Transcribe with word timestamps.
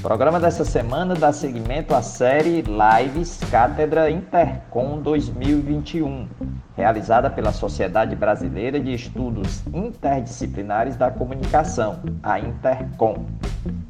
O 0.00 0.02
programa 0.02 0.40
dessa 0.40 0.64
semana 0.64 1.14
dá 1.14 1.30
seguimento 1.30 1.94
à 1.94 2.00
série 2.00 2.62
Lives 2.62 3.38
Cátedra 3.50 4.10
Intercom 4.10 4.98
2021, 5.02 6.26
realizada 6.74 7.28
pela 7.28 7.52
Sociedade 7.52 8.16
Brasileira 8.16 8.80
de 8.80 8.94
Estudos 8.94 9.62
Interdisciplinares 9.74 10.96
da 10.96 11.10
Comunicação, 11.10 12.00
a 12.22 12.40
Intercom. 12.40 13.26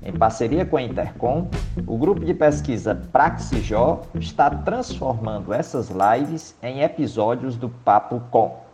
Em 0.02 0.12
parceria 0.12 0.66
com 0.66 0.78
a 0.78 0.82
Intercom, 0.82 1.48
o 1.86 1.96
grupo 1.96 2.24
de 2.24 2.34
pesquisa 2.34 2.92
Praxijó 3.12 4.02
está 4.16 4.50
transformando 4.50 5.54
essas 5.54 5.90
lives 5.90 6.56
em 6.60 6.82
episódios 6.82 7.56
do 7.56 7.68
Papo 7.68 8.20
Com. 8.32 8.69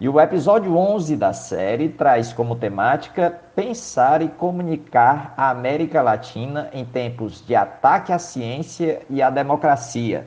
E 0.00 0.08
o 0.08 0.18
episódio 0.18 0.78
11 0.78 1.14
da 1.14 1.34
série 1.34 1.90
traz 1.90 2.32
como 2.32 2.56
temática 2.56 3.38
pensar 3.54 4.22
e 4.22 4.28
comunicar 4.28 5.34
a 5.36 5.50
América 5.50 6.00
Latina 6.00 6.70
em 6.72 6.86
tempos 6.86 7.44
de 7.44 7.54
ataque 7.54 8.10
à 8.10 8.18
ciência 8.18 9.02
e 9.10 9.20
à 9.20 9.28
democracia. 9.28 10.26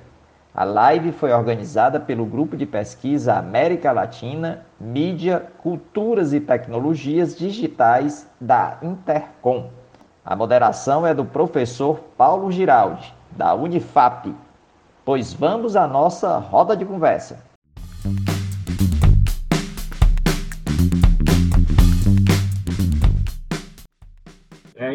A 0.53 0.63
live 0.63 1.11
foi 1.11 1.33
organizada 1.33 1.99
pelo 1.99 2.23
grupo 2.23 2.55
de 2.55 2.67
pesquisa 2.67 3.33
América 3.33 3.91
Latina, 3.91 4.63
Mídia, 4.79 5.47
Culturas 5.57 6.33
e 6.33 6.39
Tecnologias 6.39 7.35
Digitais 7.35 8.29
da 8.39 8.77
Intercom. 8.79 9.71
A 10.23 10.35
moderação 10.35 11.07
é 11.07 11.15
do 11.15 11.25
professor 11.25 11.99
Paulo 12.15 12.51
Giraldi, 12.51 13.11
da 13.31 13.55
Unifap. 13.55 14.35
Pois 15.03 15.33
vamos 15.33 15.75
à 15.75 15.87
nossa 15.87 16.37
roda 16.37 16.77
de 16.77 16.85
conversa. 16.85 17.52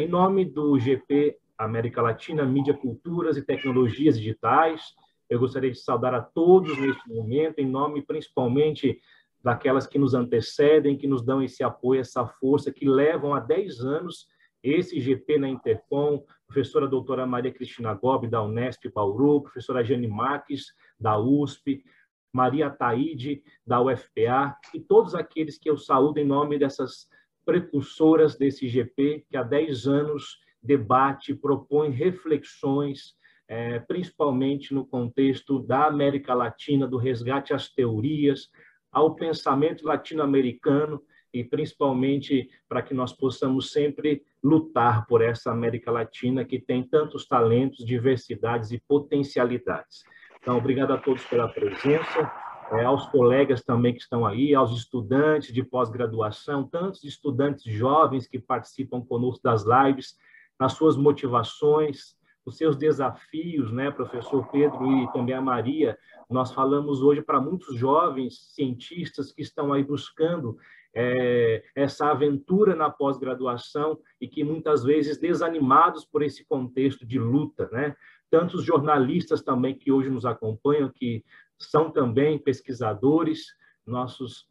Em 0.09 0.11
nome 0.11 0.42
do 0.47 0.78
GP 0.78 1.37
América 1.59 2.01
Latina, 2.01 2.42
Mídia, 2.42 2.73
Culturas 2.73 3.37
e 3.37 3.42
Tecnologias 3.42 4.17
Digitais, 4.19 4.95
eu 5.28 5.39
gostaria 5.39 5.70
de 5.70 5.78
saudar 5.78 6.15
a 6.15 6.23
todos 6.23 6.78
neste 6.81 7.06
momento, 7.11 7.59
em 7.59 7.67
nome 7.67 8.00
principalmente 8.00 8.98
daquelas 9.45 9.87
que 9.87 9.98
nos 9.98 10.15
antecedem, 10.15 10.97
que 10.97 11.06
nos 11.06 11.23
dão 11.23 11.42
esse 11.42 11.62
apoio, 11.62 12.00
essa 12.00 12.27
força, 12.27 12.73
que 12.73 12.89
levam 12.89 13.34
há 13.34 13.41
10 13.41 13.81
anos 13.81 14.27
esse 14.62 14.98
GP 14.98 15.39
na 15.39 15.48
Intercom, 15.50 16.25
professora 16.47 16.89
doutora 16.89 17.27
Maria 17.27 17.53
Cristina 17.53 17.93
Gobi, 17.93 18.28
da 18.28 18.43
Unesp 18.43 18.89
Bauru, 18.95 19.43
professora 19.43 19.84
Jane 19.84 20.09
Marques, 20.09 20.72
da 20.98 21.19
USP, 21.19 21.84
Maria 22.33 22.70
Taide, 22.70 23.43
da 23.67 23.78
UFPA, 23.78 24.56
e 24.72 24.81
todos 24.81 25.15
aqueles 25.15 25.59
que 25.59 25.69
eu 25.69 25.77
saúdo 25.77 26.19
em 26.19 26.25
nome 26.25 26.59
dessas 26.59 27.11
precursoras 27.48 28.36
desse 28.36 28.68
GP, 28.68 29.24
que 29.27 29.34
há 29.34 29.42
10 29.42 29.86
anos 29.86 30.38
debate, 30.62 31.34
propõe 31.34 31.88
reflexões, 31.88 33.14
é, 33.48 33.78
principalmente 33.78 34.74
no 34.74 34.84
contexto 34.84 35.58
da 35.58 35.86
América 35.86 36.34
Latina, 36.34 36.86
do 36.86 36.98
resgate 36.98 37.54
às 37.54 37.70
teorias, 37.70 38.50
ao 38.92 39.14
pensamento 39.14 39.86
latino-americano 39.86 41.03
e 41.32 41.42
principalmente 41.42 42.50
para 42.69 42.82
que 42.82 42.92
nós 42.92 43.14
possamos 43.14 43.72
sempre 43.72 44.22
lutar 44.44 45.06
por 45.06 45.22
essa 45.22 45.50
América 45.50 45.91
Latina 45.91 46.44
que 46.44 46.58
tem 46.58 46.82
tantos 46.82 47.26
talentos, 47.26 47.82
diversidades 47.82 48.72
e 48.72 48.82
potencialidades. 48.87 50.04
Então, 50.38 50.58
obrigado 50.58 50.92
a 50.92 50.98
todos 50.98 51.25
pela 51.25 51.48
presença 51.48 52.31
é, 52.73 52.84
aos 52.84 53.06
colegas 53.06 53.62
também 53.62 53.95
que 53.95 54.01
estão 54.01 54.27
aí, 54.27 54.55
aos 54.55 54.73
estudantes 54.77 55.53
de 55.53 55.62
pós-graduação, 55.62 56.69
tantos 56.69 57.05
estudantes 57.05 57.65
jovens 57.65 58.27
que 58.27 58.39
participam 58.39 59.01
conosco 59.01 59.43
das 59.43 59.65
lives, 59.65 60.17
nas 60.59 60.73
suas 60.73 60.97
motivações, 60.97 62.17
os 62.45 62.56
seus 62.56 62.77
desafios, 62.77 63.71
né, 63.71 63.91
professor 63.91 64.47
Pedro 64.51 64.91
e 65.03 65.12
também 65.12 65.34
a 65.34 65.41
Maria. 65.41 65.97
Nós 66.29 66.53
falamos 66.53 67.03
hoje 67.03 67.23
para 67.23 67.41
muitos 67.41 67.77
jovens 67.77 68.53
cientistas 68.55 69.33
que 69.33 69.43
estão 69.43 69.73
aí 69.73 69.85
buscando 69.85 70.56
é, 70.95 71.62
essa 71.75 72.11
aventura 72.11 72.75
na 72.75 72.91
pós-graduação 72.91 73.99
e 74.21 74.27
que 74.27 74.43
muitas 74.43 74.83
vezes 74.83 75.19
desanimados 75.19 76.05
por 76.05 76.23
esse 76.23 76.45
contexto 76.45 77.06
de 77.06 77.19
luta, 77.19 77.69
né? 77.71 77.95
Tantos 78.31 78.65
jornalistas 78.65 79.43
também 79.43 79.75
que 79.75 79.91
hoje 79.91 80.11
nos 80.11 80.27
acompanham, 80.27 80.91
que 80.91 81.25
são 81.59 81.91
também 81.91 82.39
pesquisadores, 82.39 83.47
nossos 83.87 84.49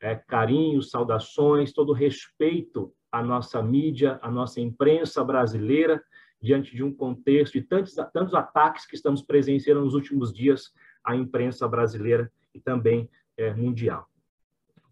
é, 0.00 0.14
carinhos, 0.14 0.90
saudações, 0.90 1.72
todo 1.72 1.92
respeito 1.92 2.92
à 3.10 3.22
nossa 3.22 3.62
mídia, 3.62 4.18
à 4.22 4.30
nossa 4.30 4.60
imprensa 4.60 5.22
brasileira, 5.24 6.02
diante 6.40 6.74
de 6.74 6.82
um 6.82 6.92
contexto 6.92 7.54
de 7.54 7.62
tantos, 7.62 7.94
tantos 8.12 8.34
ataques 8.34 8.86
que 8.86 8.94
estamos 8.94 9.22
presenciando 9.22 9.82
nos 9.82 9.94
últimos 9.94 10.32
dias 10.32 10.72
à 11.04 11.14
imprensa 11.14 11.68
brasileira 11.68 12.32
e 12.54 12.60
também 12.60 13.08
é, 13.36 13.52
mundial. 13.54 14.08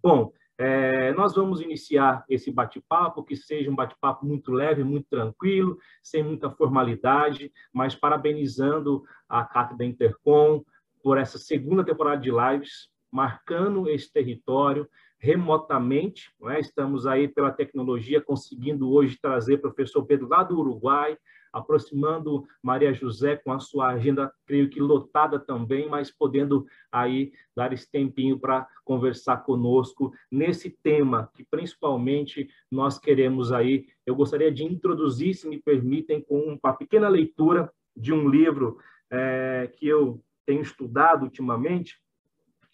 Bom, 0.02 0.32
é, 0.58 1.12
nós 1.12 1.36
vamos 1.36 1.60
iniciar 1.60 2.24
esse 2.28 2.50
bate-papo, 2.50 3.22
que 3.22 3.36
seja 3.36 3.70
um 3.70 3.76
bate-papo 3.76 4.26
muito 4.26 4.50
leve, 4.50 4.82
muito 4.82 5.06
tranquilo, 5.08 5.78
sem 6.02 6.22
muita 6.22 6.50
formalidade, 6.50 7.52
mas 7.72 7.94
parabenizando 7.94 9.04
a 9.28 9.44
Cátedra 9.44 9.86
Intercom, 9.86 10.64
por 11.00 11.16
essa 11.16 11.38
segunda 11.38 11.84
temporada 11.84 12.20
de 12.20 12.30
lives, 12.30 12.88
marcando 13.10 13.88
esse 13.88 14.12
território 14.12 14.88
remotamente. 15.18 16.32
É? 16.46 16.58
Estamos 16.58 17.06
aí 17.06 17.28
pela 17.28 17.52
tecnologia 17.52 18.20
conseguindo 18.20 18.90
hoje 18.90 19.16
trazer 19.20 19.54
o 19.54 19.60
professor 19.60 20.04
Pedro 20.04 20.28
lá 20.28 20.42
do 20.42 20.58
Uruguai, 20.58 21.16
aproximando 21.52 22.46
Maria 22.62 22.92
José 22.92 23.36
com 23.36 23.52
a 23.52 23.60
sua 23.60 23.88
agenda, 23.88 24.32
creio 24.46 24.68
que 24.68 24.80
lotada 24.80 25.38
também, 25.38 25.88
mas 25.88 26.10
podendo 26.10 26.66
aí 26.90 27.32
dar 27.56 27.72
esse 27.72 27.90
tempinho 27.90 28.38
para 28.38 28.66
conversar 28.84 29.38
conosco 29.38 30.12
nesse 30.30 30.70
tema 30.70 31.30
que 31.34 31.44
principalmente 31.44 32.48
nós 32.70 32.98
queremos 32.98 33.52
aí. 33.52 33.86
Eu 34.06 34.14
gostaria 34.14 34.50
de 34.50 34.64
introduzir, 34.64 35.34
se 35.34 35.48
me 35.48 35.60
permitem, 35.60 36.20
com 36.20 36.58
uma 36.62 36.72
pequena 36.72 37.08
leitura 37.08 37.70
de 37.96 38.12
um 38.12 38.28
livro 38.28 38.78
é, 39.10 39.70
que 39.76 39.86
eu 39.86 40.22
tenho 40.46 40.62
estudado 40.62 41.24
ultimamente 41.24 42.00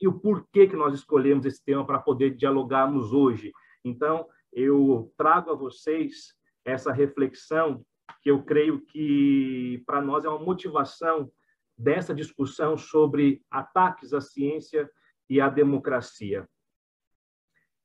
e 0.00 0.08
o 0.08 0.12
porquê 0.12 0.66
que 0.66 0.76
nós 0.76 0.94
escolhemos 0.94 1.46
esse 1.46 1.64
tema 1.64 1.84
para 1.84 1.98
poder 1.98 2.36
dialogarmos 2.36 3.12
hoje. 3.12 3.52
Então, 3.84 4.26
eu 4.52 5.12
trago 5.16 5.50
a 5.50 5.54
vocês 5.54 6.34
essa 6.64 6.92
reflexão 6.92 7.84
que 8.24 8.30
eu 8.30 8.42
creio 8.42 8.80
que 8.80 9.82
para 9.86 10.00
nós 10.00 10.24
é 10.24 10.28
uma 10.30 10.38
motivação 10.38 11.30
dessa 11.76 12.14
discussão 12.14 12.74
sobre 12.78 13.44
ataques 13.50 14.14
à 14.14 14.20
ciência 14.20 14.90
e 15.28 15.42
à 15.42 15.50
democracia. 15.50 16.48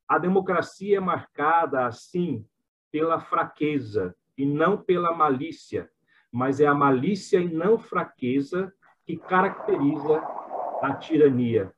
A 0.07 0.17
democracia 0.17 0.95
é 0.95 0.99
marcada, 1.01 1.85
assim, 1.85 2.47
pela 2.89 3.19
fraqueza 3.19 4.15
e 4.37 4.45
não 4.45 4.81
pela 4.81 5.13
malícia, 5.13 5.91
mas 6.31 6.61
é 6.61 6.65
a 6.65 6.73
malícia 6.73 7.39
e 7.39 7.53
não 7.53 7.77
fraqueza 7.77 8.73
que 9.05 9.17
caracteriza 9.17 10.21
a 10.81 10.93
tirania. 10.93 11.75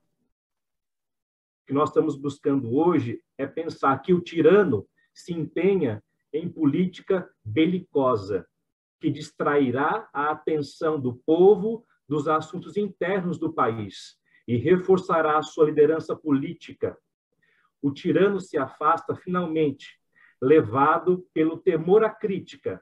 O 1.64 1.66
que 1.66 1.74
nós 1.74 1.90
estamos 1.90 2.16
buscando 2.16 2.76
hoje 2.76 3.24
é 3.40 3.48
pensar 3.48 3.98
que 4.04 4.14
o 4.14 4.22
tirano 4.22 4.88
se 5.12 5.34
empenha 5.34 6.04
em 6.32 6.48
política 6.48 7.28
belicosa, 7.44 8.48
que 9.02 9.10
distrairá 9.10 10.08
a 10.14 10.30
atenção 10.30 11.02
do 11.02 11.16
povo 11.26 11.84
dos 12.08 12.28
assuntos 12.28 12.78
internos 12.78 13.40
do 13.40 13.52
país 13.52 14.16
e 14.48 14.56
reforçará 14.58 15.40
a 15.40 15.44
sua 15.44 15.66
liderança 15.66 16.16
política. 16.16 16.96
O 17.82 17.92
tirano 17.92 18.40
se 18.40 18.60
afasta 18.60 19.16
finalmente, 19.16 20.00
levado 20.40 21.28
pelo 21.34 21.58
temor 21.58 22.04
à 22.04 22.12
crítica, 22.12 22.80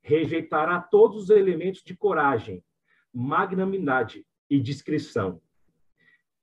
rejeitará 0.00 0.80
todos 0.80 1.24
os 1.24 1.30
elementos 1.30 1.82
de 1.82 1.94
coragem, 1.94 2.64
magnanimidade 3.12 4.26
e 4.48 4.58
discrição. 4.58 5.42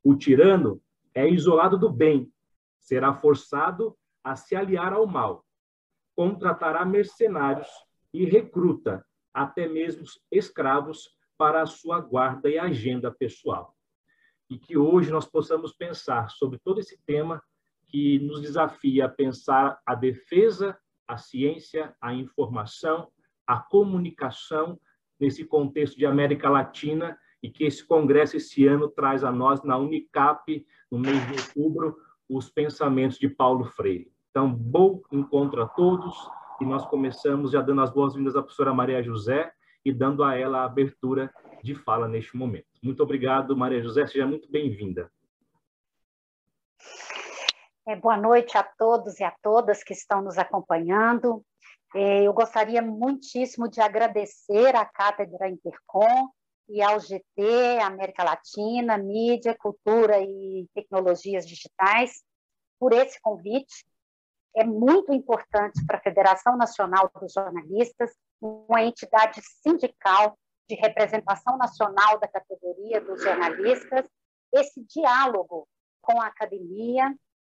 O 0.04 0.16
tirano 0.16 0.80
é 1.16 1.28
isolado 1.28 1.80
do 1.80 1.90
bem, 1.90 2.32
será 2.78 3.12
forçado 3.12 3.98
a 4.24 4.36
se 4.36 4.56
aliar 4.56 4.94
ao 4.94 5.08
mal, 5.08 5.44
contratará 6.16 6.86
mercenários 6.86 7.70
e 8.14 8.24
recruta 8.26 9.04
até 9.36 9.68
mesmo 9.68 10.06
escravos 10.32 11.10
para 11.38 11.62
a 11.62 11.66
sua 11.66 12.00
guarda 12.00 12.50
e 12.50 12.58
agenda 12.58 13.12
pessoal. 13.12 13.76
e 14.48 14.60
que 14.60 14.78
hoje 14.78 15.10
nós 15.10 15.26
possamos 15.26 15.74
pensar 15.74 16.30
sobre 16.30 16.60
todo 16.60 16.80
esse 16.80 17.02
tema 17.04 17.42
que 17.88 18.20
nos 18.20 18.42
desafia 18.42 19.06
a 19.06 19.10
pensar 19.10 19.82
a 19.84 19.96
defesa, 19.96 20.78
a 21.08 21.18
ciência, 21.18 21.96
a 22.00 22.14
informação, 22.14 23.12
a 23.48 23.58
comunicação 23.58 24.80
nesse 25.20 25.44
contexto 25.46 25.98
de 25.98 26.06
América 26.06 26.48
Latina 26.48 27.18
e 27.42 27.50
que 27.50 27.64
esse 27.64 27.84
congresso 27.84 28.38
esse 28.38 28.68
ano 28.68 28.88
traz 28.88 29.24
a 29.24 29.32
nós 29.32 29.64
na 29.64 29.80
Unicap, 29.80 30.64
no 30.92 31.00
mês 31.00 31.20
de 31.26 31.42
outubro, 31.42 31.98
os 32.30 32.48
pensamentos 32.48 33.18
de 33.18 33.28
Paulo 33.28 33.66
Freire. 33.66 34.14
Então, 34.30 34.54
bom 34.54 35.02
encontro 35.12 35.64
a 35.64 35.68
todos 35.68 36.16
e 36.62 36.66
nós 36.66 36.86
começamos 36.86 37.52
já 37.52 37.62
dando 37.62 37.82
as 37.82 37.92
boas-vindas 37.92 38.36
à 38.36 38.42
professora 38.42 38.74
Maria 38.74 39.04
José 39.04 39.52
e 39.84 39.92
dando 39.92 40.24
a 40.24 40.36
ela 40.36 40.60
a 40.60 40.66
abertura 40.66 41.34
de 41.64 41.76
fala 41.76 42.08
neste 42.08 42.36
momento. 42.36 42.68
Muito 42.82 43.04
obrigado, 43.04 43.56
Maria 43.56 43.82
José, 43.82 44.08
seja 44.08 44.26
muito 44.26 44.50
bem-vinda. 44.50 45.12
É, 47.88 47.96
boa 47.96 48.18
noite 48.18 48.58
a 48.58 48.64
todos 48.64 49.20
e 49.20 49.24
a 49.24 49.32
todas 49.44 49.84
que 49.84 49.94
estão 49.94 50.22
nos 50.22 50.38
acompanhando. 50.38 51.44
É, 51.94 52.24
eu 52.24 52.34
gostaria 52.34 52.82
muitíssimo 52.82 53.70
de 53.70 53.80
agradecer 53.80 54.76
à 54.76 54.86
Cátedra 54.86 55.48
Intercom 55.48 56.30
e 56.68 56.82
ao 56.82 57.00
GT, 57.00 57.80
América 57.84 58.24
Latina, 58.24 58.98
Mídia, 58.98 59.56
Cultura 59.56 60.20
e 60.20 60.68
Tecnologias 60.74 61.48
Digitais, 61.48 62.24
por 62.80 62.92
esse 62.92 63.22
convite. 63.22 63.86
É 64.56 64.64
muito 64.64 65.14
importante 65.14 65.86
para 65.86 65.98
a 65.98 66.02
Federação 66.02 66.56
Nacional 66.56 67.12
dos 67.20 67.34
Jornalistas, 67.34 68.16
uma 68.42 68.84
entidade 68.84 69.42
sindical 69.62 70.38
de 70.68 70.76
representação 70.76 71.58
nacional 71.58 72.18
da 72.20 72.28
categoria 72.28 73.02
dos 73.02 73.22
jornalistas, 73.22 74.08
esse 74.54 74.82
diálogo 74.86 75.68
com 76.02 76.22
a 76.22 76.28
academia, 76.28 77.14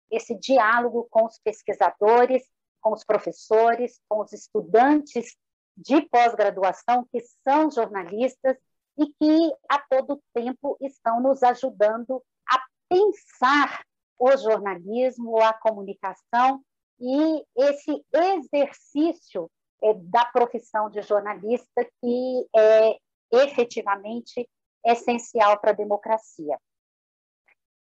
esse 0.10 0.36
diálogo 0.36 1.08
com 1.10 1.26
os 1.26 1.40
pesquisadores, 1.40 2.44
com 2.82 2.94
os 2.94 3.04
professores, 3.04 4.00
com 4.10 4.22
os 4.22 4.34
estudantes 4.34 5.38
de 5.76 6.02
pós-graduação 6.02 7.08
que 7.12 7.22
são 7.48 7.70
jornalistas 7.70 8.58
e 8.98 9.06
que 9.06 9.54
a 9.70 9.80
todo 9.80 10.22
tempo 10.34 10.76
estão 10.82 11.22
nos 11.22 11.44
ajudando 11.44 12.24
a 12.50 12.60
pensar 12.90 13.86
o 14.18 14.36
jornalismo, 14.36 15.38
a 15.38 15.54
comunicação 15.54 16.64
e 17.00 17.46
esse 17.56 18.04
exercício 18.14 19.50
é, 19.84 19.94
da 19.94 20.26
profissão 20.26 20.90
de 20.90 21.02
jornalista 21.02 21.88
que 22.02 22.48
é 22.56 22.98
efetivamente 23.32 24.50
essencial 24.86 25.60
para 25.60 25.72
a 25.72 25.76
democracia. 25.76 26.58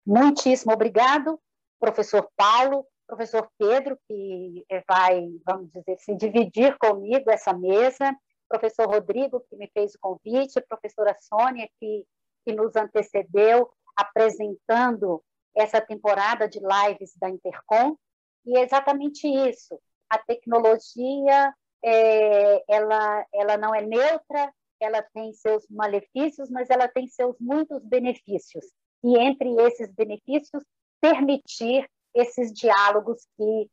Muitíssimo 0.07 0.73
obrigado, 0.73 1.41
professor 1.79 2.29
Paulo, 2.37 2.87
professor 3.07 3.51
Pedro, 3.59 3.99
que 4.07 4.65
é, 4.71 4.83
vai, 4.89 5.29
vamos 5.45 5.71
dizer 5.73 5.93
assim, 5.93 6.17
dividir 6.17 6.77
comigo 6.79 7.31
essa 7.31 7.53
mesa, 7.53 8.17
professor 8.49 8.89
Rodrigo, 8.89 9.45
que 9.49 9.57
me 9.57 9.69
fez 9.73 9.95
o 9.95 9.99
convite, 10.01 10.61
professora 10.69 11.17
Sônia, 11.19 11.69
que, 11.79 12.05
que 12.45 12.53
nos 12.53 12.77
antecedeu 12.77 13.71
apresentando 13.97 15.23
essa 15.55 15.81
temporada 15.81 16.49
de 16.49 16.61
lives 16.61 17.13
da 17.17 17.29
Intercom, 17.29 17.97
e 18.45 18.57
é 18.57 18.63
exatamente 18.63 19.27
isso. 19.27 19.79
A 20.09 20.19
tecnologia, 20.19 21.55
é, 21.85 22.65
ela, 22.69 23.27
ela 23.33 23.57
não 23.57 23.75
é 23.75 23.83
neutra, 23.83 24.53
ela 24.81 25.03
tem 25.15 25.33
seus 25.33 25.67
malefícios, 25.69 26.51
mas 26.51 26.71
ela 26.71 26.89
tem 26.89 27.07
seus 27.09 27.37
muitos 27.39 27.83
benefícios. 27.85 28.65
E 29.05 29.19
entre 29.19 29.51
esses 29.63 29.93
benefícios, 29.93 30.63
permitir 31.01 31.89
esses 32.15 32.53
diálogos 32.53 33.27
que 33.37 33.71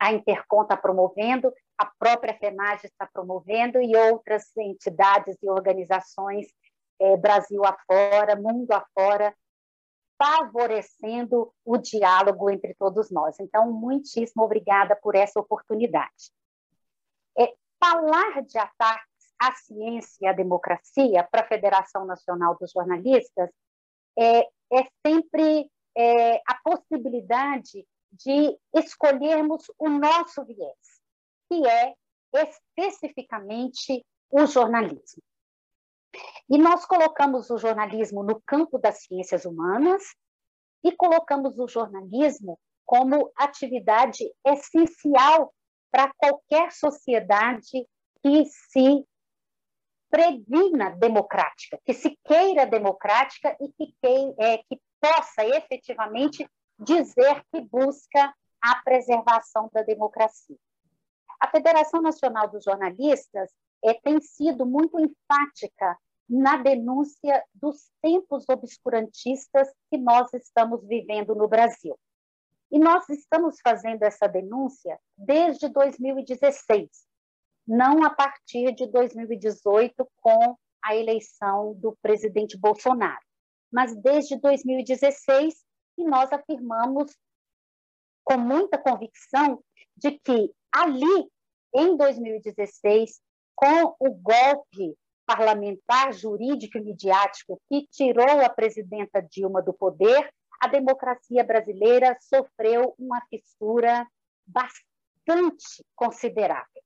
a 0.00 0.12
Intercom 0.12 0.62
está 0.62 0.76
promovendo, 0.76 1.52
a 1.76 1.86
própria 1.98 2.36
FENAGE 2.38 2.86
está 2.86 3.08
promovendo 3.12 3.80
e 3.80 3.96
outras 3.96 4.56
entidades 4.56 5.36
e 5.42 5.50
organizações 5.50 6.46
é, 7.00 7.16
Brasil 7.16 7.62
afora, 7.64 8.36
mundo 8.36 8.72
afora, 8.72 9.34
favorecendo 10.18 11.54
o 11.64 11.78
diálogo 11.78 12.50
entre 12.50 12.74
todos 12.74 13.10
nós. 13.10 13.38
Então, 13.38 13.70
muitíssimo 13.70 14.42
obrigada 14.42 14.96
por 14.96 15.14
essa 15.14 15.38
oportunidade. 15.38 16.32
É, 17.38 17.54
falar 17.82 18.42
de 18.42 18.58
ataques 18.58 19.06
à 19.40 19.52
ciência 19.52 20.18
e 20.20 20.26
à 20.26 20.32
democracia 20.32 21.26
para 21.30 21.42
a 21.42 21.48
Federação 21.48 22.04
Nacional 22.04 22.56
dos 22.58 22.72
Jornalistas 22.72 23.48
é, 24.18 24.40
é 24.40 24.84
sempre 25.06 25.70
é, 25.96 26.36
a 26.46 26.54
possibilidade 26.64 27.86
de 28.10 28.58
escolhermos 28.74 29.70
o 29.78 29.88
nosso 29.88 30.44
viés, 30.44 31.00
que 31.48 31.66
é 31.66 31.94
especificamente 32.34 34.04
o 34.30 34.46
jornalismo. 34.46 35.22
E 36.48 36.56
nós 36.56 36.84
colocamos 36.86 37.50
o 37.50 37.58
jornalismo 37.58 38.22
no 38.22 38.40
campo 38.46 38.78
das 38.78 39.02
ciências 39.02 39.44
humanas 39.44 40.02
e 40.82 40.92
colocamos 40.92 41.58
o 41.58 41.68
jornalismo 41.68 42.58
como 42.84 43.30
atividade 43.36 44.24
essencial 44.44 45.52
para 45.90 46.12
qualquer 46.16 46.72
sociedade 46.72 47.86
que 48.22 48.44
se 48.46 49.06
previna 50.10 50.90
democrática, 50.90 51.78
que 51.84 51.92
se 51.92 52.18
queira 52.24 52.66
democrática 52.66 53.54
e 53.60 53.68
que, 53.72 53.94
que, 54.00 54.34
é, 54.38 54.58
que 54.58 54.80
possa 55.00 55.44
efetivamente 55.44 56.48
dizer 56.78 57.44
que 57.52 57.60
busca 57.60 58.34
a 58.62 58.82
preservação 58.82 59.68
da 59.72 59.82
democracia. 59.82 60.56
A 61.40 61.48
Federação 61.48 62.00
Nacional 62.00 62.48
dos 62.48 62.64
Jornalistas 62.64 63.50
é, 63.84 63.94
tem 63.94 64.20
sido 64.20 64.66
muito 64.66 64.98
enfática 64.98 65.96
na 66.28 66.56
denúncia 66.56 67.42
dos 67.54 67.90
tempos 68.02 68.44
obscurantistas 68.48 69.68
que 69.90 69.96
nós 69.96 70.32
estamos 70.34 70.86
vivendo 70.86 71.34
no 71.34 71.48
Brasil. 71.48 71.98
E 72.70 72.78
nós 72.78 73.08
estamos 73.08 73.58
fazendo 73.62 74.02
essa 74.02 74.26
denúncia 74.26 74.98
desde 75.16 75.68
2016, 75.68 76.88
não 77.66 78.04
a 78.04 78.10
partir 78.10 78.74
de 78.74 78.86
2018 78.86 80.06
com 80.20 80.56
a 80.82 80.94
eleição 80.94 81.74
do 81.74 81.96
presidente 82.02 82.58
Bolsonaro 82.58 83.28
mas 83.70 83.94
desde 83.96 84.36
2016 84.38 85.54
e 85.98 86.04
nós 86.04 86.32
afirmamos 86.32 87.14
com 88.24 88.38
muita 88.38 88.78
convicção 88.78 89.62
de 89.96 90.12
que 90.18 90.52
ali, 90.72 91.28
em 91.74 91.96
2016, 91.96 93.20
com 93.58 93.96
o 93.98 94.14
golpe 94.14 94.96
parlamentar, 95.26 96.12
jurídico 96.12 96.78
e 96.78 96.80
midiático 96.80 97.60
que 97.68 97.88
tirou 97.90 98.40
a 98.40 98.48
presidenta 98.48 99.20
Dilma 99.20 99.60
do 99.60 99.72
poder, 99.72 100.32
a 100.60 100.68
democracia 100.68 101.42
brasileira 101.42 102.16
sofreu 102.20 102.94
uma 102.96 103.20
fissura 103.28 104.06
bastante 104.46 105.84
considerável. 105.96 106.82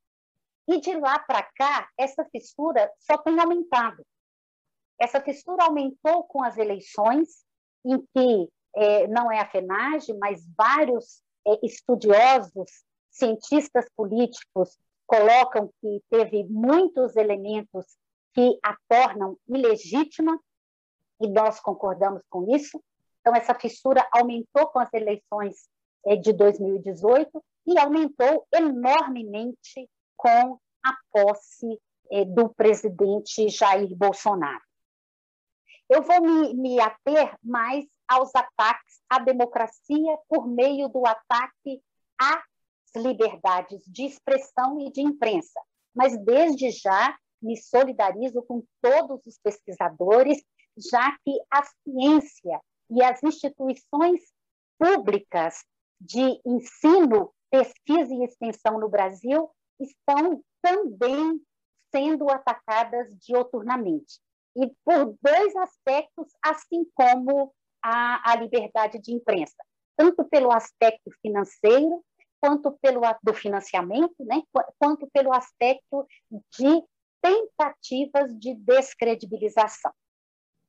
E 0.66 0.80
de 0.80 0.94
lá 0.94 1.18
para 1.18 1.42
cá, 1.42 1.90
essa 1.98 2.24
fissura 2.24 2.90
só 2.98 3.18
tem 3.18 3.38
aumentado. 3.38 4.02
Essa 4.98 5.20
fissura 5.20 5.64
aumentou 5.64 6.24
com 6.24 6.42
as 6.42 6.56
eleições, 6.56 7.44
em 7.84 8.00
que 8.14 8.48
é, 8.74 9.06
não 9.08 9.30
é 9.30 9.40
a 9.40 9.48
FENAGE, 9.48 10.14
mas 10.14 10.42
vários 10.56 11.22
é, 11.46 11.66
estudiosos, 11.66 12.84
cientistas 13.10 13.86
políticos, 13.94 14.78
colocam 15.12 15.70
que 15.78 16.02
teve 16.08 16.42
muitos 16.44 17.16
elementos 17.16 17.84
que 18.32 18.58
a 18.64 18.74
tornam 18.88 19.36
ilegítima, 19.46 20.40
e 21.20 21.28
nós 21.28 21.60
concordamos 21.60 22.22
com 22.30 22.56
isso. 22.56 22.82
Então, 23.20 23.36
essa 23.36 23.54
fissura 23.54 24.08
aumentou 24.10 24.68
com 24.68 24.78
as 24.78 24.90
eleições 24.94 25.68
é, 26.06 26.16
de 26.16 26.32
2018 26.32 27.44
e 27.66 27.78
aumentou 27.78 28.46
enormemente 28.50 29.86
com 30.16 30.58
a 30.82 30.96
posse 31.12 31.78
é, 32.10 32.24
do 32.24 32.48
presidente 32.48 33.50
Jair 33.50 33.94
Bolsonaro. 33.94 34.64
Eu 35.90 36.02
vou 36.02 36.22
me, 36.22 36.54
me 36.54 36.80
ater 36.80 37.36
mais 37.44 37.84
aos 38.08 38.34
ataques 38.34 39.02
à 39.10 39.18
democracia 39.18 40.16
por 40.26 40.48
meio 40.48 40.88
do 40.88 41.06
ataque 41.06 41.82
às 42.18 42.51
liberdades 42.96 43.82
de 43.86 44.04
expressão 44.04 44.80
e 44.80 44.90
de 44.90 45.00
imprensa. 45.00 45.60
Mas, 45.94 46.16
desde 46.24 46.70
já, 46.70 47.16
me 47.40 47.56
solidarizo 47.56 48.42
com 48.42 48.62
todos 48.80 49.20
os 49.26 49.38
pesquisadores, 49.38 50.42
já 50.76 51.12
que 51.24 51.38
a 51.50 51.62
ciência 51.82 52.60
e 52.90 53.02
as 53.02 53.22
instituições 53.22 54.20
públicas 54.78 55.64
de 56.00 56.40
ensino, 56.46 57.32
pesquisa 57.50 58.14
e 58.14 58.24
extensão 58.24 58.78
no 58.78 58.88
Brasil 58.88 59.50
estão 59.78 60.42
também 60.62 61.40
sendo 61.90 62.30
atacadas 62.30 63.14
dioturnamente 63.18 64.20
e 64.56 64.70
por 64.84 65.16
dois 65.22 65.56
aspectos, 65.56 66.28
assim 66.44 66.84
como 66.94 67.52
à, 67.82 68.32
à 68.32 68.36
liberdade 68.36 68.98
de 68.98 69.12
imprensa, 69.12 69.56
tanto 69.96 70.24
pelo 70.24 70.52
aspecto 70.52 71.10
financeiro, 71.20 72.02
quanto 72.42 72.72
pelo 72.72 73.02
do 73.22 73.32
financiamento, 73.32 74.16
né, 74.18 74.42
quanto 74.76 75.08
pelo 75.12 75.32
aspecto 75.32 76.04
de 76.28 76.82
tentativas 77.22 78.36
de 78.36 78.56
descredibilização. 78.56 79.92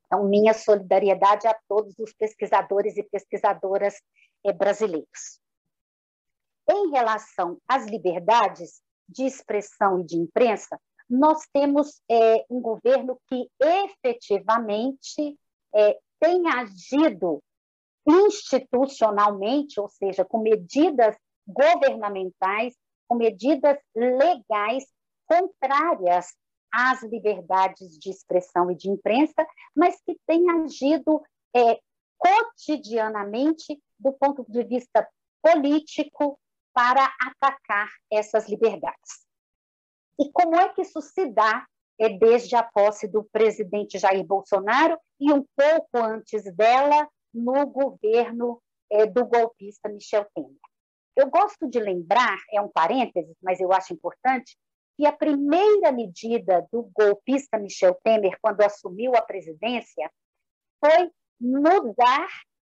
Então, 0.05 0.23
minha 0.29 0.53
solidariedade 0.53 1.47
a 1.47 1.59
todos 1.67 1.97
os 1.97 2.13
pesquisadores 2.13 2.95
e 2.95 3.01
pesquisadoras 3.01 3.95
eh, 4.45 4.53
brasileiros. 4.53 5.41
Em 6.69 6.91
relação 6.91 7.57
às 7.67 7.87
liberdades 7.87 8.83
de 9.09 9.23
expressão 9.23 9.99
e 9.99 10.05
de 10.05 10.17
imprensa, 10.17 10.79
nós 11.09 11.39
temos 11.51 11.99
é, 12.09 12.45
um 12.51 12.61
governo 12.61 13.19
que 13.27 13.49
efetivamente 13.59 15.37
é, 15.73 15.99
tem 16.19 16.47
agido 16.49 17.43
institucionalmente, 18.07 19.79
ou 19.79 19.89
seja, 19.89 20.23
com 20.23 20.37
medidas 20.37 21.17
governamentais, 21.47 22.75
com 23.07 23.15
medidas 23.15 23.77
legais 23.95 24.85
contrárias 25.25 26.33
às 26.71 27.03
liberdades 27.03 27.97
de 27.99 28.09
expressão 28.09 28.71
e 28.71 28.75
de 28.75 28.89
imprensa, 28.89 29.45
mas 29.75 29.99
que 30.01 30.17
tem 30.25 30.49
agido 30.49 31.21
é, 31.55 31.79
cotidianamente 32.17 33.79
do 33.99 34.11
ponto 34.13 34.45
de 34.49 34.63
vista 34.63 35.07
político, 35.41 36.39
para 36.73 37.13
atacar 37.21 37.87
essas 38.11 38.49
liberdades. 38.49 39.27
E 40.19 40.31
como 40.31 40.55
é 40.55 40.69
que 40.69 40.81
isso 40.81 41.01
se 41.01 41.27
dá 41.27 41.65
é 41.99 42.09
desde 42.09 42.55
a 42.55 42.63
posse 42.63 43.07
do 43.07 43.23
presidente 43.23 43.99
Jair 43.99 44.25
Bolsonaro 44.25 44.97
e 45.19 45.31
um 45.31 45.45
pouco 45.55 45.97
antes 45.97 46.43
dela 46.55 47.07
no 47.31 47.67
governo 47.67 48.61
é, 48.91 49.05
do 49.05 49.25
golpista 49.25 49.87
Michel 49.87 50.25
Temer. 50.33 50.57
Eu 51.15 51.29
gosto 51.29 51.69
de 51.69 51.79
lembrar, 51.79 52.37
é 52.51 52.59
um 52.59 52.69
parênteses, 52.69 53.35
mas 53.41 53.59
eu 53.59 53.71
acho 53.71 53.93
importante, 53.93 54.57
que 54.97 55.05
a 55.05 55.11
primeira 55.11 55.91
medida 55.91 56.67
do 56.71 56.89
golpista 56.93 57.57
Michel 57.57 57.95
Temer, 58.03 58.37
quando 58.41 58.61
assumiu 58.61 59.15
a 59.15 59.21
presidência, 59.21 60.11
foi 60.79 61.11
mudar 61.39 62.27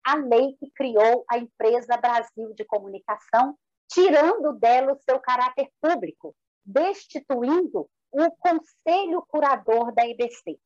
a 0.05 0.15
lei 0.17 0.57
que 0.59 0.71
criou 0.75 1.25
a 1.31 1.39
empresa 1.39 1.97
Brasil 1.97 2.55
de 2.55 2.65
Comunicação, 2.65 3.57
tirando 3.89 4.53
dela 4.55 4.93
o 4.93 4.99
seu 4.99 5.19
caráter 5.21 5.69
público, 5.81 6.35
destituindo 6.65 7.89
o 8.13 8.31
conselho 8.39 9.25
curador 9.29 9.93
da 9.95 10.07
EBC. 10.07 10.59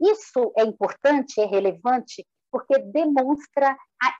Isso 0.00 0.52
é 0.56 0.62
importante, 0.62 1.40
é 1.40 1.44
relevante, 1.44 2.26
porque 2.50 2.78
demonstra 2.78 3.76
a 4.02 4.18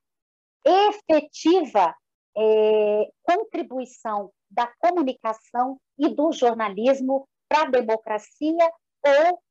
efetiva 0.89 1.95
é, 2.39 3.11
contribuição 3.23 4.31
da 4.51 4.67
comunicação 4.79 5.81
e 5.99 6.09
do 6.09 6.33
jornalismo 6.33 7.29
para 7.49 7.63
a 7.63 7.71
democracia 7.71 8.71
ou, 9.05 9.43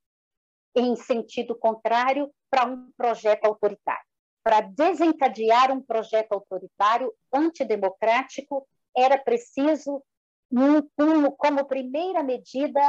em 0.75 0.95
sentido 0.95 1.55
contrário, 1.55 2.31
para 2.49 2.65
um 2.65 2.91
projeto 2.97 3.45
autoritário 3.45 4.07
para 4.47 4.61
desencadear 4.61 5.73
um 5.73 5.81
projeto 5.81 6.31
autoritário 6.31 7.13
antidemocrático, 7.33 8.65
era 8.95 9.17
preciso, 9.17 10.01
como 11.37 11.65
primeira 11.65 12.23
medida, 12.23 12.79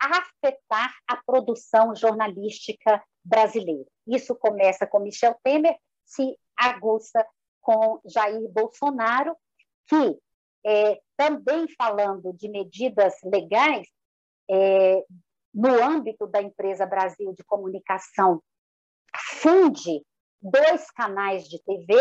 afetar 0.00 0.92
a 1.06 1.16
produção 1.24 1.94
jornalística 1.94 3.00
brasileira. 3.24 3.88
Isso 4.04 4.34
começa 4.34 4.84
com 4.84 4.98
Michel 4.98 5.38
Temer, 5.44 5.76
se 6.04 6.36
aguça 6.58 7.24
com 7.66 8.00
Jair 8.04 8.48
Bolsonaro, 8.52 9.36
que, 9.88 10.16
é, 10.64 11.00
também 11.16 11.66
falando 11.76 12.32
de 12.32 12.48
medidas 12.48 13.14
legais, 13.24 13.88
é, 14.48 15.04
no 15.52 15.82
âmbito 15.82 16.28
da 16.28 16.40
empresa 16.40 16.86
Brasil 16.86 17.34
de 17.34 17.42
Comunicação, 17.42 18.40
funde 19.40 20.00
dois 20.40 20.88
canais 20.92 21.48
de 21.48 21.60
TV, 21.64 21.98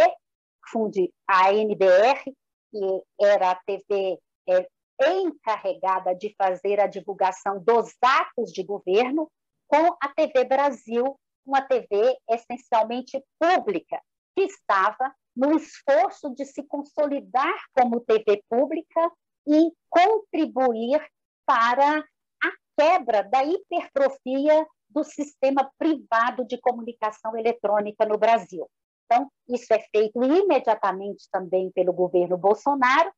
funde 0.70 1.12
a 1.28 1.52
NBR, 1.52 2.22
que 2.70 3.04
era 3.20 3.52
a 3.52 3.56
TV 3.66 4.20
é, 4.48 4.68
encarregada 5.10 6.14
de 6.14 6.36
fazer 6.38 6.80
a 6.80 6.86
divulgação 6.86 7.60
dos 7.60 7.92
atos 8.04 8.52
de 8.52 8.62
governo, 8.64 9.32
com 9.68 9.98
a 10.00 10.10
TV 10.10 10.46
Brasil, 10.46 11.20
uma 11.44 11.62
TV 11.64 12.16
essencialmente 12.30 13.20
pública, 13.40 14.00
que 14.36 14.44
estava 14.44 15.12
no 15.36 15.56
esforço 15.56 16.34
de 16.34 16.46
se 16.46 16.64
consolidar 16.64 17.56
como 17.74 18.00
TV 18.00 18.44
pública 18.50 19.12
e 19.48 19.72
contribuir 19.90 21.06
para 21.46 22.00
a 22.00 22.52
quebra 22.78 23.24
da 23.24 23.44
hipertrofia 23.44 24.66
do 24.90 25.04
sistema 25.04 25.70
privado 25.78 26.46
de 26.46 26.58
comunicação 26.60 27.38
eletrônica 27.38 28.06
no 28.06 28.18
Brasil. 28.18 28.70
Então, 29.06 29.30
isso 29.50 29.72
é 29.74 29.80
feito 29.92 30.24
imediatamente 30.24 31.28
também 31.32 31.72
pelo 31.72 31.94
governo 31.94 32.38
Bolsonaro, 32.38 33.12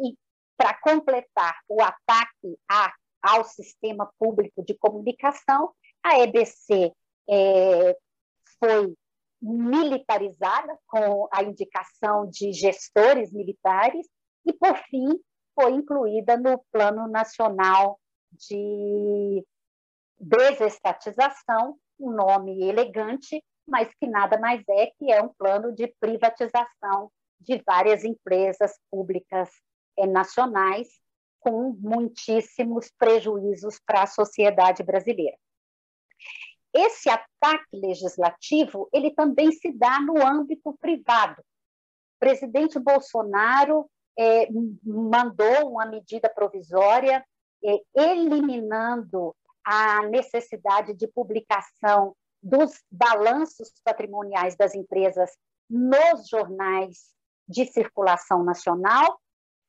e 0.00 0.16
para 0.56 0.74
completar 0.80 1.56
o 1.68 1.80
ataque 1.82 2.58
a, 2.68 2.92
ao 3.22 3.44
sistema 3.44 4.10
público 4.18 4.64
de 4.64 4.74
comunicação, 4.74 5.72
a 6.02 6.18
EBC 6.18 6.92
é, 7.28 7.96
foi 8.58 8.94
militarizada 9.40 10.78
com 10.86 11.28
a 11.32 11.42
indicação 11.42 12.28
de 12.28 12.52
gestores 12.52 13.32
militares 13.32 14.06
e, 14.44 14.52
por 14.52 14.76
fim, 14.88 15.18
foi 15.54 15.72
incluída 15.72 16.36
no 16.36 16.62
Plano 16.72 17.08
Nacional 17.08 17.98
de 18.32 19.44
desestatização, 20.18 21.76
um 21.98 22.10
nome 22.10 22.62
elegante, 22.62 23.42
mas 23.66 23.88
que 23.94 24.06
nada 24.06 24.38
mais 24.38 24.62
é 24.68 24.86
que 24.98 25.10
é 25.10 25.22
um 25.22 25.28
plano 25.28 25.72
de 25.72 25.86
privatização 26.00 27.10
de 27.40 27.62
várias 27.64 28.04
empresas 28.04 28.78
públicas 28.90 29.50
nacionais, 30.08 30.88
com 31.40 31.72
muitíssimos 31.78 32.90
prejuízos 32.98 33.80
para 33.86 34.02
a 34.02 34.06
sociedade 34.06 34.82
brasileira. 34.82 35.36
Esse 36.72 37.08
ataque 37.08 37.76
legislativo 37.76 38.88
ele 38.92 39.10
também 39.12 39.50
se 39.52 39.72
dá 39.72 40.00
no 40.00 40.24
âmbito 40.24 40.76
privado. 40.80 41.40
O 41.40 42.18
presidente 42.20 42.78
Bolsonaro 42.78 43.90
eh, 44.18 44.48
mandou 44.84 45.70
uma 45.70 45.86
medida 45.86 46.28
provisória 46.28 47.24
eh, 47.64 47.80
eliminando 47.94 49.34
a 49.64 50.06
necessidade 50.06 50.94
de 50.94 51.08
publicação 51.08 52.14
dos 52.42 52.72
balanços 52.90 53.72
patrimoniais 53.84 54.56
das 54.56 54.74
empresas 54.74 55.30
nos 55.68 56.28
jornais 56.28 57.14
de 57.48 57.66
circulação 57.66 58.42
nacional 58.42 59.20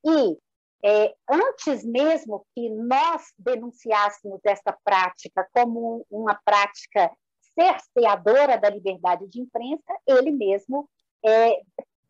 e 0.05 0.38
é, 0.84 1.14
antes 1.30 1.84
mesmo 1.84 2.46
que 2.56 2.70
nós 2.70 3.34
denunciássemos 3.38 4.40
essa 4.44 4.76
prática 4.84 5.48
como 5.54 6.06
uma 6.10 6.40
prática 6.44 7.12
cerceadora 7.54 8.58
da 8.58 8.70
liberdade 8.70 9.28
de 9.28 9.42
imprensa, 9.42 9.94
ele 10.08 10.32
mesmo 10.32 10.90
é, 11.24 11.62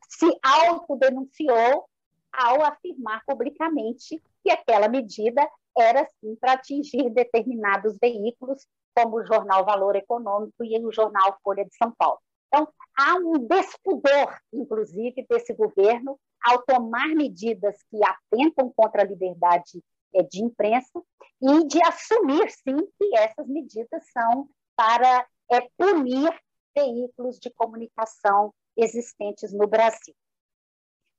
se 0.08 0.28
autodenunciou 0.42 1.86
ao 2.32 2.62
afirmar 2.64 3.24
publicamente 3.26 4.22
que 4.44 4.52
aquela 4.52 4.88
medida 4.88 5.48
era 5.78 6.08
sim 6.20 6.36
para 6.36 6.54
atingir 6.54 7.10
determinados 7.10 7.98
veículos, 8.00 8.68
como 8.96 9.18
o 9.18 9.26
jornal 9.26 9.66
Valor 9.66 9.96
Econômico 9.96 10.64
e 10.64 10.78
o 10.86 10.92
jornal 10.92 11.38
Folha 11.44 11.66
de 11.66 11.76
São 11.76 11.92
Paulo. 11.98 12.20
Então, 12.48 12.68
há 12.98 13.16
um 13.16 13.48
despudor, 13.48 14.38
inclusive, 14.52 15.26
desse 15.30 15.54
governo 15.54 16.20
ao 16.44 16.62
tomar 16.64 17.10
medidas 17.10 17.78
que 17.90 18.00
atentam 18.04 18.72
contra 18.76 19.02
a 19.02 19.06
liberdade 19.06 19.84
é, 20.14 20.24
de 20.24 20.44
imprensa 20.44 21.02
e 21.42 21.66
de 21.68 21.84
assumir, 21.86 22.50
sim, 22.50 22.78
que 22.98 23.18
essas 23.18 23.48
medidas 23.48 24.04
são 24.12 24.50
para 24.76 25.28
é, 25.52 25.62
punir 25.78 26.34
veículos 26.76 27.40
de 27.40 27.50
comunicação 27.52 28.54
existentes 28.76 29.54
no 29.54 29.68
Brasil. 29.68 30.16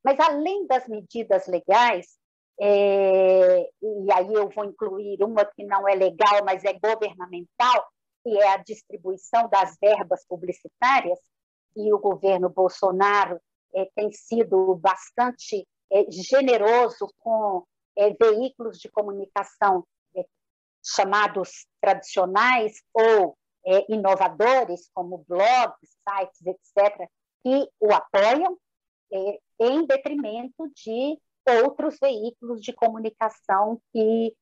Mas, 0.05 0.19
além 0.19 0.67
das 0.67 0.89
medidas 0.89 1.47
legais, 1.47 2.19
é, 2.61 3.61
e 3.83 4.13
aí 4.13 4.35
eu 4.35 4.49
vou 4.49 4.65
incluir 4.65 5.23
uma 5.23 5.45
que 5.45 5.65
não 5.65 5.89
é 5.89 5.95
legal, 5.95 6.45
mas 6.45 6.65
é 6.65 6.73
governamental, 6.73 7.87
que 8.23 8.37
é 8.39 8.49
a 8.49 8.57
distribuição 8.57 9.49
das 9.49 9.77
verbas 9.81 10.25
publicitárias, 10.27 11.19
e 11.77 11.93
o 11.93 11.99
governo 11.99 12.51
Bolsonaro 12.51 13.41
é, 13.75 13.89
tem 13.95 14.11
sido 14.13 14.77
bastante 14.77 15.67
é, 15.91 16.11
generoso 16.11 17.13
com 17.19 17.65
é, 17.97 18.11
veículos 18.15 18.79
de 18.79 18.89
comunicação 18.89 19.85
é, 20.17 20.25
chamados 20.83 21.67
tradicionais 21.81 22.83
ou 22.95 23.37
é, 23.67 23.93
inovadores, 23.93 24.91
como 24.95 25.25
blogs, 25.29 25.97
sites, 26.09 26.47
etc., 26.47 27.09
que 27.43 27.69
o 27.81 27.93
apoiam, 27.93 28.57
é, 29.13 29.39
em 29.61 29.85
detrimento 29.87 30.71
de 30.75 31.19
outros 31.65 31.99
veículos 32.01 32.63
de 32.63 32.73
comunicação 32.73 33.81
que 33.93 34.35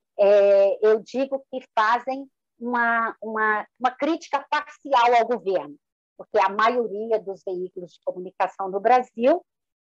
eu 0.83 1.01
digo 1.01 1.43
que 1.51 1.65
fazem 1.75 2.31
uma, 2.59 3.17
uma, 3.23 3.67
uma 3.79 3.91
crítica 3.91 4.47
parcial 4.51 5.15
ao 5.15 5.27
governo, 5.27 5.77
porque 6.21 6.39
a 6.39 6.51
maioria 6.51 7.19
dos 7.19 7.43
veículos 7.43 7.93
de 7.93 8.01
comunicação 8.05 8.69
no 8.69 8.79
Brasil 8.79 9.43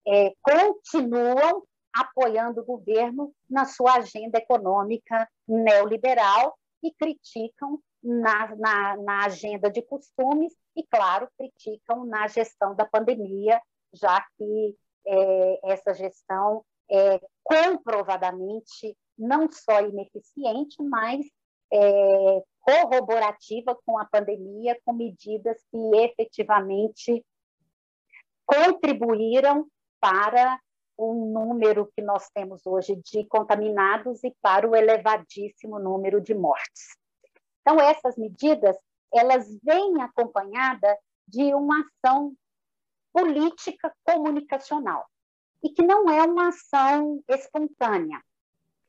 é, 0.07 0.33
continuam 0.41 1.61
apoiando 1.93 2.61
o 2.61 2.65
governo 2.65 3.31
na 3.47 3.65
sua 3.65 3.97
agenda 3.97 4.39
econômica 4.39 5.29
neoliberal 5.47 6.57
e 6.81 6.91
criticam 6.95 7.79
na, 8.01 8.55
na, 8.55 8.97
na, 8.97 9.25
agenda 9.25 9.69
de 9.69 9.83
costumes 9.83 10.51
e, 10.75 10.83
claro, 10.87 11.29
criticam 11.37 12.05
na 12.05 12.27
gestão 12.27 12.73
da 12.73 12.85
pandemia, 12.85 13.61
já 13.93 14.19
que 14.35 14.75
é, 15.05 15.59
essa 15.73 15.93
gestão 15.93 16.65
é 16.89 17.21
comprovadamente 17.43 18.97
não 19.15 19.47
só 19.51 19.79
ineficiente, 19.81 20.81
mas 20.81 21.23
é, 21.71 22.43
corroborativa 22.65 23.77
com 23.85 23.99
a 23.99 24.05
pandemia, 24.05 24.77
com 24.83 24.91
medidas 24.91 25.63
que 25.69 25.77
efetivamente 25.97 27.23
contribuíram 28.43 29.67
para 29.99 30.59
o 30.97 31.13
número 31.13 31.91
que 31.95 32.01
nós 32.01 32.27
temos 32.31 32.65
hoje 32.65 32.95
de 32.95 33.25
contaminados 33.25 34.23
e 34.23 34.33
para 34.41 34.67
o 34.67 34.75
elevadíssimo 34.75 35.77
número 35.77 36.19
de 36.19 36.33
mortes. 36.33 36.97
Então, 37.61 37.79
essas 37.79 38.17
medidas, 38.17 38.75
elas 39.13 39.47
vêm 39.61 40.01
acompanhadas 40.01 40.97
de 41.27 41.53
uma 41.53 41.83
ação 41.83 42.33
política 43.13 43.93
comunicacional 44.03 45.05
e 45.63 45.69
que 45.69 45.83
não 45.83 46.09
é 46.09 46.23
uma 46.23 46.49
ação 46.49 47.23
espontânea. 47.27 48.21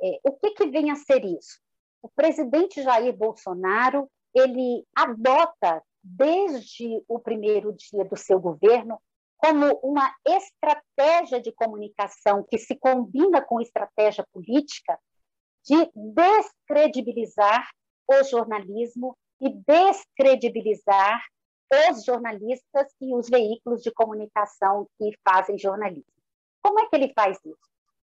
É, 0.02 0.20
o 0.24 0.32
que, 0.32 0.50
que 0.52 0.66
vem 0.66 0.90
a 0.90 0.96
ser 0.96 1.24
isso? 1.24 1.58
O 2.06 2.08
presidente 2.14 2.84
Jair 2.84 3.12
Bolsonaro 3.16 4.08
ele 4.32 4.86
adota 4.94 5.82
desde 6.00 7.02
o 7.08 7.18
primeiro 7.18 7.72
dia 7.72 8.04
do 8.04 8.16
seu 8.16 8.38
governo 8.38 9.02
como 9.36 9.72
uma 9.82 10.14
estratégia 10.24 11.40
de 11.40 11.50
comunicação 11.50 12.46
que 12.48 12.58
se 12.58 12.76
combina 12.76 13.42
com 13.42 13.60
estratégia 13.60 14.24
política 14.32 14.96
de 15.64 15.90
descredibilizar 15.96 17.68
o 18.06 18.22
jornalismo 18.22 19.18
e 19.40 19.50
descredibilizar 19.66 21.20
os 21.90 22.04
jornalistas 22.04 22.86
e 23.00 23.12
os 23.16 23.28
veículos 23.28 23.82
de 23.82 23.90
comunicação 23.90 24.86
que 24.96 25.10
fazem 25.28 25.58
jornalismo. 25.58 26.22
Como 26.62 26.78
é 26.78 26.86
que 26.88 26.94
ele 26.94 27.12
faz 27.14 27.36
isso? 27.44 27.58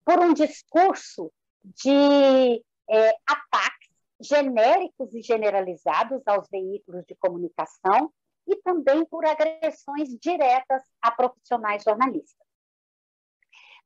Por 0.04 0.20
um 0.20 0.34
discurso 0.34 1.32
de 1.64 2.64
é, 2.90 3.16
ataques 3.28 3.91
genéricos 4.22 5.14
e 5.14 5.22
generalizados 5.22 6.22
aos 6.28 6.48
veículos 6.50 7.06
de 7.06 7.16
comunicação 7.16 8.12
e 8.48 8.56
também 8.58 9.06
por 9.06 9.26
agressões 9.26 10.10
diretas 10.20 10.84
a 11.02 11.12
profissionais 11.12 11.84
jornalistas. 11.84 12.48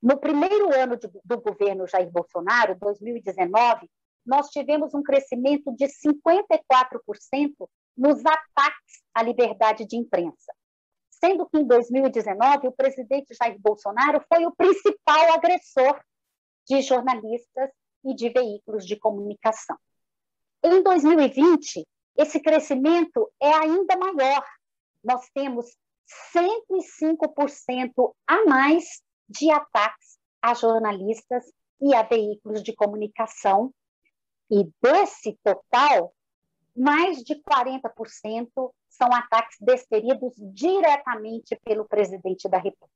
No 0.02 0.20
primeiro 0.20 0.74
ano 0.74 0.98
de, 0.98 1.10
do 1.24 1.42
governo 1.42 1.88
Jair 1.88 2.10
Bolsonaro, 2.12 2.78
2019, 2.80 3.90
nós 4.26 4.50
tivemos 4.50 4.94
um 4.94 5.04
crescimento 5.04 5.74
de 5.76 5.86
54% 5.86 7.70
nos 7.98 8.20
ataques 8.20 9.04
à 9.14 9.24
liberdade 9.24 9.86
de 9.86 9.96
imprensa. 9.96 10.54
Sendo 11.10 11.48
que 11.48 11.58
em 11.58 11.66
2019 11.66 12.68
o 12.68 12.72
presidente 12.72 13.36
Jair 13.36 13.58
Bolsonaro 13.60 14.24
foi 14.32 14.46
o 14.46 14.56
principal 14.56 15.34
agressor 15.34 16.00
de 16.68 16.82
jornalistas 16.82 17.70
e 18.04 18.14
de 18.14 18.30
veículos 18.30 18.86
de 18.86 18.98
comunicação. 18.98 19.78
Em 20.68 20.82
2020, 20.82 21.88
esse 22.18 22.40
crescimento 22.40 23.32
é 23.40 23.54
ainda 23.54 23.96
maior. 23.98 24.44
Nós 25.04 25.30
temos 25.32 25.68
105% 26.36 28.16
a 28.26 28.46
mais 28.46 29.04
de 29.30 29.52
ataques 29.52 30.18
a 30.42 30.56
jornalistas 30.56 31.46
e 31.80 31.94
a 31.94 32.02
veículos 32.02 32.64
de 32.64 32.74
comunicação. 32.74 33.72
E 34.50 34.68
desse 34.82 35.38
total, 35.44 36.12
mais 36.76 37.24
de 37.24 37.36
40% 37.36 38.50
são 38.90 39.14
ataques 39.14 39.58
desferidos 39.62 40.34
diretamente 40.52 41.56
pelo 41.64 41.86
presidente 41.86 42.50
da 42.50 42.58
República. 42.58 42.90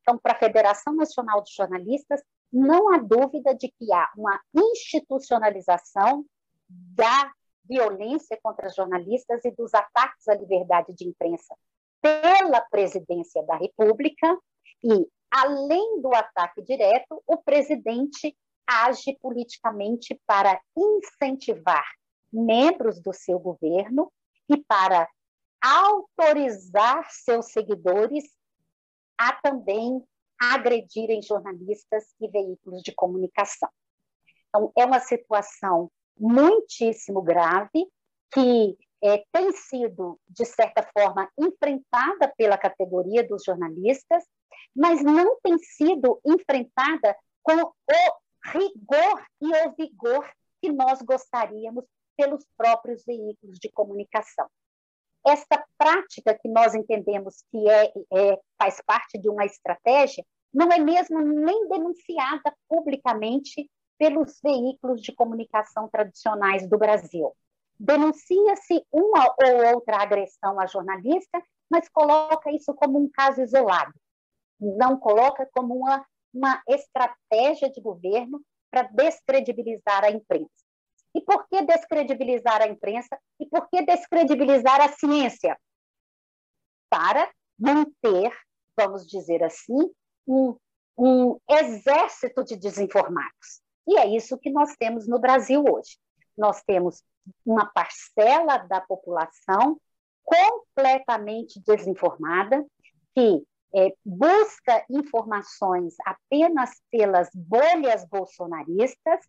Então, 0.00 0.16
para 0.16 0.32
a 0.32 0.38
Federação 0.38 0.94
Nacional 0.94 1.42
de 1.42 1.52
Jornalistas, 1.54 2.22
não 2.50 2.94
há 2.94 2.96
dúvida 2.96 3.54
de 3.54 3.68
que 3.68 3.92
há 3.92 4.10
uma 4.16 4.40
institucionalização 4.54 6.24
da 6.68 7.32
violência 7.64 8.38
contra 8.42 8.68
jornalistas 8.68 9.44
e 9.44 9.50
dos 9.50 9.74
ataques 9.74 10.28
à 10.28 10.34
liberdade 10.34 10.92
de 10.94 11.08
imprensa 11.08 11.54
pela 12.00 12.60
presidência 12.70 13.42
da 13.44 13.56
República 13.56 14.38
e, 14.84 15.06
além 15.30 16.00
do 16.00 16.14
ataque 16.14 16.62
direto, 16.62 17.22
o 17.26 17.36
presidente 17.38 18.36
age 18.66 19.16
politicamente 19.20 20.20
para 20.26 20.60
incentivar 20.76 21.84
membros 22.32 23.00
do 23.00 23.12
seu 23.12 23.38
governo 23.38 24.12
e 24.48 24.56
para 24.56 25.08
autorizar 25.62 27.08
seus 27.10 27.46
seguidores 27.52 28.24
a 29.18 29.32
também 29.40 30.02
agredirem 30.38 31.22
jornalistas 31.22 32.04
e 32.20 32.28
veículos 32.28 32.82
de 32.82 32.92
comunicação. 32.94 33.70
Então, 34.48 34.72
é 34.76 34.84
uma 34.84 35.00
situação 35.00 35.90
muitíssimo 36.18 37.22
grave 37.22 37.86
que 38.32 38.76
é, 39.02 39.24
tem 39.32 39.52
sido, 39.52 40.18
de 40.28 40.44
certa 40.44 40.82
forma, 40.92 41.30
enfrentada 41.38 42.32
pela 42.36 42.58
categoria 42.58 43.26
dos 43.26 43.44
jornalistas, 43.44 44.24
mas 44.74 45.02
não 45.02 45.38
tem 45.42 45.58
sido 45.58 46.20
enfrentada 46.24 47.16
com 47.42 47.54
o 47.62 47.72
rigor 48.52 49.26
e 49.40 49.46
o 49.46 49.74
vigor 49.76 50.28
que 50.60 50.72
nós 50.72 51.00
gostaríamos 51.02 51.84
pelos 52.16 52.44
próprios 52.56 53.04
veículos 53.04 53.58
de 53.58 53.70
comunicação. 53.70 54.46
Esta 55.26 55.64
prática 55.76 56.38
que 56.40 56.48
nós 56.48 56.74
entendemos 56.74 57.44
que 57.50 57.68
é, 57.68 57.92
é, 58.14 58.40
faz 58.58 58.80
parte 58.86 59.18
de 59.18 59.28
uma 59.28 59.44
estratégia 59.44 60.24
não 60.52 60.72
é 60.72 60.78
mesmo 60.78 61.20
nem 61.20 61.68
denunciada 61.68 62.54
publicamente 62.68 63.68
pelos 63.98 64.40
veículos 64.42 65.00
de 65.00 65.12
comunicação 65.12 65.88
tradicionais 65.88 66.68
do 66.68 66.78
Brasil. 66.78 67.34
Denuncia-se 67.78 68.84
uma 68.90 69.34
ou 69.42 69.74
outra 69.74 69.98
agressão 69.98 70.58
a 70.58 70.66
jornalista, 70.66 71.42
mas 71.70 71.88
coloca 71.88 72.50
isso 72.50 72.72
como 72.74 72.98
um 72.98 73.10
caso 73.10 73.42
isolado. 73.42 73.92
Não 74.58 74.98
coloca 74.98 75.48
como 75.52 75.76
uma, 75.76 76.04
uma 76.32 76.62
estratégia 76.68 77.70
de 77.70 77.80
governo 77.80 78.40
para 78.70 78.82
descredibilizar 78.82 80.04
a 80.04 80.10
imprensa. 80.10 80.50
E 81.14 81.20
por 81.20 81.46
que 81.48 81.62
descredibilizar 81.62 82.62
a 82.62 82.68
imprensa? 82.68 83.18
E 83.40 83.46
por 83.46 83.68
que 83.68 83.82
descredibilizar 83.82 84.80
a 84.80 84.88
ciência? 84.88 85.58
Para 86.90 87.30
manter, 87.58 88.32
vamos 88.76 89.06
dizer 89.06 89.42
assim, 89.42 89.90
um, 90.26 90.56
um 90.96 91.38
exército 91.48 92.44
de 92.44 92.56
desinformados. 92.56 93.62
E 93.86 93.98
é 93.98 94.06
isso 94.06 94.38
que 94.38 94.50
nós 94.50 94.74
temos 94.76 95.06
no 95.06 95.18
Brasil 95.18 95.62
hoje. 95.62 95.98
Nós 96.36 96.62
temos 96.62 97.02
uma 97.44 97.66
parcela 97.66 98.58
da 98.58 98.80
população 98.80 99.80
completamente 100.24 101.60
desinformada, 101.64 102.64
que 103.14 103.42
é, 103.74 103.94
busca 104.04 104.84
informações 104.90 105.94
apenas 106.04 106.70
pelas 106.90 107.28
bolhas 107.34 108.04
bolsonaristas, 108.04 109.20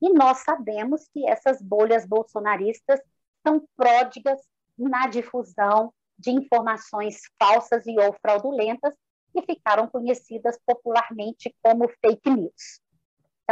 e 0.00 0.12
nós 0.12 0.38
sabemos 0.38 1.08
que 1.12 1.26
essas 1.28 1.60
bolhas 1.62 2.06
bolsonaristas 2.06 3.00
são 3.46 3.64
pródigas 3.76 4.40
na 4.76 5.06
difusão 5.06 5.92
de 6.18 6.30
informações 6.30 7.20
falsas 7.38 7.86
e 7.86 7.98
ou 7.98 8.12
fraudulentas, 8.20 8.94
que 9.32 9.42
ficaram 9.42 9.86
conhecidas 9.88 10.58
popularmente 10.66 11.54
como 11.62 11.88
fake 11.88 12.28
news. 12.28 12.80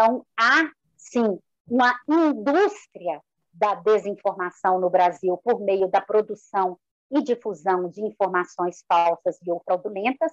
Então, 0.01 0.25
há, 0.35 0.71
sim, 0.97 1.39
uma 1.69 1.95
indústria 2.09 3.21
da 3.53 3.75
desinformação 3.75 4.81
no 4.81 4.89
Brasil 4.89 5.37
por 5.45 5.61
meio 5.61 5.89
da 5.89 6.01
produção 6.01 6.79
e 7.11 7.23
difusão 7.23 7.87
de 7.91 8.01
informações 8.01 8.83
falsas 8.89 9.39
e 9.47 9.51
ou 9.51 9.61
fraudulentas, 9.63 10.33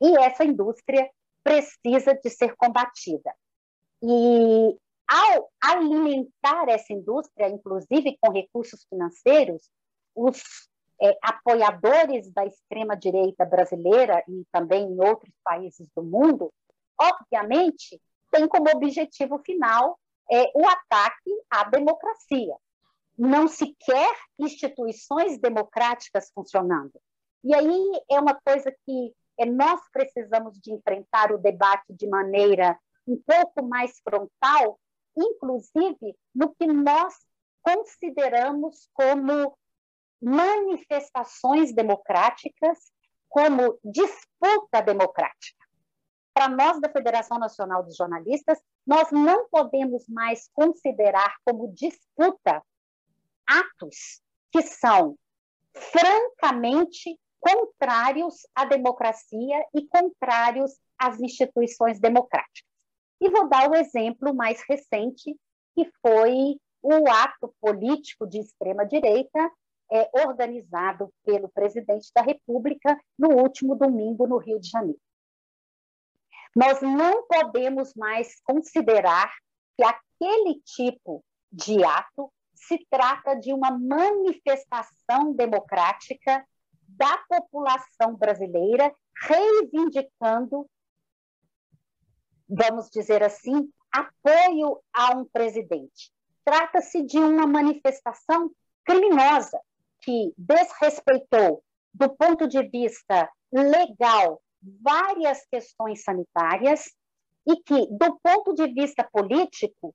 e 0.00 0.16
essa 0.16 0.46
indústria 0.46 1.10
precisa 1.42 2.14
de 2.14 2.30
ser 2.30 2.56
combatida. 2.56 3.34
E 4.02 4.78
ao 5.06 5.50
alimentar 5.62 6.66
essa 6.66 6.94
indústria, 6.94 7.50
inclusive 7.50 8.16
com 8.18 8.32
recursos 8.32 8.86
financeiros, 8.88 9.68
os 10.14 10.42
é, 11.02 11.14
apoiadores 11.22 12.32
da 12.32 12.46
extrema-direita 12.46 13.44
brasileira 13.44 14.24
e 14.26 14.42
também 14.50 14.84
em 14.84 15.04
outros 15.06 15.34
países 15.44 15.86
do 15.94 16.02
mundo, 16.02 16.50
obviamente, 16.98 18.00
tem 18.34 18.48
como 18.48 18.68
objetivo 18.68 19.38
final 19.38 19.96
é, 20.28 20.50
o 20.56 20.66
ataque 20.66 21.30
à 21.48 21.62
democracia. 21.64 22.56
Não 23.16 23.46
se 23.46 23.76
quer 23.78 24.12
instituições 24.36 25.38
democráticas 25.38 26.32
funcionando. 26.34 27.00
E 27.44 27.54
aí 27.54 28.02
é 28.10 28.18
uma 28.18 28.34
coisa 28.34 28.74
que 28.84 29.14
é, 29.38 29.46
nós 29.46 29.80
precisamos 29.92 30.58
de 30.58 30.72
enfrentar 30.72 31.30
o 31.30 31.38
debate 31.38 31.92
de 31.92 32.08
maneira 32.08 32.76
um 33.06 33.16
pouco 33.24 33.62
mais 33.62 34.00
frontal, 34.00 34.80
inclusive 35.16 36.16
no 36.34 36.52
que 36.56 36.66
nós 36.66 37.14
consideramos 37.62 38.88
como 38.94 39.56
manifestações 40.20 41.72
democráticas, 41.72 42.78
como 43.28 43.78
disputa 43.84 44.82
democrática. 44.82 45.63
Para 46.34 46.48
nós 46.48 46.80
da 46.80 46.88
Federação 46.88 47.38
Nacional 47.38 47.84
dos 47.84 47.96
Jornalistas, 47.96 48.58
nós 48.84 49.10
não 49.12 49.48
podemos 49.48 50.04
mais 50.08 50.50
considerar 50.52 51.36
como 51.44 51.72
disputa 51.72 52.60
atos 53.46 54.20
que 54.50 54.60
são 54.62 55.16
francamente 55.72 57.16
contrários 57.38 58.46
à 58.54 58.64
democracia 58.64 59.64
e 59.72 59.86
contrários 59.86 60.72
às 60.98 61.20
instituições 61.20 62.00
democráticas. 62.00 62.68
E 63.20 63.30
vou 63.30 63.48
dar 63.48 63.70
o 63.70 63.76
exemplo 63.76 64.34
mais 64.34 64.60
recente, 64.68 65.36
que 65.74 65.88
foi 66.02 66.58
o 66.82 67.08
ato 67.10 67.54
político 67.60 68.26
de 68.26 68.40
extrema-direita 68.40 69.50
é, 69.92 70.10
organizado 70.26 71.12
pelo 71.24 71.48
presidente 71.48 72.10
da 72.14 72.22
República 72.22 72.98
no 73.18 73.36
último 73.36 73.76
domingo 73.76 74.26
no 74.26 74.38
Rio 74.38 74.58
de 74.58 74.68
Janeiro. 74.68 75.00
Nós 76.54 76.80
não 76.80 77.26
podemos 77.26 77.94
mais 77.94 78.40
considerar 78.44 79.32
que 79.76 79.84
aquele 79.84 80.60
tipo 80.64 81.24
de 81.50 81.84
ato 81.84 82.32
se 82.54 82.78
trata 82.88 83.34
de 83.34 83.52
uma 83.52 83.70
manifestação 83.70 85.32
democrática 85.34 86.46
da 86.88 87.18
população 87.28 88.14
brasileira 88.14 88.94
reivindicando, 89.16 90.68
vamos 92.48 92.88
dizer 92.90 93.22
assim, 93.22 93.70
apoio 93.90 94.80
a 94.92 95.16
um 95.16 95.24
presidente. 95.24 96.12
Trata-se 96.44 97.02
de 97.02 97.18
uma 97.18 97.46
manifestação 97.46 98.50
criminosa 98.84 99.58
que 100.00 100.32
desrespeitou, 100.36 101.62
do 101.92 102.14
ponto 102.14 102.46
de 102.46 102.62
vista 102.68 103.30
legal, 103.52 104.42
várias 104.82 105.44
questões 105.46 106.02
sanitárias 106.02 106.84
e 107.46 107.56
que, 107.56 107.86
do 107.90 108.18
ponto 108.20 108.54
de 108.54 108.66
vista 108.72 109.04
político, 109.12 109.94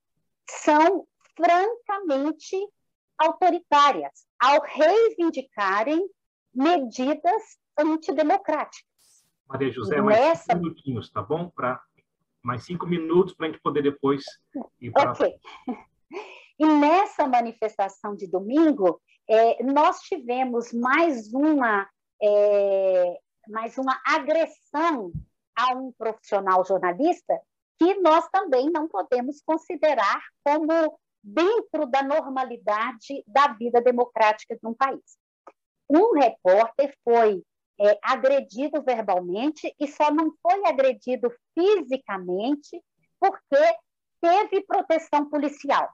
são 0.49 1.08
francamente 1.36 2.55
autoritárias 3.17 4.25
ao 4.39 4.62
reivindicarem 4.62 6.08
medidas 6.53 7.58
antidemocráticas. 7.77 8.88
Maria 9.47 9.71
José, 9.71 10.01
mais 10.01 10.19
Nessa... 10.19 10.43
cinco 10.43 10.60
minutinhos, 10.60 11.10
tá 11.12 11.21
bom? 11.21 11.49
Para 11.49 11.82
mais 12.43 12.63
cinco 12.63 12.86
minutos 12.86 13.34
para 13.34 13.47
a 13.47 13.51
gente 13.51 13.62
poder 13.62 13.82
depois 13.82 14.23
ir 14.79 14.91
para. 14.91 15.12
Ok. 15.12 15.36
E 16.60 16.65
nessa 16.65 17.27
manifestação 17.27 18.15
de 18.15 18.27
domingo, 18.27 19.01
é, 19.29 19.63
nós 19.63 20.01
tivemos 20.01 20.73
mais 20.73 21.34
uma, 21.34 21.88
é, 22.21 23.19
mais 23.49 23.77
uma 23.77 23.99
agressão 24.05 25.12
a 25.55 25.73
um 25.75 25.91
profissional 25.91 26.63
jornalista 26.65 27.39
que 27.77 27.95
nós 28.01 28.27
também 28.29 28.69
não 28.69 28.88
podemos 28.88 29.41
considerar 29.41 30.21
como 30.43 30.99
dentro 31.23 31.85
da 31.88 32.03
normalidade 32.03 33.23
da 33.27 33.47
vida 33.53 33.81
democrática 33.81 34.55
de 34.55 34.67
um 34.67 34.73
país 34.73 35.19
um 35.89 36.13
repórter 36.13 36.95
foi 37.03 37.43
é, 37.81 37.97
agredido 38.03 38.83
verbalmente 38.83 39.73
e 39.79 39.88
só 39.88 40.12
não 40.12 40.31
foi 40.41 40.65
agredido 40.67 41.33
fisicamente 41.57 42.81
porque 43.19 43.77
teve 44.21 44.62
proteção 44.65 45.29
policial. 45.29 45.89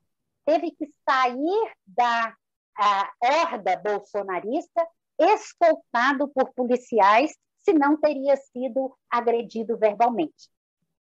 Teve 0.45 0.71
que 0.71 0.87
sair 1.07 1.73
da 1.87 2.35
horda 3.21 3.77
bolsonarista 3.77 4.85
escoltado 5.17 6.27
por 6.27 6.53
policiais, 6.53 7.33
senão 7.65 7.97
teria 7.97 8.37
sido 8.37 8.95
agredido 9.09 9.77
verbalmente. 9.77 10.49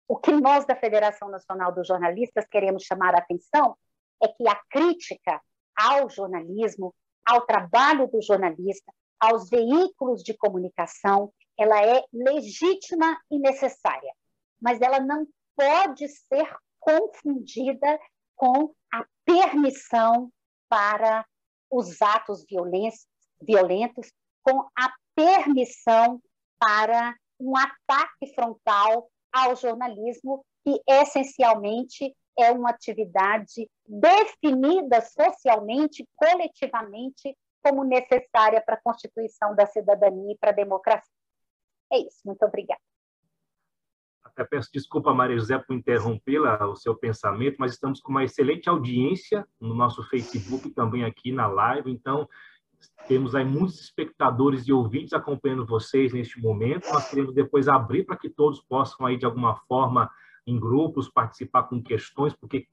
O 0.08 0.18
que 0.18 0.32
nós 0.32 0.66
da 0.66 0.76
Federação 0.76 1.30
Nacional 1.30 1.72
dos 1.72 1.88
Jornalistas 1.88 2.46
queremos 2.50 2.84
chamar 2.84 3.16
a 3.16 3.20
atenção 3.20 3.78
é 4.22 4.28
que 4.28 4.48
a 4.48 4.56
crítica 4.70 5.42
ao 5.76 6.10
jornalismo, 6.10 6.94
ao 7.26 7.46
trabalho 7.46 8.08
do 8.08 8.22
jornalista, 8.22 8.92
aos 9.20 9.50
veículos 9.50 10.22
de 10.22 10.34
comunicação, 10.34 11.32
ela 11.58 11.82
é 11.82 12.04
legítima 12.12 13.18
e 13.32 13.40
necessária, 13.40 14.14
mas 14.62 14.82
ela 14.82 15.00
não 15.00 15.26
pode 15.56 16.08
ser 16.08 16.54
confundida 16.80 18.00
com 18.36 18.74
a 18.94 19.06
permissão 19.26 20.32
para 20.68 21.26
os 21.70 22.02
atos 22.02 22.46
violentos, 22.46 23.06
violentos 23.42 24.12
com 24.42 24.68
a 24.76 24.92
permissão 25.16 26.22
para 26.60 27.16
um 27.40 27.56
ataque 27.56 28.34
frontal 28.36 29.10
ao 29.32 29.56
jornalismo, 29.56 30.44
que 30.64 30.82
essencialmente 30.88 32.14
é 32.38 32.52
uma 32.52 32.70
atividade 32.70 33.70
definida 33.88 35.02
socialmente, 35.02 36.08
coletivamente, 36.16 37.36
como 37.62 37.84
necessária 37.84 38.62
para 38.62 38.76
a 38.76 38.82
constituição 38.82 39.56
da 39.56 39.66
cidadania 39.66 40.34
e 40.34 40.38
para 40.38 40.52
a 40.52 40.54
democracia. 40.54 41.12
É 41.92 41.98
isso, 42.00 42.20
muito 42.26 42.44
obrigada. 42.46 42.80
Até 44.24 44.44
peço 44.46 44.70
desculpa, 44.72 45.14
Maria 45.14 45.38
José, 45.38 45.58
por 45.58 45.76
interrompê-la, 45.76 46.66
o 46.68 46.76
seu 46.76 46.96
pensamento, 46.96 47.58
mas 47.60 47.74
estamos 47.74 48.00
com 48.00 48.12
uma 48.12 48.24
excelente 48.24 48.70
audiência 48.70 49.46
no 49.60 49.74
nosso 49.74 50.04
Facebook, 50.04 50.70
também 50.70 51.04
aqui 51.04 51.32
na 51.32 51.48
live, 51.48 51.92
então 51.92 52.28
temos 53.08 53.34
aí 53.34 53.44
muitos 53.44 53.80
espectadores 53.80 54.68
e 54.68 54.74
ouvintes 54.74 55.14
acompanhando 55.14 55.66
vocês 55.66 56.14
neste 56.14 56.40
momento. 56.40 56.88
Nós 56.92 57.10
queremos 57.10 57.34
depois 57.34 57.68
abrir 57.68 58.04
para 58.04 58.16
que 58.16 58.30
todos 58.30 58.62
possam 58.62 59.06
aí 59.06 59.18
de 59.18 59.26
alguma 59.26 59.56
forma 59.68 60.10
em 60.46 60.60
grupos 60.60 61.10
participar 61.10 61.64
com 61.64 61.82
questões, 61.82 62.34
porque 62.34 62.68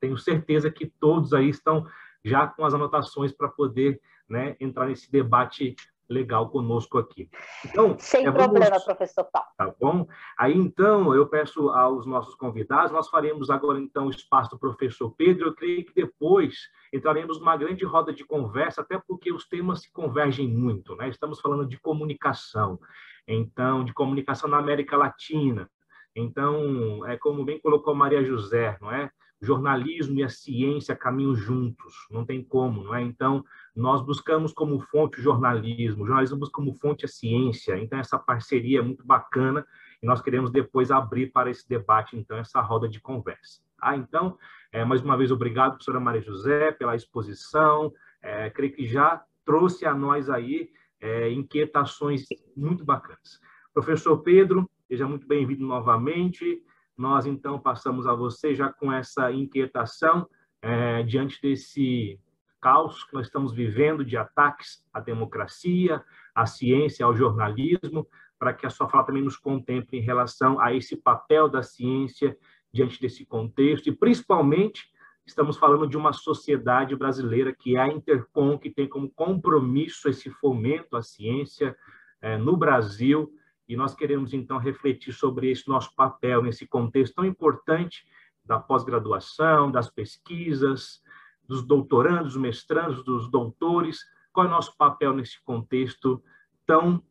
tenho 0.00 0.16
certeza 0.16 0.70
que 0.70 0.86
todos 0.86 1.32
aí 1.32 1.48
estão 1.48 1.86
já 2.24 2.46
com 2.46 2.64
as 2.64 2.74
anotações 2.74 3.32
para 3.32 3.48
poder 3.48 4.00
né, 4.28 4.56
entrar 4.58 4.86
nesse 4.86 5.10
debate 5.10 5.76
legal 6.08 6.50
conosco 6.50 6.98
aqui. 6.98 7.28
Então, 7.64 7.96
Sem 7.98 8.26
é, 8.26 8.30
vamos... 8.30 8.58
problema, 8.58 8.80
professor 8.80 9.24
Paulo. 9.24 9.48
Tá 9.56 9.74
bom? 9.80 10.06
Aí, 10.38 10.54
então, 10.54 11.14
eu 11.14 11.26
peço 11.26 11.70
aos 11.70 12.06
nossos 12.06 12.34
convidados, 12.34 12.92
nós 12.92 13.08
faremos 13.08 13.50
agora, 13.50 13.78
então, 13.78 14.06
o 14.06 14.10
espaço 14.10 14.50
do 14.50 14.58
professor 14.58 15.10
Pedro, 15.16 15.48
eu 15.48 15.54
creio 15.54 15.84
que 15.84 15.94
depois 15.94 16.68
entraremos 16.92 17.38
numa 17.38 17.56
grande 17.56 17.84
roda 17.84 18.12
de 18.12 18.24
conversa, 18.24 18.82
até 18.82 18.98
porque 18.98 19.32
os 19.32 19.48
temas 19.48 19.82
se 19.82 19.92
convergem 19.92 20.48
muito, 20.48 20.94
né? 20.96 21.08
Estamos 21.08 21.40
falando 21.40 21.66
de 21.66 21.78
comunicação, 21.78 22.78
então, 23.26 23.84
de 23.84 23.92
comunicação 23.92 24.48
na 24.48 24.58
América 24.58 24.96
Latina, 24.96 25.68
então, 26.14 27.04
é 27.06 27.16
como 27.16 27.44
bem 27.44 27.58
colocou 27.58 27.94
Maria 27.94 28.22
José, 28.22 28.78
não 28.80 28.90
é? 28.90 29.10
Jornalismo 29.40 30.18
e 30.18 30.22
a 30.22 30.28
ciência 30.28 30.96
caminham 30.96 31.34
juntos, 31.34 31.94
não 32.10 32.24
tem 32.24 32.42
como, 32.42 32.84
não 32.84 32.94
é? 32.94 33.02
Então, 33.02 33.44
nós 33.74 34.00
buscamos 34.00 34.52
como 34.52 34.80
fonte 34.80 35.20
o 35.20 35.22
jornalismo, 35.22 36.04
o 36.04 36.06
jornalismo 36.06 36.38
busca 36.38 36.54
como 36.54 36.74
fonte 36.74 37.04
a 37.04 37.08
ciência, 37.08 37.76
então 37.78 37.98
essa 37.98 38.18
parceria 38.18 38.78
é 38.78 38.82
muito 38.82 39.04
bacana 39.04 39.66
e 40.02 40.06
nós 40.06 40.20
queremos 40.20 40.50
depois 40.50 40.90
abrir 40.90 41.32
para 41.32 41.50
esse 41.50 41.68
debate, 41.68 42.16
então, 42.16 42.36
essa 42.36 42.60
roda 42.60 42.88
de 42.88 43.00
conversa. 43.00 43.60
Ah, 43.80 43.96
então, 43.96 44.38
é, 44.72 44.84
mais 44.84 45.02
uma 45.02 45.16
vez, 45.16 45.30
obrigado, 45.30 45.72
professora 45.72 46.00
Maria 46.00 46.22
José, 46.22 46.72
pela 46.72 46.96
exposição, 46.96 47.92
é, 48.22 48.48
creio 48.50 48.72
que 48.72 48.86
já 48.86 49.22
trouxe 49.44 49.84
a 49.84 49.94
nós 49.94 50.30
aí 50.30 50.70
é, 51.00 51.30
inquietações 51.30 52.24
muito 52.56 52.84
bacanas. 52.84 53.40
Professor 53.74 54.16
Pedro, 54.22 54.70
seja 54.88 55.06
muito 55.06 55.26
bem-vindo 55.26 55.66
novamente, 55.66 56.62
nós, 56.96 57.26
então, 57.26 57.58
passamos 57.58 58.06
a 58.06 58.14
você 58.14 58.54
já 58.54 58.72
com 58.72 58.92
essa 58.92 59.32
inquietação 59.32 60.28
é, 60.62 61.02
diante 61.02 61.40
desse 61.42 62.18
caos 62.60 63.04
que 63.04 63.12
nós 63.12 63.26
estamos 63.26 63.52
vivendo 63.52 64.04
de 64.04 64.16
ataques 64.16 64.82
à 64.92 64.98
democracia, 64.98 66.02
à 66.34 66.46
ciência, 66.46 67.04
ao 67.04 67.14
jornalismo, 67.14 68.08
para 68.38 68.54
que 68.54 68.64
a 68.64 68.70
sua 68.70 68.88
fala 68.88 69.04
também 69.04 69.22
nos 69.22 69.36
contemple 69.36 69.98
em 69.98 70.02
relação 70.02 70.58
a 70.58 70.72
esse 70.72 70.96
papel 70.96 71.48
da 71.48 71.62
ciência 71.62 72.36
diante 72.72 73.00
desse 73.00 73.26
contexto. 73.26 73.88
E, 73.88 73.92
principalmente, 73.92 74.88
estamos 75.26 75.56
falando 75.56 75.86
de 75.86 75.96
uma 75.96 76.12
sociedade 76.12 76.96
brasileira 76.96 77.54
que 77.54 77.76
é 77.76 77.80
a 77.80 77.88
Intercom, 77.88 78.58
que 78.58 78.70
tem 78.70 78.88
como 78.88 79.10
compromisso 79.10 80.08
esse 80.08 80.30
fomento 80.30 80.96
à 80.96 81.02
ciência 81.02 81.76
é, 82.22 82.38
no 82.38 82.56
Brasil, 82.56 83.30
e 83.68 83.76
nós 83.76 83.94
queremos 83.94 84.32
então 84.34 84.58
refletir 84.58 85.12
sobre 85.12 85.50
esse 85.50 85.68
nosso 85.68 85.94
papel 85.94 86.42
nesse 86.42 86.66
contexto 86.66 87.14
tão 87.14 87.24
importante 87.24 88.06
da 88.44 88.58
pós-graduação, 88.58 89.70
das 89.70 89.90
pesquisas, 89.90 91.02
dos 91.46 91.62
doutorandos, 91.62 92.34
dos 92.34 92.42
mestrandos, 92.42 93.02
dos 93.04 93.30
doutores, 93.30 94.00
qual 94.32 94.46
é 94.46 94.48
o 94.48 94.52
nosso 94.52 94.76
papel 94.76 95.14
nesse 95.14 95.42
contexto 95.42 96.22
tão 96.66 97.02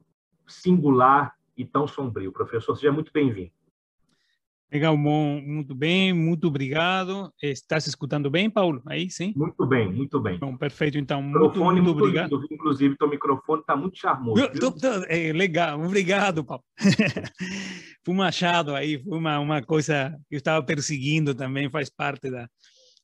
singular 0.48 1.36
e 1.58 1.66
tão 1.66 1.88
sombrio. 1.88 2.32
Professor, 2.32 2.76
seja 2.76 2.92
muito 2.92 3.12
bem-vindo. 3.12 3.52
Legal, 4.74 4.98
muito 4.98 5.76
bem, 5.76 6.12
muito 6.12 6.48
obrigado. 6.48 7.32
Está 7.40 7.80
se 7.80 7.90
escutando 7.90 8.28
bem, 8.32 8.50
Paulo? 8.50 8.82
Aí, 8.88 9.08
sim? 9.08 9.32
Muito 9.36 9.68
bem, 9.68 9.94
muito 9.94 10.20
bem. 10.20 10.40
Bom, 10.40 10.58
perfeito, 10.58 10.98
então, 10.98 11.22
muito, 11.22 11.60
muito, 11.60 11.84
muito 11.84 11.92
obrigado. 11.92 12.36
Lindo, 12.38 12.48
inclusive, 12.52 12.96
o 13.00 13.08
microfone 13.08 13.62
está 13.62 13.76
muito 13.76 13.96
charmoso. 14.00 14.42
é, 15.08 15.32
legal, 15.32 15.80
obrigado, 15.80 16.44
Paulo. 16.44 16.64
foi 18.04 18.16
um 18.16 18.24
achado 18.24 18.74
aí, 18.74 19.00
foi 19.04 19.16
uma, 19.16 19.38
uma 19.38 19.62
coisa 19.62 20.18
que 20.28 20.38
eu 20.38 20.40
estava 20.40 20.66
perseguindo 20.66 21.36
também, 21.36 21.70
faz 21.70 21.92
parte 21.92 22.32
da, 22.32 22.50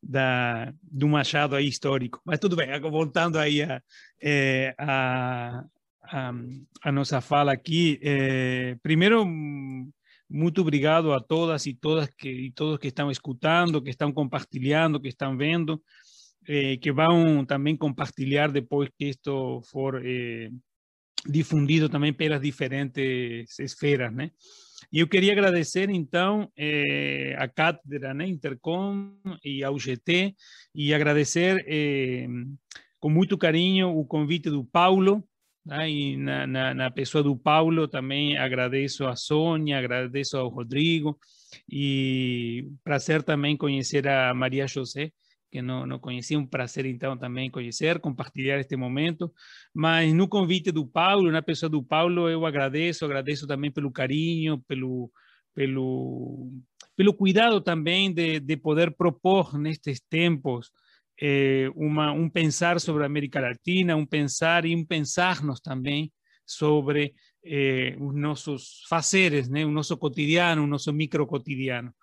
da, 0.01 0.73
do 0.81 1.07
machado 1.07 1.55
aí 1.55 1.67
histórico. 1.67 2.19
Mas 2.25 2.39
tudo 2.39 2.55
bem, 2.55 2.67
voltando 2.79 3.37
aí 3.37 3.61
a, 3.61 3.79
é, 4.19 4.73
a, 4.75 5.63
a, 6.01 6.33
a, 6.83 6.91
nossa 6.91 7.21
fala 7.21 7.51
aqui, 7.51 7.99
é, 8.01 8.75
primeiro 8.81 9.23
muito 10.29 10.61
obrigado 10.61 11.11
a 11.13 11.19
todas 11.19 11.65
e 11.65 11.73
todas 11.73 12.09
que 12.15 12.51
todos 12.55 12.77
que 12.79 12.87
estão 12.87 13.09
escutando, 13.09 13.81
que 13.81 13.89
estão 13.89 14.11
compartilhando, 14.11 14.99
que 14.99 15.07
estão 15.07 15.35
vendo, 15.37 15.81
eh, 16.47 16.77
que 16.77 16.91
vão 16.91 17.45
também 17.45 17.75
compartilhar 17.75 18.51
depois 18.51 18.89
que 18.97 19.05
isto 19.09 19.61
for 19.63 20.01
eh, 20.05 20.49
difundido 21.27 21.89
também 21.89 22.13
pelas 22.13 22.41
diferentes 22.41 23.59
esferas, 23.59 24.13
né? 24.13 24.31
E 24.91 24.99
eu 24.99 25.07
queria 25.07 25.33
agradecer, 25.33 25.89
então, 25.89 26.49
eh, 26.57 27.35
a 27.37 27.47
cátedra 27.47 28.13
né, 28.13 28.25
Intercom 28.25 29.11
e 29.43 29.63
ao 29.63 29.77
GT, 29.77 30.33
e 30.73 30.93
agradecer 30.93 31.63
eh, 31.67 32.27
com 32.99 33.09
muito 33.09 33.37
carinho 33.37 33.89
o 33.89 34.05
convite 34.05 34.49
do 34.49 34.63
Paulo, 34.63 35.23
né? 35.65 35.89
E 35.89 36.17
na, 36.17 36.47
na, 36.47 36.73
na, 36.73 36.91
pessoa 36.91 37.23
do 37.23 37.37
Paulo 37.37 37.87
também 37.87 38.37
agradeço 38.37 39.05
a 39.05 39.15
Sônia, 39.15 39.77
agradeço 39.77 40.37
ao 40.37 40.49
Rodrigo 40.49 41.17
e 41.71 42.67
prazer 42.83 43.23
também 43.23 43.57
conhecer 43.57 44.07
a 44.07 44.33
Maria 44.33 44.67
José, 44.67 45.11
que 45.51 45.61
não, 45.61 45.85
não 45.85 45.99
conhecia, 45.99 46.37
um 46.37 46.45
prazer 46.45 46.85
então 46.85 47.17
também 47.17 47.49
conhecer, 47.49 47.99
compartilhar 47.99 48.59
este 48.59 48.75
momento, 48.75 49.31
mas 49.73 50.13
no 50.13 50.27
convite 50.27 50.71
do 50.71 50.85
Paulo, 50.87 51.31
na 51.31 51.41
pessoa 51.41 51.69
do 51.69 51.83
Paulo, 51.83 52.29
eu 52.29 52.45
agradeço, 52.45 53.05
agradeço 53.05 53.47
também 53.47 53.71
pelo 53.71 53.91
carinho, 53.91 54.59
pelo, 54.67 55.11
pelo, 55.55 56.51
pelo 56.95 57.13
cuidado 57.13 57.61
também 57.61 58.13
de, 58.13 58.39
de 58.39 58.57
poder 58.57 58.91
propor 58.95 59.57
nestes 59.57 59.99
tempos 60.07 60.69
eh, 61.21 61.69
uma, 61.75 62.11
um 62.11 62.29
pensar 62.29 62.79
sobre 62.79 63.03
a 63.03 63.05
América 63.05 63.39
Latina, 63.39 63.95
um 63.95 64.05
pensar 64.05 64.65
e 64.65 64.75
um 64.75 64.85
pensar-nos 64.85 65.59
também 65.59 66.11
sobre 66.45 67.13
eh, 67.43 67.95
os 67.99 68.15
nossos 68.15 68.83
fazeres, 68.87 69.47
né? 69.49 69.65
o 69.65 69.71
nosso 69.71 69.97
cotidiano, 69.97 70.63
o 70.63 70.67
nosso 70.67 70.91
micro 70.93 71.27
cotidiano. 71.27 71.93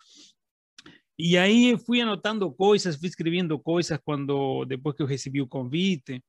E 1.18 1.38
aí 1.38 1.76
fui 1.78 2.00
anotando 2.00 2.52
coisas, 2.52 2.96
fui 2.96 3.08
escrevendo 3.08 3.58
coisas 3.58 3.98
quando 4.04 4.64
depois 4.66 4.94
que 4.94 5.02
eu 5.02 5.06
recebi 5.06 5.40
o 5.40 5.48
convite 5.48 6.22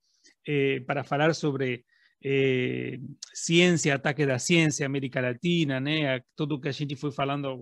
eh, 0.47 0.79
para 0.87 1.03
falar 1.03 1.35
sobre 1.35 1.83
eh, 2.23 2.97
ciência, 3.33 3.93
ataque 3.95 4.25
da 4.25 4.39
ciência, 4.39 4.85
América 4.85 5.21
Latina, 5.21 5.79
né? 5.79 6.21
Tudo 6.35 6.59
que 6.59 6.69
a 6.69 6.71
gente 6.71 6.95
foi 6.95 7.11
falando, 7.11 7.57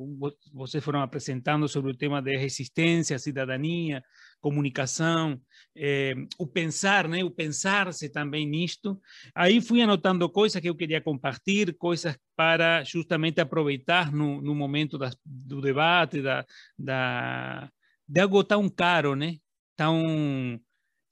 vocês 0.54 0.84
foram 0.84 1.02
apresentando 1.02 1.68
sobre 1.68 1.92
o 1.92 1.98
tema 1.98 2.22
de 2.22 2.38
resistência, 2.38 3.20
cidadania, 3.20 4.04
comunicação, 4.46 5.42
eh, 5.76 6.14
o 6.38 6.46
pensar, 6.46 7.08
né? 7.08 7.24
O 7.24 7.32
pensar-se 7.32 8.10
também 8.10 8.46
nisto. 8.48 9.02
Aí 9.34 9.60
fui 9.60 9.82
anotando 9.82 10.30
coisas 10.30 10.62
que 10.62 10.70
eu 10.70 10.76
queria 10.76 11.02
compartilhar, 11.02 11.74
coisas 11.74 12.16
para 12.36 12.84
justamente 12.84 13.42
aproveitar 13.42 14.12
no, 14.12 14.40
no 14.44 14.54
momento 14.54 15.00
do 15.26 15.62
debate, 15.62 16.22
da, 16.22 16.46
da, 16.78 17.68
de 18.08 18.22
algo 18.22 18.44
tão 18.44 18.70
caro, 18.70 19.16
né? 19.16 19.38
Tão 19.76 20.60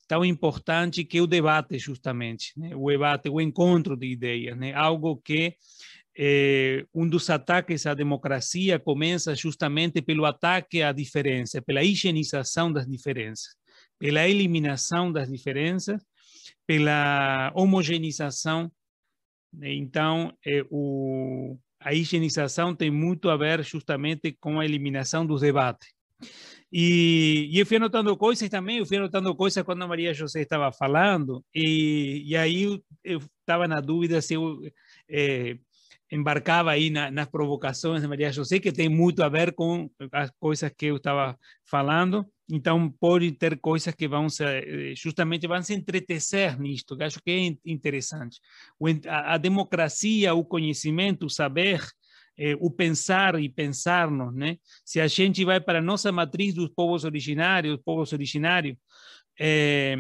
tão 0.07 0.23
importante 0.23 1.03
que 1.03 1.17
é 1.17 1.21
o 1.21 1.25
debate, 1.25 1.79
justamente, 1.79 2.53
né? 2.55 2.75
o 2.75 2.87
debate, 2.87 3.29
o 3.29 3.41
encontro 3.41 3.95
de 3.97 4.05
ideias, 4.05 4.55
né? 4.55 4.73
algo 4.73 5.17
que 5.17 5.55
eh, 6.17 6.85
um 6.93 7.07
dos 7.07 7.29
ataques 7.29 7.85
à 7.85 7.93
democracia 7.93 8.79
começa 8.79 9.35
justamente 9.35 10.01
pelo 10.01 10.25
ataque 10.25 10.81
à 10.81 10.91
diferença, 10.91 11.61
pela 11.61 11.83
higienização 11.83 12.71
das 12.71 12.87
diferenças, 12.87 13.55
pela 13.97 14.27
eliminação 14.27 15.11
das 15.11 15.29
diferenças, 15.29 16.01
pela 16.67 17.51
homogeneização. 17.55 18.71
Né? 19.51 19.73
Então, 19.73 20.35
eh, 20.45 20.63
o, 20.69 21.57
a 21.79 21.93
higienização 21.93 22.75
tem 22.75 22.91
muito 22.91 23.29
a 23.29 23.37
ver 23.37 23.63
justamente 23.63 24.31
com 24.39 24.59
a 24.59 24.65
eliminação 24.65 25.25
dos 25.25 25.41
debates. 25.41 25.89
E, 26.71 27.49
e 27.51 27.59
eu 27.59 27.65
fui 27.65 27.77
anotando 27.77 28.15
coisas 28.17 28.49
também, 28.49 28.77
eu 28.79 28.85
fui 28.85 28.97
anotando 28.97 29.35
coisas 29.35 29.63
quando 29.63 29.83
a 29.83 29.87
Maria 29.87 30.13
José 30.13 30.41
estava 30.41 30.71
falando, 30.71 31.43
e, 31.53 32.23
e 32.25 32.35
aí 32.35 32.81
eu 33.03 33.21
estava 33.41 33.67
na 33.67 33.79
dúvida 33.79 34.21
se 34.21 34.33
eu 34.33 34.59
é, 35.07 35.55
embarcava 36.13 36.71
aí 36.71 36.91
na, 36.91 37.09
nas 37.09 37.27
provocações 37.27 38.01
de 38.01 38.07
Maria 38.07 38.31
José, 38.31 38.59
que 38.59 38.71
tem 38.71 38.87
muito 38.87 39.23
a 39.23 39.29
ver 39.29 39.53
com 39.53 39.89
as 40.11 40.29
coisas 40.39 40.71
que 40.77 40.85
eu 40.85 40.97
estava 40.97 41.37
falando. 41.65 42.25
Então, 42.51 42.89
pode 42.99 43.31
ter 43.31 43.59
coisas 43.59 43.95
que 43.95 44.07
vão 44.07 44.29
se, 44.29 44.43
eh, 44.43 44.93
justamente 44.95 45.47
vão 45.47 45.61
se 45.63 45.73
entretecer 45.73 46.59
nisto, 46.59 46.95
que 46.95 47.03
acho 47.03 47.19
que 47.19 47.31
é 47.31 47.69
interessante. 47.71 48.39
A, 49.07 49.33
a 49.33 49.37
democracia, 49.37 50.35
o 50.35 50.45
conhecimento, 50.45 51.25
o 51.25 51.29
saber, 51.29 51.81
eh, 52.37 52.55
o 52.59 52.69
pensar 52.69 53.41
e 53.41 53.49
pensarmos, 53.49 54.35
né? 54.35 54.57
Se 54.85 55.01
a 55.01 55.07
gente 55.07 55.43
vai 55.43 55.59
para 55.59 55.79
a 55.79 55.81
nossa 55.81 56.11
matriz 56.11 56.53
dos 56.53 56.69
povos 56.69 57.05
originários, 57.05 57.79
povos 57.83 58.13
originários, 58.13 58.77
eh, 59.39 59.95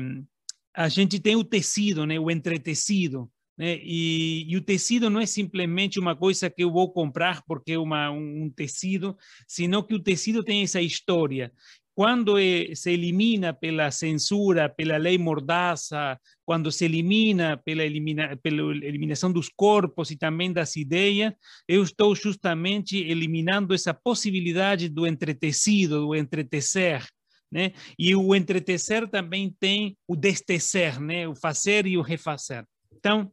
a 0.75 0.89
gente 0.89 1.19
tem 1.19 1.35
o 1.35 1.43
tecido, 1.43 2.05
né? 2.05 2.19
O 2.19 2.29
entretecido, 2.29 3.31
né? 3.63 3.79
E, 3.81 4.45
e, 4.51 4.57
o 4.57 4.61
tecido 4.61 5.09
não 5.09 5.21
é 5.21 5.25
simplesmente 5.25 5.97
uma 5.97 6.17
coisa 6.17 6.49
que 6.49 6.65
eu 6.65 6.69
vou 6.69 6.91
comprar 6.91 7.41
porque 7.47 7.71
é 7.71 7.79
uma, 7.79 8.11
um 8.11 8.49
tecido, 8.53 9.15
sino 9.47 9.81
que 9.81 9.95
o 9.95 10.03
tecido 10.03 10.43
tem 10.43 10.63
essa 10.63 10.81
história 10.81 11.49
quando 11.95 12.35
se 12.75 12.91
elimina 12.91 13.53
pela 13.53 13.89
censura, 13.91 14.67
pela 14.67 14.97
lei 14.97 15.17
mordaça, 15.17 16.19
quando 16.43 16.71
se 16.71 16.83
elimina 16.83 17.55
pela, 17.55 17.85
elimina, 17.85 18.35
pela 18.35 18.75
eliminação 18.75 19.31
dos 19.31 19.47
corpos 19.47 20.09
e 20.09 20.17
também 20.17 20.51
das 20.51 20.75
ideias, 20.75 21.31
eu 21.67 21.83
estou 21.83 22.15
justamente 22.15 22.97
eliminando 22.97 23.73
essa 23.73 23.93
possibilidade 23.93 24.89
do 24.89 25.05
entretecido, 25.05 26.07
do 26.07 26.15
entretecer. 26.15 27.05
Né? 27.51 27.71
E 27.97 28.15
o 28.15 28.35
entretecer 28.35 29.07
também 29.07 29.55
tem 29.57 29.95
o 30.07 30.15
destecer, 30.15 30.99
né? 30.99 31.27
o 31.27 31.35
fazer 31.35 31.85
e 31.85 31.95
o 31.95 32.01
refazer. 32.01 32.65
Então, 32.91 33.31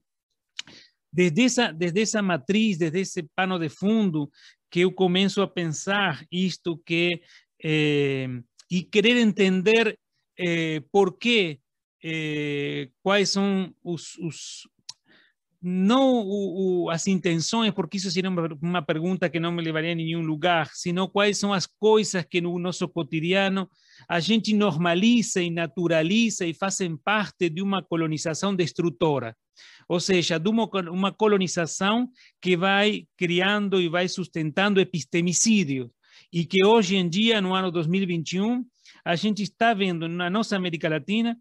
desde 1.12 1.44
essa, 1.44 1.72
desde 1.72 2.02
essa 2.02 2.22
matriz, 2.22 2.78
desde 2.78 3.00
esse 3.00 3.22
pano 3.34 3.58
de 3.58 3.68
fundo, 3.68 4.30
que 4.70 4.80
eu 4.80 4.92
começo 4.92 5.42
a 5.42 5.52
pensar 5.52 6.24
isto 6.30 6.80
que 6.84 7.22
eh, 7.58 8.28
y 8.68 8.84
querer 8.84 9.18
entender 9.18 9.98
eh, 10.36 10.80
por 10.90 11.18
qué, 11.18 11.60
eh, 12.02 12.92
cuáles 13.02 13.30
son 13.30 13.74
os, 13.82 14.16
os 14.18 14.70
não 15.60 16.86
porque 17.74 17.98
isso 17.98 18.10
seria 18.10 18.30
uma, 18.30 18.48
uma, 18.62 18.82
pergunta 18.82 19.28
que 19.28 19.38
não 19.38 19.52
me 19.52 19.62
levaria 19.62 19.92
a 19.92 19.94
nenhum 19.94 20.22
lugar, 20.22 20.70
sino 20.72 21.10
quais 21.10 21.36
são 21.36 21.52
as 21.52 21.66
coisas 21.66 22.24
que 22.24 22.40
no 22.40 22.58
nosso 22.58 22.88
cotidiano 22.88 23.68
a 24.08 24.20
gente 24.20 24.54
normaliza 24.54 25.42
e 25.42 25.50
naturaliza 25.50 26.46
e 26.46 26.54
fazem 26.54 26.96
parte 26.96 27.48
de 27.48 27.62
uma 27.62 27.82
colonização 27.82 28.54
destrutora. 28.54 29.36
Ou 29.88 30.00
seja, 30.00 30.38
de 30.38 30.48
uma, 30.48 30.68
uma 30.90 31.12
colonização 31.12 32.08
que 32.40 32.56
vai 32.56 33.06
criando 33.16 33.80
e 33.80 33.88
vai 33.88 34.08
sustentando 34.08 34.80
epistemicídios 34.80 35.88
e 36.32 36.44
que 36.44 36.64
hoje 36.64 36.96
em 36.96 37.08
dia, 37.08 37.40
no 37.40 37.54
ano 37.54 37.70
2021, 37.70 38.64
a 39.04 39.16
gente 39.16 39.42
está 39.42 39.74
vendo 39.74 40.08
na 40.08 40.30
nossa 40.30 40.56
América 40.56 40.88
Latina 40.88 41.36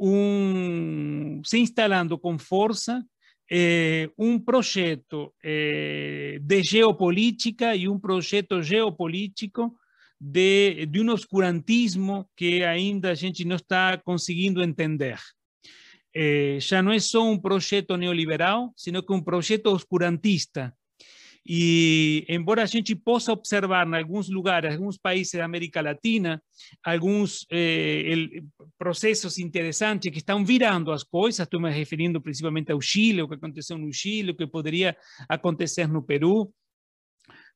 um, 0.00 1.40
se 1.44 1.58
instalando 1.58 2.18
com 2.18 2.38
força 2.38 3.04
eh, 3.50 4.08
um 4.16 4.38
projeto 4.38 5.32
eh, 5.44 6.38
de 6.40 6.62
geopolítica 6.62 7.76
e 7.76 7.88
um 7.88 7.98
projeto 7.98 8.62
geopolítico 8.62 9.76
de, 10.24 10.86
de 10.86 11.00
um 11.00 11.10
obscurantismo 11.10 12.28
que 12.36 12.62
ainda 12.62 13.10
a 13.10 13.14
gente 13.14 13.44
não 13.44 13.56
está 13.56 13.98
conseguindo 13.98 14.62
entender. 14.62 15.18
É, 16.14 16.58
já 16.60 16.80
não 16.80 16.92
é 16.92 17.00
só 17.00 17.28
um 17.28 17.36
projeto 17.36 17.96
neoliberal, 17.96 18.72
sino 18.76 19.02
que 19.02 19.12
um 19.12 19.20
projeto 19.20 19.66
obscurantista. 19.66 20.72
E, 21.44 22.24
embora 22.28 22.62
a 22.62 22.66
gente 22.66 22.94
possa 22.94 23.32
observar 23.32 23.84
em 23.84 23.96
alguns 23.96 24.28
lugares, 24.28 24.74
alguns 24.74 24.96
países 24.96 25.32
da 25.32 25.44
América 25.44 25.80
Latina, 25.80 26.40
alguns 26.84 27.44
eh, 27.50 28.04
el, 28.06 28.44
processos 28.78 29.38
interessantes 29.38 30.08
que 30.12 30.18
estão 30.18 30.44
virando 30.44 30.92
as 30.92 31.02
coisas, 31.02 31.40
estou 31.40 31.60
me 31.60 31.68
referindo 31.68 32.20
principalmente 32.20 32.70
ao 32.70 32.80
Chile, 32.80 33.22
o 33.22 33.28
que 33.28 33.34
aconteceu 33.34 33.76
no 33.76 33.92
Chile, 33.92 34.30
o 34.30 34.36
que 34.36 34.46
poderia 34.46 34.96
acontecer 35.28 35.88
no 35.88 36.04
Peru, 36.04 36.54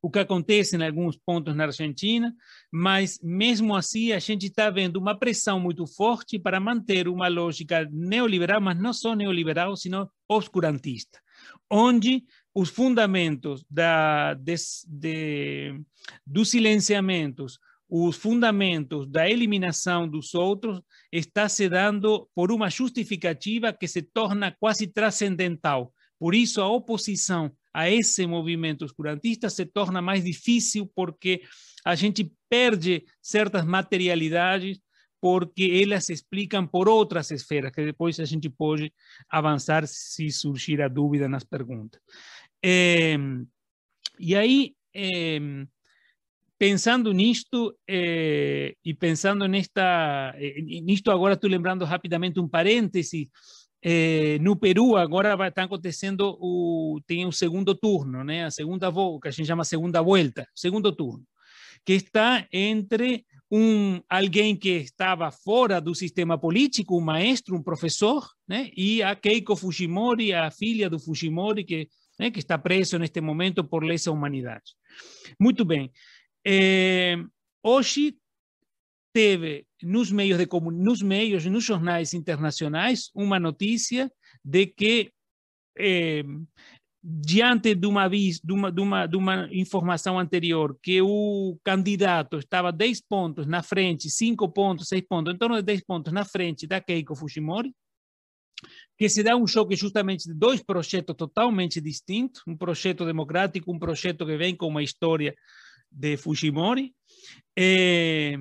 o 0.06 0.10
que 0.10 0.20
acontece 0.20 0.76
em 0.76 0.84
alguns 0.84 1.16
pontos 1.16 1.52
na 1.56 1.64
Argentina, 1.64 2.32
mas 2.70 3.18
mesmo 3.20 3.74
assim 3.74 4.12
a 4.12 4.20
gente 4.20 4.46
está 4.46 4.70
vendo 4.70 4.98
uma 4.98 5.18
pressão 5.18 5.58
muito 5.58 5.84
forte 5.84 6.38
para 6.38 6.60
manter 6.60 7.08
uma 7.08 7.26
lógica 7.26 7.88
neoliberal, 7.90 8.60
mas 8.60 8.78
não 8.78 8.92
só 8.92 9.16
neoliberal, 9.16 9.76
sino 9.76 10.08
obscurantista, 10.28 11.18
onde 11.68 12.22
os 12.54 12.68
fundamentos 12.68 13.64
da, 13.68 14.34
de, 14.34 14.54
de, 14.86 15.80
dos 16.24 16.50
silenciamentos, 16.50 17.58
os 17.88 18.14
fundamentos 18.14 19.08
da 19.08 19.28
eliminação 19.28 20.08
dos 20.08 20.34
outros 20.34 20.80
está 21.10 21.48
se 21.48 21.68
dando 21.68 22.28
por 22.32 22.52
uma 22.52 22.70
justificativa 22.70 23.72
que 23.72 23.88
se 23.88 24.02
torna 24.02 24.54
quase 24.60 24.86
transcendental. 24.86 25.92
Por 26.16 26.32
isso, 26.32 26.60
a 26.62 26.68
oposição 26.68 27.50
a 27.76 27.90
esse 27.90 28.26
movimento 28.26 28.86
oscurantista 28.86 29.50
se 29.50 29.66
torna 29.66 30.00
mais 30.00 30.24
difícil 30.24 30.90
porque 30.94 31.42
a 31.84 31.94
gente 31.94 32.32
perde 32.48 33.04
certas 33.20 33.66
materialidades 33.66 34.80
porque 35.20 35.82
elas 35.82 36.06
se 36.06 36.14
explicam 36.14 36.66
por 36.66 36.88
outras 36.88 37.30
esferas, 37.30 37.70
que 37.72 37.84
depois 37.84 38.18
a 38.18 38.24
gente 38.24 38.48
pode 38.48 38.90
avançar 39.28 39.86
se 39.86 40.30
surgir 40.30 40.80
a 40.80 40.88
dúvida 40.88 41.28
nas 41.28 41.44
perguntas. 41.44 42.00
É, 42.64 43.18
e 44.18 44.34
aí, 44.34 44.74
é, 44.94 45.38
pensando 46.58 47.12
nisto 47.12 47.78
é, 47.86 48.74
e 48.82 48.94
pensando 48.94 49.46
nesta, 49.46 50.34
nisto 50.82 51.10
agora 51.10 51.34
estou 51.34 51.50
lembrando 51.50 51.84
rapidamente 51.84 52.40
um 52.40 52.48
parêntese, 52.48 53.30
é, 53.88 54.36
no 54.40 54.56
Peru 54.56 54.96
agora 54.96 55.36
vai 55.36 55.48
estar 55.48 55.62
acontecendo 55.62 56.36
o 56.40 57.00
tem 57.06 57.24
o 57.24 57.30
segundo 57.30 57.72
turno, 57.72 58.24
né? 58.24 58.44
A 58.44 58.50
segunda 58.50 58.90
que 59.22 59.28
a 59.28 59.30
gente 59.30 59.46
chama 59.46 59.62
segunda 59.62 60.02
volta, 60.02 60.44
segundo 60.56 60.90
turno, 60.90 61.24
que 61.84 61.92
está 61.92 62.44
entre 62.52 63.24
um 63.48 64.00
alguém 64.08 64.56
que 64.56 64.70
estava 64.70 65.30
fora 65.30 65.80
do 65.80 65.94
sistema 65.94 66.36
político, 66.36 66.98
um 66.98 67.00
maestro, 67.00 67.54
um 67.54 67.62
professor, 67.62 68.28
né? 68.48 68.70
E 68.76 69.04
a 69.04 69.14
Keiko 69.14 69.54
Fujimori, 69.54 70.34
a 70.34 70.50
filha 70.50 70.90
do 70.90 70.98
Fujimori, 70.98 71.62
que 71.62 71.88
né? 72.18 72.30
que 72.30 72.40
está 72.40 72.58
preso 72.58 72.98
neste 72.98 73.20
momento 73.20 73.62
por 73.62 73.84
lesa 73.84 74.10
humanidade. 74.10 74.74
Muito 75.38 75.64
bem. 75.64 75.92
É, 76.44 77.16
hoje 77.62 78.16
teve 79.16 79.66
nos 79.82 80.12
meios 80.12 80.36
de 80.36 80.46
nos 80.74 81.00
meios, 81.00 81.46
nos 81.46 81.64
jornais 81.64 82.12
internacionais, 82.12 83.10
uma 83.14 83.40
notícia 83.40 84.12
de 84.44 84.66
que 84.66 85.10
é, 85.78 86.22
diante 87.02 87.74
de 87.74 87.86
uma, 87.86 88.10
de, 88.10 88.52
uma, 88.52 88.70
de, 88.70 88.80
uma, 88.82 89.06
de 89.06 89.16
uma 89.16 89.48
informação 89.50 90.18
anterior, 90.18 90.78
que 90.82 91.00
o 91.00 91.58
candidato 91.64 92.36
estava 92.36 92.70
10 92.70 93.00
pontos 93.08 93.46
na 93.46 93.62
frente, 93.62 94.10
5 94.10 94.52
pontos, 94.52 94.88
6 94.88 95.06
pontos, 95.08 95.32
em 95.32 95.38
torno 95.38 95.56
de 95.56 95.62
10 95.62 95.84
pontos 95.84 96.12
na 96.12 96.26
frente 96.26 96.66
da 96.66 96.78
Keiko 96.78 97.16
Fujimori, 97.16 97.72
que 98.98 99.08
se 99.08 99.22
dá 99.22 99.34
um 99.34 99.46
choque 99.46 99.76
justamente 99.76 100.28
de 100.28 100.34
dois 100.34 100.62
projetos 100.62 101.16
totalmente 101.16 101.80
distintos, 101.80 102.42
um 102.46 102.54
projeto 102.54 103.06
democrático, 103.06 103.72
um 103.72 103.78
projeto 103.78 104.26
que 104.26 104.36
vem 104.36 104.54
com 104.54 104.66
uma 104.68 104.82
história 104.82 105.34
de 105.90 106.18
Fujimori, 106.18 106.92
é, 107.56 108.36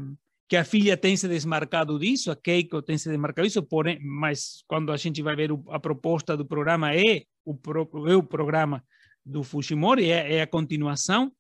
que 0.48 0.56
a 0.56 0.64
filha 0.64 0.96
tem 0.96 1.18
se 1.18 1.28
desmarcado 1.28 1.98
disso, 1.98 2.32
a 2.32 2.36
Keiko 2.36 2.82
tem 2.82 2.98
se 2.98 3.10
desmarcado 3.10 3.48
disso, 3.48 3.64
porém, 3.64 4.00
mas 4.02 4.64
quando 4.68 4.92
a 4.92 4.98
gente 4.98 5.22
vai 5.22 5.36
ver 5.36 5.52
o, 5.52 5.64
a 5.70 5.80
proposta 5.80 6.38
do 6.38 6.46
programa 6.46 6.96
é 6.96 7.24
o, 7.44 7.56
pro, 7.56 7.90
é 8.08 8.16
o 8.16 8.24
programa 8.24 8.84
do 9.26 9.44
Fujimori, 9.44 10.12
é, 10.12 10.36
é 10.36 10.42
a 10.42 10.48
continuação. 10.48 11.32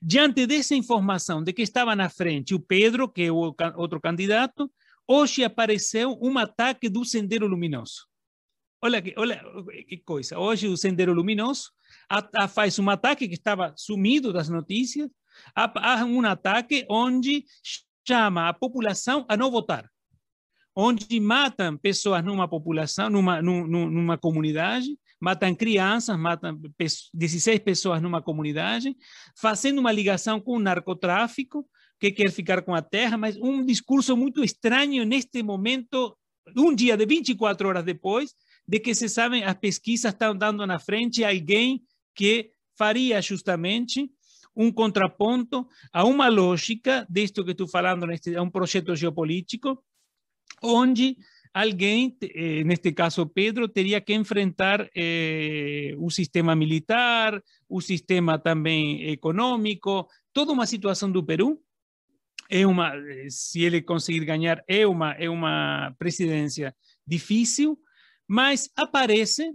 Diante 0.00 0.46
dessa 0.46 0.74
informação 0.74 1.42
de 1.42 1.52
que 1.52 1.62
estava 1.62 1.96
na 1.96 2.08
frente 2.08 2.54
o 2.54 2.60
Pedro, 2.60 3.08
que 3.08 3.22
é 3.22 3.32
o 3.32 3.54
outro 3.76 4.00
candidato, 4.00 4.70
hoje 5.06 5.42
apareceu 5.42 6.16
um 6.22 6.38
ataque 6.38 6.88
do 6.88 7.04
Sendero 7.04 7.48
Luminoso. 7.48 8.06
Olha 8.80 9.02
que, 9.02 9.12
olha 9.16 9.42
que 9.88 9.96
coisa. 9.98 10.38
Hoje 10.38 10.68
o 10.68 10.76
Sendero 10.76 11.12
Luminoso 11.12 11.72
a, 12.08 12.44
a 12.44 12.48
faz 12.48 12.78
um 12.78 12.88
ataque 12.88 13.26
que 13.26 13.34
estava 13.34 13.74
sumido 13.76 14.32
das 14.32 14.48
notícias, 14.48 15.10
há, 15.54 16.04
um 16.04 16.24
ataque 16.24 16.86
onde 16.88 17.44
chama 18.08 18.48
a 18.48 18.54
população 18.54 19.26
a 19.28 19.36
não 19.36 19.50
votar, 19.50 19.86
onde 20.74 21.20
matam 21.20 21.76
pessoas 21.76 22.24
numa 22.24 22.48
população, 22.48 23.10
numa, 23.10 23.42
numa, 23.42 23.66
numa 23.66 24.18
comunidade, 24.18 24.98
matam 25.20 25.54
crianças, 25.54 26.18
matam 26.18 26.58
16 27.12 27.58
pessoas 27.58 28.00
numa 28.00 28.22
comunidade, 28.22 28.96
fazendo 29.38 29.78
uma 29.78 29.92
ligação 29.92 30.40
com 30.40 30.52
o 30.52 30.58
narcotráfico, 30.58 31.68
que 32.00 32.10
quer 32.10 32.30
ficar 32.30 32.62
com 32.62 32.74
a 32.74 32.80
terra, 32.80 33.18
mas 33.18 33.36
um 33.36 33.64
discurso 33.64 34.16
muito 34.16 34.42
estranho 34.42 35.04
neste 35.04 35.42
momento, 35.42 36.16
um 36.56 36.74
dia 36.74 36.96
de 36.96 37.04
24 37.04 37.68
horas 37.68 37.84
depois, 37.84 38.32
de 38.66 38.78
que 38.78 38.94
se 38.94 39.08
sabe, 39.08 39.42
as 39.42 39.54
pesquisas 39.54 40.12
estão 40.12 40.34
dando 40.34 40.66
na 40.66 40.78
frente 40.78 41.24
alguém 41.24 41.82
que 42.14 42.50
faria 42.76 43.20
justamente 43.20 44.08
um 44.58 44.72
contraponto 44.72 45.68
a 45.92 46.04
uma 46.04 46.28
lógica 46.28 47.06
disto 47.08 47.44
que 47.44 47.52
estou 47.52 47.68
falando, 47.68 48.04
neste, 48.04 48.34
a 48.34 48.42
um 48.42 48.50
projeto 48.50 48.96
geopolítico, 48.96 49.82
onde 50.60 51.16
alguém, 51.54 52.16
eh, 52.20 52.64
neste 52.64 52.92
caso 52.92 53.24
Pedro, 53.24 53.68
teria 53.68 54.00
que 54.00 54.12
enfrentar 54.12 54.90
eh, 54.96 55.94
o 55.96 56.10
sistema 56.10 56.56
militar, 56.56 57.40
o 57.68 57.80
sistema 57.80 58.36
também 58.36 59.08
econômico, 59.08 60.08
toda 60.32 60.52
uma 60.52 60.66
situação 60.66 61.10
do 61.10 61.24
Peru. 61.24 61.60
É 62.50 62.66
uma, 62.66 62.92
se 63.28 63.62
ele 63.62 63.80
conseguir 63.82 64.24
ganhar, 64.24 64.64
é 64.66 64.84
uma, 64.86 65.12
é 65.12 65.28
uma 65.30 65.94
presidência 65.98 66.74
difícil, 67.06 67.78
mas 68.26 68.70
aparece 68.74 69.54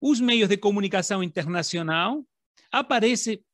os 0.00 0.20
meios 0.20 0.48
de 0.48 0.56
comunicação 0.56 1.22
internacional, 1.22 2.24
aparece 2.72 3.44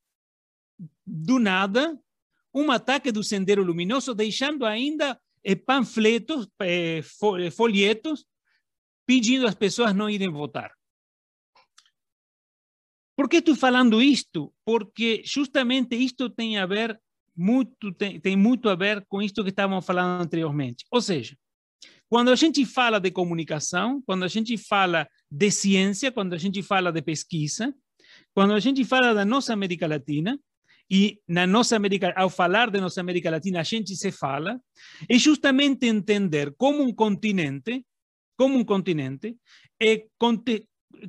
do 1.06 1.38
nada 1.38 1.98
um 2.54 2.70
ataque 2.70 3.12
do 3.12 3.22
Sendero 3.22 3.62
Luminoso, 3.62 4.14
deixando 4.14 4.64
ainda 4.64 5.20
eh, 5.44 5.54
panfletos, 5.54 6.48
eh, 6.62 7.00
eh, 7.00 7.50
folhetos, 7.50 8.24
pedindo 9.06 9.46
às 9.46 9.54
pessoas 9.54 9.94
não 9.94 10.08
irem 10.08 10.30
votar. 10.30 10.72
Por 13.14 13.28
que 13.28 13.36
estou 13.36 13.54
falando 13.54 14.02
isto? 14.02 14.52
Porque 14.64 15.22
justamente 15.24 15.94
isto 15.94 16.30
tem 16.30 16.58
a 16.58 16.66
ver 16.66 16.98
muito 17.36 17.92
tem, 17.92 18.18
tem 18.18 18.34
muito 18.36 18.70
a 18.70 18.74
ver 18.74 19.04
com 19.06 19.20
isto 19.20 19.44
que 19.44 19.50
estávamos 19.50 19.84
falando 19.84 20.22
anteriormente. 20.22 20.86
Ou 20.90 21.02
seja, 21.02 21.36
quando 22.08 22.30
a 22.30 22.36
gente 22.36 22.64
fala 22.64 22.98
de 22.98 23.10
comunicação, 23.10 24.02
quando 24.06 24.24
a 24.24 24.28
gente 24.28 24.56
fala 24.56 25.06
de 25.30 25.50
ciência, 25.50 26.10
quando 26.10 26.32
a 26.32 26.38
gente 26.38 26.62
fala 26.62 26.90
de 26.90 27.02
pesquisa, 27.02 27.74
quando 28.34 28.54
a 28.54 28.60
gente 28.60 28.84
fala 28.84 29.12
da 29.12 29.24
nossa 29.24 29.52
América 29.52 29.86
Latina, 29.86 30.38
e 30.90 31.20
na 31.26 31.46
nossa 31.46 31.76
América, 31.76 32.12
ao 32.16 32.30
falar 32.30 32.70
de 32.70 32.80
nossa 32.80 33.00
América 33.00 33.30
Latina, 33.30 33.60
a 33.60 33.64
gente 33.64 33.94
se 33.96 34.12
fala, 34.12 34.60
é 35.08 35.18
justamente 35.18 35.86
entender 35.86 36.54
como 36.56 36.82
um 36.82 36.94
continente, 36.94 37.84
como 38.36 38.56
um 38.56 38.64
continente, 38.64 39.36
é 39.80 40.04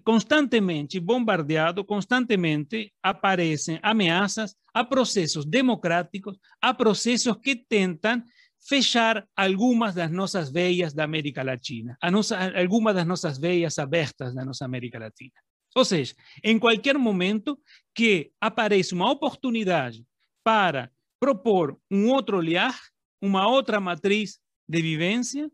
constantemente 0.03 0.99
bombardeado, 0.99 1.85
constantemente 1.85 2.91
aparecem 3.03 3.79
ameaças 3.83 4.55
a 4.73 4.83
processos 4.83 5.45
democráticos, 5.45 6.37
a 6.61 6.73
processos 6.73 7.37
que 7.37 7.55
tentam 7.55 8.23
fechar 8.59 9.25
algumas 9.35 9.95
das 9.95 10.11
nossas 10.11 10.51
veias 10.51 10.93
da 10.93 11.03
América 11.03 11.43
Latina, 11.43 11.95
nossa, 12.11 12.37
algumas 12.59 12.95
das 12.95 13.05
nossas 13.05 13.37
veias 13.37 13.77
abertas 13.77 14.33
da 14.33 14.43
nossa 14.43 14.65
América 14.65 14.99
Latina. 14.99 15.31
Ou 15.77 15.85
seja, 15.85 16.15
em 16.43 16.57
qualquer 16.57 16.97
momento 16.97 17.55
que 17.93 18.31
apareça 18.41 18.95
uma 18.95 19.11
oportunidade 19.11 20.03
para 20.43 20.91
propor 21.19 21.79
um 21.91 22.09
outro 22.09 22.37
olhar, 22.37 22.75
uma 23.21 23.47
outra 23.47 23.79
matriz 23.79 24.39
de 24.67 24.81
vivência, 24.81 25.51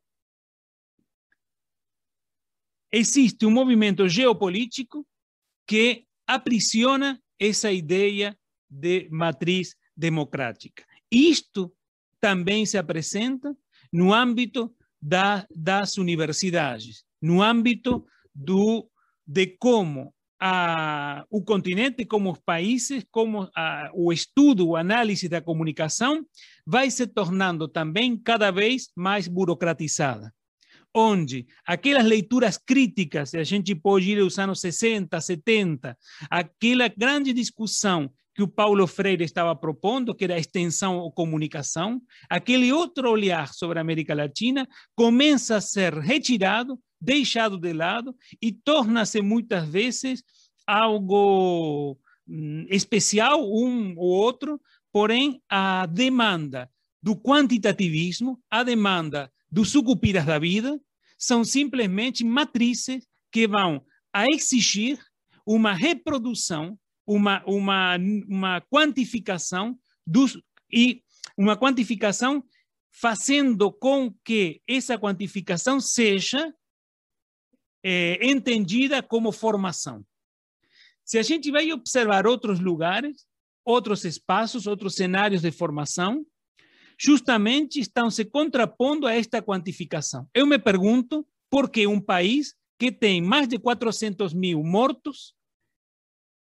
existe 2.90 3.46
um 3.46 3.52
movimento 3.52 4.08
geopolítico 4.08 5.06
que 5.68 6.08
aprisiona 6.26 7.22
essa 7.38 7.70
ideia 7.70 8.38
de 8.70 9.10
matriz 9.10 9.76
democrática. 9.96 10.86
Isto 11.12 11.76
também 12.22 12.66
se 12.66 12.78
apresenta 12.78 13.54
no 13.92 14.14
âmbito 14.14 14.74
da, 15.02 15.46
das 15.54 15.98
universidades, 15.98 17.04
no 17.22 17.42
âmbito 17.42 18.08
do, 18.34 18.90
de 19.26 19.48
como 19.60 20.14
a, 20.46 21.26
o 21.30 21.42
continente, 21.42 22.06
como 22.06 22.32
os 22.32 22.40
países, 22.40 23.06
como 23.10 23.50
a, 23.56 23.90
o 23.94 24.12
estudo, 24.12 24.68
o 24.68 24.76
análise 24.76 25.30
da 25.30 25.42
comunicação 25.42 26.26
vai 26.66 26.92
se 26.92 27.08
tornando 27.08 27.68
também 27.68 28.18
cada 28.18 28.52
vez 28.52 28.90
mais 28.94 29.28
burocratizada. 29.28 30.34
Onde 30.94 31.48
aquelas 31.66 32.06
leituras 32.06 32.58
críticas, 32.58 33.34
a 33.34 33.44
gente 33.44 33.74
pode 33.74 34.12
ir 34.12 34.20
aos 34.20 34.38
anos 34.38 34.60
60, 34.60 35.20
70, 35.20 35.98
aquela 36.30 36.90
grande 36.90 37.32
discussão 37.32 38.12
que 38.36 38.44
o 38.44 38.48
Paulo 38.48 38.86
Freire 38.88 39.24
estava 39.24 39.56
propondo, 39.56 40.14
que 40.14 40.24
era 40.24 40.36
a 40.36 40.40
extensão 40.40 40.98
ou 40.98 41.12
comunicação, 41.12 42.02
aquele 42.30 42.72
outro 42.74 43.10
olhar 43.10 43.54
sobre 43.54 43.78
a 43.78 43.82
América 43.82 44.14
Latina 44.14 44.68
começa 44.96 45.56
a 45.56 45.62
ser 45.62 45.94
retirado, 45.94 46.80
deixado 47.04 47.58
de 47.58 47.74
lado 47.74 48.16
e 48.42 48.52
torna-se 48.52 49.22
muitas 49.22 49.68
vezes 49.68 50.24
algo 50.66 52.00
hum, 52.26 52.66
especial 52.70 53.44
um 53.44 53.94
ou 53.98 54.08
outro, 54.08 54.62
porém 54.92 55.42
a 55.50 55.86
demanda 55.86 56.70
do 57.02 57.16
quantitativismo, 57.16 58.42
a 58.50 58.64
demanda 58.64 59.30
dos 59.52 59.72
sucupiras 59.72 60.26
da 60.26 60.40
vida, 60.40 60.80
são 61.18 61.44
simplesmente 61.44 62.24
matrizes 62.24 63.06
que 63.30 63.48
vão 63.48 63.86
a 64.14 64.26
exigir 64.28 64.98
uma 65.46 65.74
reprodução, 65.74 66.80
uma, 67.06 67.44
uma, 67.46 67.98
uma 68.28 68.62
quantificação 68.62 69.78
dos, 70.08 70.40
e 70.72 71.04
uma 71.38 71.58
quantificação 71.58 72.42
fazendo 72.92 73.72
com 73.72 74.14
que 74.24 74.62
essa 74.68 74.98
quantificação 74.98 75.82
seja 75.82 76.54
é, 77.84 78.26
entendida 78.26 79.04
como 79.04 79.32
formação. 79.32 80.06
Se 81.04 81.18
a 81.18 81.24
gente 81.24 81.52
vai 81.52 81.72
observar 81.72 82.26
outros 82.26 82.60
lugares, 82.60 83.26
outros 83.66 84.06
espaços, 84.06 84.68
outros 84.68 84.96
cenários 84.96 85.42
de 85.42 85.52
formação, 85.52 86.26
justamente 86.98 87.80
estão 87.80 88.10
se 88.10 88.24
contrapondo 88.24 89.06
a 89.06 89.14
esta 89.14 89.42
quantificação. 89.42 90.28
Eu 90.34 90.46
me 90.48 90.58
pergunto 90.58 91.28
por 91.50 91.70
que 91.70 91.86
um 91.86 92.00
país 92.00 92.56
que 92.80 92.92
tem 92.92 93.22
mais 93.22 93.48
de 93.48 93.60
400 93.60 94.34
mil 94.34 94.64
mortos 94.64 95.34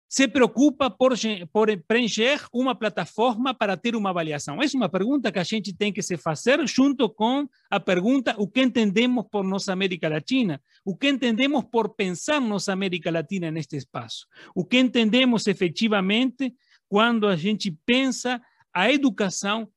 se 0.08 0.26
preocupa 0.26 0.88
por, 0.88 1.12
por 1.52 1.68
preencher 1.86 2.40
uma 2.52 2.74
plataforma 2.74 3.52
para 3.52 3.76
ter 3.76 3.94
uma 3.94 4.10
avaliação? 4.10 4.62
Essa 4.62 4.76
é 4.76 4.78
uma 4.78 4.88
pergunta 4.88 5.30
que 5.30 5.38
a 5.38 5.44
gente 5.44 5.72
tem 5.74 5.92
que 5.92 6.00
se 6.00 6.16
fazer 6.16 6.66
junto 6.66 7.10
com 7.10 7.46
a 7.70 7.78
pergunta 7.78 8.34
o 8.38 8.48
que 8.48 8.62
entendemos 8.62 9.26
por 9.30 9.44
nossa 9.44 9.72
América 9.72 10.08
Latina, 10.08 10.60
o 10.84 10.96
que 10.96 11.08
entendemos 11.08 11.64
por 11.70 11.94
pensar 11.94 12.40
nossa 12.40 12.72
América 12.72 13.10
Latina 13.10 13.50
neste 13.50 13.76
espaço, 13.76 14.26
o 14.54 14.64
que 14.64 14.78
entendemos 14.78 15.46
efetivamente 15.46 16.54
quando 16.88 17.26
a 17.26 17.36
gente 17.36 17.70
pensa 17.84 18.40
a 18.72 18.90
educação 18.90 19.68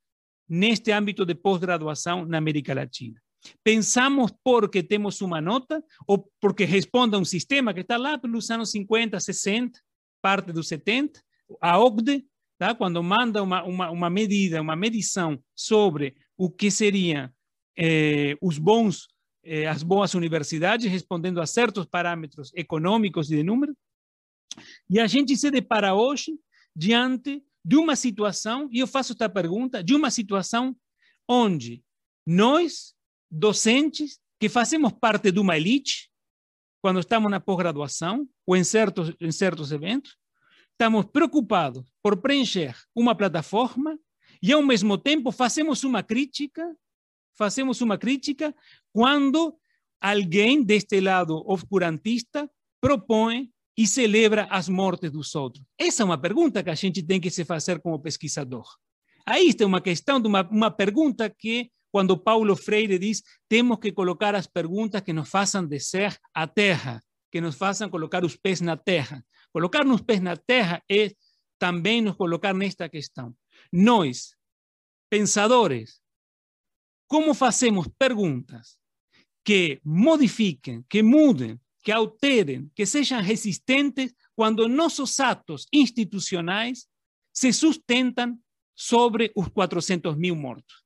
neste 0.47 0.91
ámbito 0.91 1.25
de 1.25 1.35
pós-graduação 1.35 2.25
na 2.25 2.37
América 2.37 2.73
Latina. 2.73 3.21
Pensamos 3.63 4.31
porque 4.43 4.83
temos 4.83 5.19
uma 5.21 5.41
nota 5.41 5.83
ou 6.07 6.29
porque 6.39 6.63
responde 6.63 7.15
a 7.15 7.19
um 7.19 7.25
sistema 7.25 7.73
que 7.73 7.81
está 7.81 7.97
lá 7.97 8.17
pelos 8.17 8.49
anos 8.51 8.71
50, 8.71 9.19
60, 9.19 9.79
parte 10.21 10.51
dos 10.51 10.67
70, 10.67 11.21
a 11.59 11.79
OCDE, 11.79 12.25
tá? 12.57 12.75
quando 12.75 13.01
manda 13.01 13.41
uma, 13.41 13.63
uma, 13.63 13.89
uma 13.89 14.09
medida, 14.09 14.61
uma 14.61 14.75
medição 14.75 15.41
sobre 15.55 16.15
o 16.37 16.49
que 16.49 16.69
seriam 16.69 17.29
eh, 17.77 18.37
os 18.41 18.57
bons, 18.57 19.07
eh, 19.43 19.67
as 19.67 19.83
boas 19.83 20.13
universidades, 20.13 20.89
respondendo 20.89 21.41
a 21.41 21.45
certos 21.45 21.85
parâmetros 21.85 22.51
econômicos 22.55 23.31
e 23.31 23.37
de 23.37 23.43
número, 23.43 23.75
e 24.89 24.99
a 24.99 25.07
gente 25.07 25.35
se 25.35 25.49
depara 25.49 25.93
hoje 25.93 26.33
diante 26.75 27.43
de 27.63 27.75
uma 27.77 27.95
situação, 27.95 28.69
e 28.71 28.79
eu 28.79 28.87
faço 28.87 29.13
esta 29.13 29.29
pergunta, 29.29 29.83
de 29.83 29.95
uma 29.95 30.09
situação 30.09 30.75
onde 31.27 31.83
nós, 32.25 32.93
docentes, 33.29 34.19
que 34.39 34.49
fazemos 34.49 34.91
parte 34.93 35.31
de 35.31 35.39
uma 35.39 35.57
elite, 35.57 36.10
quando 36.81 36.99
estamos 36.99 37.29
na 37.29 37.39
pós-graduação 37.39 38.27
ou 38.45 38.55
em 38.55 38.63
certos, 38.63 39.13
em 39.19 39.31
certos 39.31 39.71
eventos, 39.71 40.17
estamos 40.71 41.05
preocupados 41.05 41.83
por 42.01 42.17
preencher 42.17 42.75
uma 42.95 43.15
plataforma 43.15 43.97
e, 44.41 44.51
ao 44.51 44.63
mesmo 44.63 44.97
tempo, 44.97 45.31
fazemos 45.31 45.83
uma 45.83 46.01
crítica, 46.01 46.75
fazemos 47.37 47.81
uma 47.81 47.97
crítica 47.97 48.53
quando 48.91 49.55
alguém 50.01 50.63
deste 50.63 50.99
lado 50.99 51.35
obscurantista 51.45 52.49
propõe 52.81 53.51
e 53.77 53.87
celebra 53.87 54.47
as 54.49 54.67
mortes 54.67 55.11
dos 55.11 55.35
outros? 55.35 55.63
Essa 55.77 56.01
é 56.01 56.05
uma 56.05 56.17
pergunta 56.17 56.63
que 56.63 56.69
a 56.69 56.75
gente 56.75 57.03
tem 57.03 57.21
que 57.21 57.29
se 57.29 57.45
fazer 57.45 57.79
como 57.79 57.99
pesquisador. 57.99 58.65
Aí 59.25 59.49
está 59.49 59.65
uma 59.65 59.81
questão 59.81 60.19
de 60.19 60.27
uma, 60.27 60.41
uma 60.49 60.71
pergunta 60.71 61.29
que, 61.29 61.71
quando 61.91 62.17
Paulo 62.17 62.55
Freire 62.55 62.97
diz, 62.97 63.21
temos 63.47 63.79
que 63.79 63.91
colocar 63.91 64.33
as 64.35 64.47
perguntas 64.47 65.01
que 65.01 65.13
nos 65.13 65.29
façam 65.29 65.65
descer 65.65 66.17
a 66.33 66.47
terra, 66.47 67.03
que 67.31 67.41
nos 67.41 67.55
façam 67.55 67.89
colocar 67.89 68.23
os 68.23 68.35
pés 68.35 68.61
na 68.61 68.77
terra. 68.77 69.23
Colocar 69.51 69.85
os 69.85 70.01
pés 70.01 70.21
na 70.21 70.37
terra 70.37 70.81
é 70.89 71.11
também 71.59 72.01
nos 72.01 72.15
colocar 72.15 72.53
nesta 72.53 72.87
questão. 72.89 73.35
Nós, 73.71 74.35
pensadores, 75.09 76.01
como 77.07 77.33
fazemos 77.33 77.87
perguntas 77.99 78.77
que 79.43 79.81
modifiquem, 79.83 80.83
que 80.89 81.03
mudem 81.03 81.59
que 81.83 81.91
alterem, 81.91 82.69
que 82.75 82.85
sejam 82.85 83.21
resistentes 83.21 84.13
quando 84.35 84.67
nossos 84.67 85.19
atos 85.19 85.65
institucionais 85.73 86.87
se 87.33 87.51
sustentam 87.51 88.39
sobre 88.75 89.31
os 89.35 89.47
400 89.47 90.15
mil 90.15 90.35
mortos? 90.35 90.80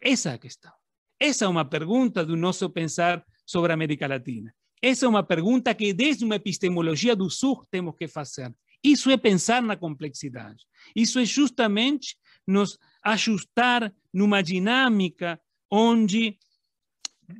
Essa 0.00 0.30
é 0.30 0.34
a 0.34 0.38
questão. 0.38 0.72
Essa 1.18 1.44
é 1.44 1.48
uma 1.48 1.64
pergunta 1.64 2.24
do 2.24 2.36
nosso 2.36 2.68
pensar 2.70 3.24
sobre 3.46 3.72
a 3.72 3.74
América 3.74 4.06
Latina. 4.06 4.54
Essa 4.82 5.06
é 5.06 5.08
uma 5.08 5.22
pergunta 5.22 5.74
que, 5.74 5.92
desde 5.92 6.24
uma 6.24 6.36
epistemologia 6.36 7.16
do 7.16 7.30
Sul, 7.30 7.64
temos 7.70 7.94
que 7.96 8.06
fazer. 8.06 8.54
Isso 8.84 9.10
é 9.10 9.16
pensar 9.16 9.62
na 9.62 9.76
complexidade. 9.76 10.64
Isso 10.94 11.18
é 11.18 11.24
justamente 11.24 12.16
nos 12.46 12.78
ajustar 13.02 13.92
numa 14.12 14.42
dinâmica 14.42 15.40
onde 15.70 16.38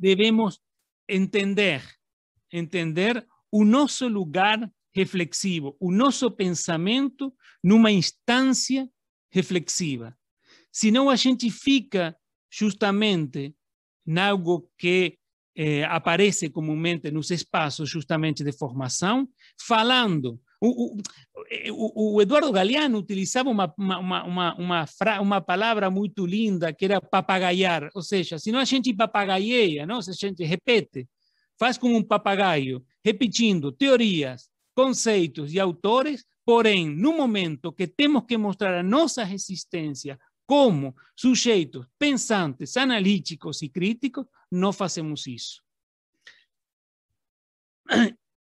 devemos 0.00 0.58
entender 1.08 1.82
entender 2.52 3.26
o 3.50 3.64
nosso 3.64 4.08
lugar 4.08 4.70
reflexivo, 4.94 5.76
o 5.78 5.92
nosso 5.92 6.30
pensamento 6.30 7.34
numa 7.62 7.90
instância 7.90 8.88
reflexiva. 9.30 10.16
Senão 10.72 11.10
a 11.10 11.16
gente 11.16 11.50
fica 11.50 12.16
justamente 12.50 13.54
algo 14.18 14.70
que 14.78 15.18
eh, 15.56 15.84
aparece 15.84 16.50
comumente 16.50 17.10
nos 17.10 17.30
espaços 17.30 17.88
justamente 17.88 18.44
de 18.44 18.52
formação, 18.52 19.28
falando. 19.66 20.38
O, 20.60 20.96
o, 21.70 22.14
o 22.14 22.22
Eduardo 22.22 22.52
Galeano 22.52 22.98
utilizava 22.98 23.50
uma, 23.50 23.72
uma, 23.78 24.24
uma, 24.24 24.54
uma, 24.54 24.86
uma 25.20 25.40
palavra 25.40 25.90
muito 25.90 26.24
linda 26.24 26.72
que 26.72 26.86
era 26.86 27.00
papagaiar, 27.00 27.90
ou 27.94 28.02
seja, 28.02 28.38
se 28.38 28.50
não 28.50 28.58
a 28.60 28.64
gente 28.64 28.92
papagaieia, 28.94 29.86
não? 29.86 29.98
a 29.98 30.12
gente 30.12 30.44
repete, 30.44 31.08
faz 31.58 31.76
como 31.76 31.96
um 31.96 32.02
papagaio, 32.02 32.84
repetindo 33.04 33.72
teorias, 33.72 34.48
conceitos 34.74 35.52
e 35.52 35.60
autores, 35.60 36.24
porém, 36.44 36.88
no 36.88 37.16
momento 37.16 37.72
que 37.72 37.86
temos 37.86 38.24
que 38.26 38.36
mostrar 38.36 38.78
a 38.78 38.82
nossa 38.82 39.24
resistência 39.24 40.18
como 40.46 40.94
sujeitos 41.14 41.86
pensantes, 41.98 42.76
analíticos 42.76 43.62
e 43.62 43.68
críticos, 43.68 44.26
não 44.50 44.72
fazemos 44.72 45.26
isso. 45.26 45.62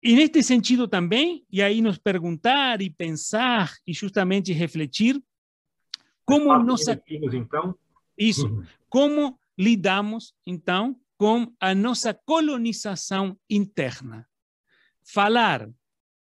E 0.05 0.15
neste 0.15 0.43
sentido 0.43 0.85
também, 0.85 1.45
e 1.49 1.61
aí 1.61 1.81
nos 1.81 1.97
perguntar 1.97 2.81
e 2.81 2.89
pensar 2.89 3.73
e 3.87 3.93
justamente 3.93 4.51
refletir 4.51 5.21
como 6.25 6.57
nossa 6.59 7.01
então 7.33 7.73
isso, 8.17 8.47
uhum. 8.47 8.65
como 8.89 9.39
lidamos 9.57 10.35
então 10.45 10.99
com 11.17 11.53
a 11.59 11.73
nossa 11.73 12.13
colonização 12.13 13.39
interna. 13.49 14.27
Falar 15.05 15.69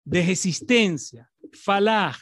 de 0.05 0.19
resistência, 0.19 1.27
falar 1.63 2.17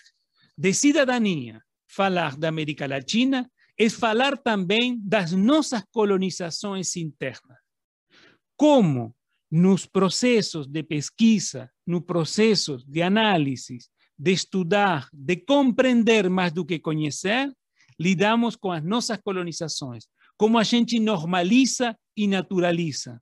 de 0.56 0.74
cidadania, 0.74 1.64
falar 1.98 2.38
da 2.38 2.50
América 2.50 2.86
Latina, 2.86 3.50
é 3.76 3.90
falar 3.90 4.38
também 4.38 5.00
das 5.04 5.32
nossas 5.32 5.84
colonizações 5.92 6.96
internas. 6.96 7.58
Como 8.56 9.16
nos 9.50 9.88
processos 9.88 10.68
de 10.68 10.84
pesquisa, 10.84 11.72
no 11.88 12.00
processo 12.00 12.78
de 12.88 13.02
análise, 13.02 13.80
de 14.18 14.32
estudar, 14.32 15.10
de 15.12 15.38
compreender 15.38 16.30
mais 16.30 16.52
do 16.52 16.64
que 16.64 16.78
conhecer, 16.78 17.52
lidamos 18.00 18.56
com 18.56 18.72
as 18.72 18.84
nossas 18.84 19.18
colonizações, 19.18 20.06
como 20.38 20.60
a 20.60 20.64
gente 20.64 21.00
normaliza 21.00 21.98
e 22.16 22.28
naturaliza, 22.28 23.20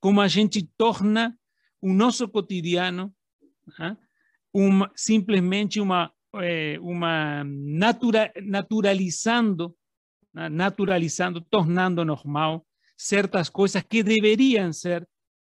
como 0.00 0.22
a 0.22 0.28
gente 0.28 0.66
torna 0.78 1.38
o 1.82 1.92
nosso 1.92 2.26
cotidiano 2.28 3.14
¿ah? 3.78 3.94
uma, 4.54 4.90
simplesmente 4.94 5.80
uma, 5.80 6.10
eh, 6.42 6.78
uma 6.80 7.44
natura, 7.44 8.32
naturalizando, 8.42 9.76
¿ah? 10.34 10.48
naturalizando, 10.48 11.40
tornando 11.40 12.04
normal 12.04 12.66
certas 12.96 13.50
coisas 13.50 13.82
que 13.84 14.02
deveriam 14.02 14.72
ser 14.72 15.06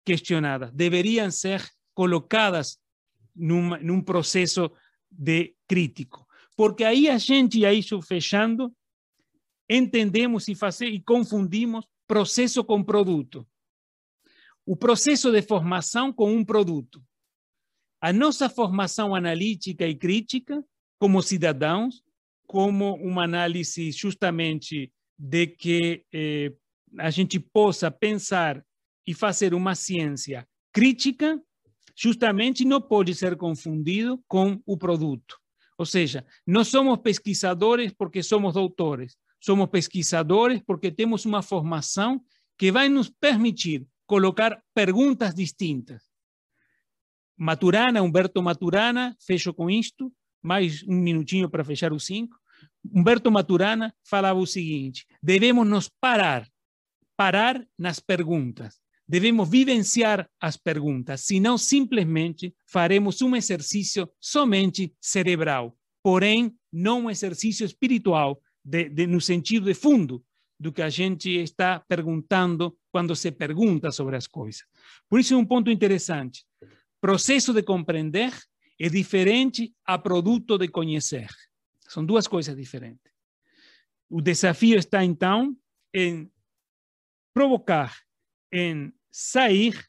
questionadas, 0.03 0.71
deveriam 0.73 1.29
ser 1.31 1.61
colocadas 1.93 2.79
num, 3.35 3.77
num 3.81 4.01
processo 4.01 4.71
de 5.09 5.55
crítico. 5.67 6.27
Porque 6.55 6.83
aí 6.83 7.07
a 7.07 7.17
gente, 7.17 7.65
aí 7.65 7.81
fechando, 8.01 8.73
entendemos 9.69 10.47
e, 10.47 10.55
fazer, 10.55 10.87
e 10.87 11.01
confundimos 11.01 11.85
processo 12.07 12.63
com 12.63 12.83
produto. 12.83 13.47
O 14.65 14.75
processo 14.75 15.31
de 15.31 15.41
formação 15.41 16.11
com 16.11 16.33
um 16.33 16.43
produto. 16.43 17.03
A 17.99 18.13
nossa 18.13 18.49
formação 18.49 19.15
analítica 19.15 19.87
e 19.87 19.95
crítica, 19.95 20.63
como 20.99 21.21
cidadãos, 21.21 22.03
como 22.45 22.95
uma 22.95 23.23
análise 23.23 23.91
justamente 23.91 24.91
de 25.17 25.47
que 25.47 26.05
eh, 26.13 26.53
a 26.99 27.09
gente 27.09 27.39
possa 27.39 27.89
pensar 27.89 28.63
e 29.05 29.13
fazer 29.13 29.53
uma 29.53 29.73
ciência 29.73 30.47
crítica, 30.71 31.41
justamente 31.95 32.63
não 32.63 32.79
pode 32.79 33.15
ser 33.15 33.35
confundido 33.35 34.23
com 34.27 34.61
o 34.65 34.77
produto. 34.77 35.37
Ou 35.77 35.85
seja, 35.85 36.25
não 36.45 36.63
somos 36.63 36.99
pesquisadores 36.99 37.91
porque 37.97 38.21
somos 38.21 38.53
doutores, 38.53 39.17
somos 39.39 39.69
pesquisadores 39.69 40.61
porque 40.65 40.91
temos 40.91 41.25
uma 41.25 41.41
formação 41.41 42.21
que 42.57 42.71
vai 42.71 42.89
nos 42.89 43.09
permitir 43.09 43.87
colocar 44.05 44.61
perguntas 44.73 45.33
distintas. 45.33 46.06
Maturana, 47.37 48.01
Humberto 48.01 48.41
Maturana, 48.41 49.15
fecho 49.19 49.53
com 49.53 49.69
isto, 49.69 50.11
mais 50.41 50.83
um 50.83 50.95
minutinho 50.95 51.49
para 51.49 51.63
fechar 51.63 51.93
os 51.93 52.05
cinco. 52.05 52.35
Humberto 52.91 53.29
Maturana 53.31 53.93
falava 54.03 54.39
o 54.39 54.47
seguinte: 54.47 55.05
devemos 55.21 55.67
nos 55.67 55.87
parar, 55.87 56.47
parar 57.15 57.63
nas 57.77 57.99
perguntas. 57.99 58.79
Devemos 59.07 59.47
vivenciar 59.47 60.29
as 60.41 60.57
perguntas, 60.57 61.21
senão 61.21 61.57
simplesmente 61.57 62.53
faremos 62.65 63.21
um 63.21 63.35
exercício 63.35 64.09
somente 64.19 64.93
cerebral, 64.99 65.77
porém 66.03 66.53
não 66.73 67.03
um 67.03 67.09
exercício 67.09 67.65
espiritual 67.65 68.41
de, 68.65 68.89
de, 68.89 69.07
no 69.07 69.21
sentido 69.21 69.65
de 69.65 69.73
fundo 69.73 70.21
do 70.59 70.73
que 70.73 70.81
a 70.81 70.89
gente 70.89 71.29
está 71.29 71.79
perguntando 71.87 72.75
quando 72.91 73.15
se 73.15 73.31
pergunta 73.31 73.91
sobre 73.91 74.15
as 74.15 74.27
coisas. 74.27 74.63
Por 75.07 75.19
isso 75.19 75.35
é 75.35 75.37
um 75.37 75.45
ponto 75.45 75.69
interessante. 75.69 76.43
Processo 77.07 77.53
de 77.53 77.63
compreender 77.63 78.33
é 78.77 78.89
diferente 78.89 79.73
a 79.85 79.97
produto 79.97 80.57
de 80.57 80.67
conhecer. 80.67 81.29
São 81.87 82.05
duas 82.05 82.27
coisas 82.27 82.53
diferentes. 82.53 83.13
O 84.09 84.21
desafio 84.21 84.77
está, 84.77 85.05
então, 85.05 85.55
em 85.93 86.29
provocar, 87.33 87.95
em 88.51 88.91
sair 89.09 89.87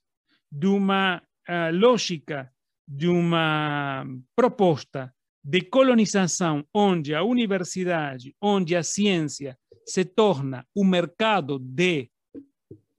de 0.48 0.68
uma 0.68 1.20
uh, 1.48 1.76
lógica, 1.76 2.52
de 2.86 3.08
uma 3.08 4.06
proposta 4.36 5.12
de 5.42 5.62
colonização, 5.62 6.64
onde 6.72 7.16
a 7.16 7.24
universidade, 7.24 8.32
onde 8.40 8.76
a 8.76 8.84
ciência 8.84 9.58
se 9.84 10.04
torna 10.04 10.64
o 10.72 10.84
mercado 10.84 11.58
de 11.58 12.12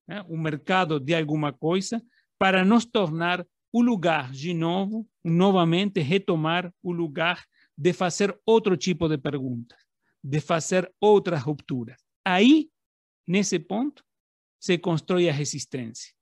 né, 0.05 0.25
o 0.27 0.37
mercado 0.37 0.99
de 0.99 1.15
alguma 1.15 1.53
coisa, 1.53 2.03
para 2.37 2.65
nos 2.65 2.83
tornar 2.83 3.47
o 3.71 3.81
lugar 3.81 4.31
de 4.31 4.53
novo, 4.53 5.07
novamente 5.23 5.99
retomar 5.99 6.73
o 6.81 6.91
lugar 6.91 7.45
de 7.77 7.93
fazer 7.93 8.37
outro 8.45 8.75
tipo 8.75 9.07
de 9.07 9.17
perguntas, 9.17 9.77
de 10.23 10.39
fazer 10.41 10.91
outras 10.99 11.41
rupturas. 11.41 12.01
Aí, 12.25 12.69
nesse 13.27 13.59
ponto, 13.59 14.03
se 14.59 14.77
constrói 14.77 15.29
a 15.29 15.33
resistência. 15.33 16.13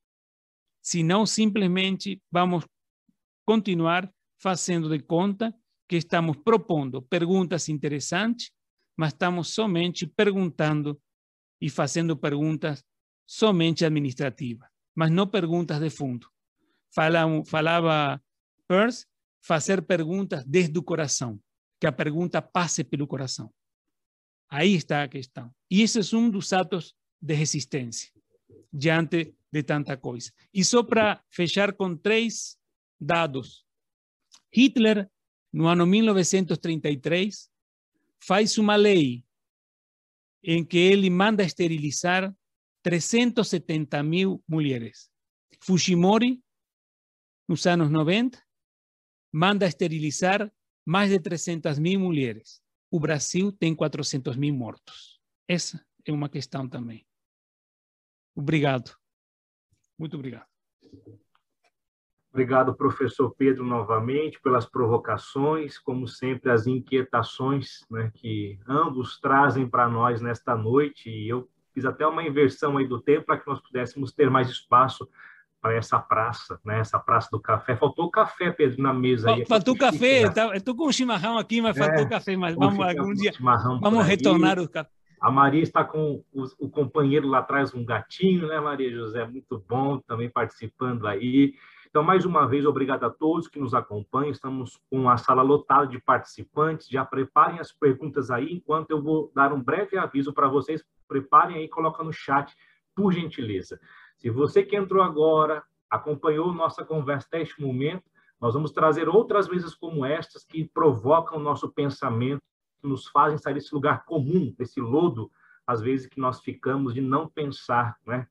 Senão, 0.82 1.26
simplesmente 1.26 2.22
vamos 2.32 2.66
continuar 3.46 4.12
fazendo 4.38 4.90
de 4.90 5.00
conta 5.00 5.54
que 5.88 5.96
estamos 5.96 6.38
propondo 6.38 7.02
perguntas 7.02 7.70
interessantes, 7.70 8.52
mas 8.96 9.14
estamos 9.14 9.54
somente 9.54 10.06
perguntando 10.06 11.02
e 11.62 11.70
fazendo 11.70 12.16
perguntas 12.16 12.84
somente 13.26 13.86
administrativas, 13.86 14.70
mas 14.96 15.10
não 15.10 15.28
perguntas 15.28 15.80
de 15.80 15.90
fundo. 15.90 16.30
Falava, 17.46 18.22
Peirce, 18.68 19.06
fazer 19.42 19.84
perguntas 19.84 20.44
desde 20.46 20.78
o 20.80 20.84
coração, 20.84 21.40
que 21.80 21.86
a 21.86 21.92
pergunta 21.92 22.42
passe 22.42 22.84
pelo 22.84 23.06
coração. 23.06 23.54
Aí 24.50 24.74
está 24.74 25.04
a 25.04 25.08
questão. 25.08 25.54
E 25.70 25.84
esse 25.84 26.00
é 26.00 26.18
um 26.18 26.30
dos 26.30 26.52
atos 26.54 26.96
de 27.22 27.34
resistência 27.34 28.12
diante 28.74 29.36
de 29.52 29.64
tanta 29.64 29.96
coisa. 29.96 30.32
E 30.54 30.64
só 30.64 30.82
para 30.84 31.24
fechar 31.30 31.74
com 31.74 31.96
três 31.96 32.58
dados. 33.00 33.66
Hitler 34.52 35.10
no 35.54 35.68
ano 35.68 35.86
1933, 35.86 37.50
faz 38.20 38.58
uma 38.58 38.76
lei 38.76 39.24
em 40.44 40.64
que 40.64 40.78
ele 40.78 41.10
manda 41.10 41.44
esterilizar 41.44 42.34
370 42.84 44.02
mil 44.04 44.44
mulheres. 44.48 45.10
Fujimori, 45.62 46.42
nos 47.48 47.66
anos 47.66 47.90
90, 47.90 48.38
manda 49.32 49.66
esterilizar 49.66 50.52
mais 50.86 51.10
de 51.10 51.20
300 51.20 51.80
mil 51.80 52.00
mulheres. 52.00 52.62
O 52.92 53.00
Brasil 53.00 53.52
tem 53.52 53.76
400 53.76 54.36
mil 54.36 54.54
mortos. 54.54 55.20
Essa 55.48 55.86
é 56.06 56.12
uma 56.12 56.30
questão 56.30 56.68
também. 56.68 57.06
Obrigado. 58.36 58.96
Muito 59.98 60.16
obrigado. 60.16 60.48
Obrigado, 62.32 62.76
professor 62.76 63.34
Pedro, 63.36 63.64
novamente, 63.64 64.40
pelas 64.42 64.66
provocações, 64.66 65.80
como 65.80 66.08
sempre, 66.08 66.52
as 66.52 66.68
inquietações 66.68 67.84
né, 67.90 68.12
que 68.14 68.60
ambos 68.68 69.20
trazem 69.20 69.68
para 69.68 69.90
nós 69.90 70.22
nesta 70.22 70.56
noite. 70.56 71.10
E 71.10 71.28
eu 71.28 71.50
fiz 71.74 71.84
até 71.84 72.06
uma 72.06 72.24
inversão 72.24 72.78
aí 72.78 72.88
do 72.88 73.02
tempo 73.02 73.26
para 73.26 73.40
que 73.40 73.48
nós 73.48 73.60
pudéssemos 73.60 74.14
ter 74.14 74.30
mais 74.30 74.50
espaço 74.50 75.10
para 75.62 75.76
essa 75.76 76.00
praça, 76.00 76.60
né? 76.64 76.80
Essa 76.80 77.00
praça 77.00 77.30
do 77.32 77.40
café. 77.40 77.76
Faltou 77.76 78.10
café, 78.10 78.52
Pedro, 78.52 78.82
na 78.82 78.94
mesa. 78.94 79.32
Aí. 79.32 79.46
Faltou 79.46 79.76
café. 79.76 80.24
Né? 80.24 80.30
Tá, 80.30 80.56
estou 80.56 80.76
com 80.76 80.88
um 80.88 80.92
chimarrão 80.92 81.38
aqui, 81.38 81.62
mas 81.62 81.76
é, 81.78 81.86
faltou 81.86 82.08
café. 82.08 82.36
Mas 82.36 82.56
vamos 82.56 82.80
algum 82.80 83.14
dia, 83.14 83.32
vamos 83.82 84.06
retornar 84.06 84.60
o 84.60 84.70
café. 84.70 84.90
A 85.20 85.32
Maria 85.32 85.64
está 85.64 85.84
com 85.84 86.24
o, 86.32 86.44
o, 86.60 86.70
companheiro 86.70 87.28
lá 87.28 87.40
atrás, 87.40 87.74
um 87.74 87.84
gatinho, 87.84 88.48
né, 88.48 88.60
Maria 88.60 88.92
José? 88.92 89.26
Muito 89.26 89.64
bom, 89.68 90.00
também 90.00 90.30
participando 90.30 91.08
aí. 91.08 91.56
Então, 91.90 92.04
mais 92.04 92.26
uma 92.26 92.46
vez, 92.46 92.66
obrigado 92.66 93.04
a 93.06 93.10
todos 93.10 93.48
que 93.48 93.60
nos 93.60 93.74
acompanham. 93.74 94.30
Estamos 94.30 94.80
com 94.92 95.10
a 95.10 95.18
sala 95.18 95.42
lotada 95.42 95.88
de 95.88 96.00
participantes. 96.00 96.88
Já 96.88 97.04
preparem 97.04 97.60
as 97.60 97.72
perguntas 97.72 98.30
aí, 98.30 98.54
enquanto 98.54 98.92
eu 98.92 99.02
vou 99.02 99.32
dar 99.34 99.52
um 99.52 99.60
breve 99.60 99.98
aviso 99.98 100.32
para 100.32 100.48
vocês. 100.48 100.84
Preparem 101.08 101.58
aí 101.58 101.64
e 101.64 101.70
coloquem 101.70 102.06
no 102.06 102.14
chat, 102.14 102.56
por 102.96 103.12
gentileza. 103.12 103.80
Se 104.18 104.30
você 104.30 104.64
que 104.64 104.76
entrou 104.76 105.04
agora, 105.04 105.64
acompanhou 105.90 106.54
nossa 106.54 106.84
conversa 106.84 107.28
até 107.28 107.42
este 107.42 107.62
momento, 107.62 108.04
nós 108.40 108.54
vamos 108.54 108.72
trazer 108.72 109.10
outras 109.10 109.48
vezes 109.48 109.74
como 109.74 110.06
estas 110.06 110.44
que 110.44 110.66
provocam 110.66 111.38
o 111.38 111.42
nosso 111.42 111.70
pensamento, 111.70 112.42
que 112.82 112.88
nos 112.88 113.08
fazem 113.08 113.38
sair 113.38 113.56
desse 113.56 113.74
lugar 113.74 114.06
comum, 114.06 114.54
desse 114.58 114.80
lodo, 114.80 115.32
às 115.66 115.82
vezes 115.82 116.08
que 116.08 116.20
nós 116.20 116.40
ficamos 116.42 116.94
de 116.94 117.02
não 117.02 117.28
pensar, 117.28 117.98
né? 118.06 118.28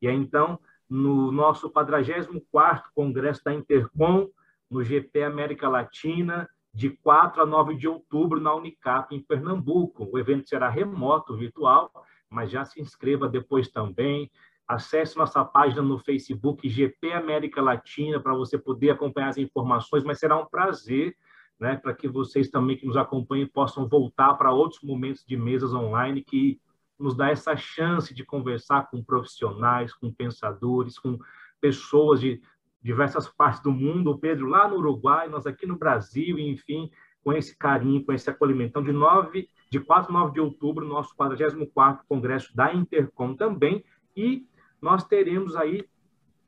E 0.00 0.08
aí, 0.08 0.14
então, 0.16 0.58
no 0.88 1.30
nosso 1.30 1.70
44º 1.70 2.82
Congresso 2.94 3.44
da 3.44 3.52
Intercom, 3.52 4.28
no 4.70 4.82
GP 4.82 5.22
América 5.22 5.68
Latina, 5.68 6.48
de 6.72 6.90
4 6.90 7.42
a 7.42 7.46
9 7.46 7.74
de 7.74 7.88
outubro, 7.88 8.40
na 8.40 8.54
Unicap, 8.54 9.14
em 9.14 9.20
Pernambuco. 9.20 10.08
O 10.10 10.18
evento 10.18 10.48
será 10.48 10.68
remoto, 10.68 11.36
virtual, 11.36 11.92
mas 12.28 12.50
já 12.50 12.64
se 12.64 12.80
inscreva 12.80 13.28
depois 13.28 13.68
também. 13.68 14.30
Acesse 14.70 15.16
nossa 15.16 15.44
página 15.44 15.82
no 15.82 15.98
Facebook, 15.98 16.68
GP 16.68 17.12
América 17.12 17.60
Latina, 17.60 18.20
para 18.20 18.32
você 18.34 18.56
poder 18.56 18.90
acompanhar 18.90 19.30
as 19.30 19.36
informações, 19.36 20.04
mas 20.04 20.20
será 20.20 20.38
um 20.38 20.46
prazer 20.46 21.16
né, 21.58 21.74
para 21.74 21.92
que 21.92 22.06
vocês 22.06 22.48
também 22.48 22.76
que 22.76 22.86
nos 22.86 22.96
acompanhem 22.96 23.48
possam 23.48 23.88
voltar 23.88 24.34
para 24.34 24.52
outros 24.52 24.80
momentos 24.80 25.24
de 25.26 25.36
mesas 25.36 25.74
online 25.74 26.22
que 26.22 26.60
nos 26.96 27.16
dá 27.16 27.30
essa 27.30 27.56
chance 27.56 28.14
de 28.14 28.24
conversar 28.24 28.88
com 28.88 29.02
profissionais, 29.02 29.92
com 29.92 30.12
pensadores, 30.12 31.00
com 31.00 31.18
pessoas 31.60 32.20
de 32.20 32.40
diversas 32.80 33.26
partes 33.26 33.60
do 33.64 33.72
mundo. 33.72 34.12
O 34.12 34.18
Pedro 34.18 34.46
lá 34.46 34.68
no 34.68 34.76
Uruguai, 34.76 35.28
nós 35.28 35.48
aqui 35.48 35.66
no 35.66 35.76
Brasil, 35.76 36.38
enfim, 36.38 36.88
com 37.24 37.32
esse 37.32 37.58
carinho, 37.58 38.04
com 38.04 38.12
esse 38.12 38.30
acolhimento. 38.30 38.70
Então, 38.70 38.84
de 38.84 38.92
9 38.92 39.48
De 39.68 39.80
4 39.80 40.14
a 40.14 40.20
9 40.20 40.32
de 40.32 40.40
outubro, 40.40 40.86
nosso 40.86 41.12
44º 41.16 42.02
Congresso 42.08 42.54
da 42.54 42.72
Intercom 42.72 43.34
também, 43.34 43.84
e 44.16 44.46
nós 44.80 45.04
teremos 45.04 45.56
aí, 45.56 45.84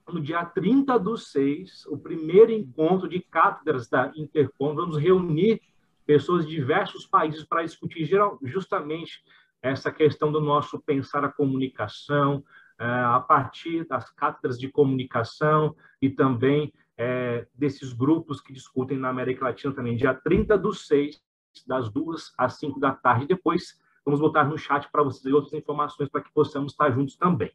no 0.08 0.20
dia 0.20 0.44
30 0.44 0.98
do 0.98 1.16
6, 1.16 1.86
o 1.86 1.96
primeiro 1.96 2.50
encontro 2.50 3.08
de 3.08 3.20
cátedras 3.20 3.88
da 3.88 4.12
Intercom. 4.16 4.74
Vamos 4.74 4.96
reunir 4.96 5.60
pessoas 6.04 6.46
de 6.46 6.54
diversos 6.54 7.06
países 7.06 7.44
para 7.44 7.62
discutir 7.62 8.08
justamente 8.42 9.22
essa 9.62 9.92
questão 9.92 10.32
do 10.32 10.40
nosso 10.40 10.80
pensar 10.80 11.24
a 11.24 11.32
comunicação, 11.32 12.44
é, 12.78 12.84
a 12.84 13.20
partir 13.20 13.86
das 13.86 14.10
cátedras 14.10 14.58
de 14.58 14.68
comunicação 14.68 15.76
e 16.00 16.10
também 16.10 16.72
é, 16.96 17.46
desses 17.54 17.92
grupos 17.92 18.40
que 18.40 18.52
discutem 18.52 18.98
na 18.98 19.08
América 19.08 19.44
Latina 19.44 19.72
também, 19.72 19.96
dia 19.96 20.14
30 20.14 20.58
do 20.58 20.72
6, 20.72 21.22
das 21.66 21.88
2 21.90 22.32
às 22.36 22.54
5 22.58 22.80
da 22.80 22.92
tarde. 22.92 23.26
Depois, 23.26 23.80
vamos 24.04 24.20
botar 24.20 24.44
no 24.44 24.58
chat 24.58 24.90
para 24.90 25.02
vocês 25.02 25.32
outras 25.32 25.52
informações 25.52 26.08
para 26.08 26.22
que 26.22 26.32
possamos 26.32 26.72
estar 26.72 26.90
juntos 26.90 27.16
também. 27.16 27.52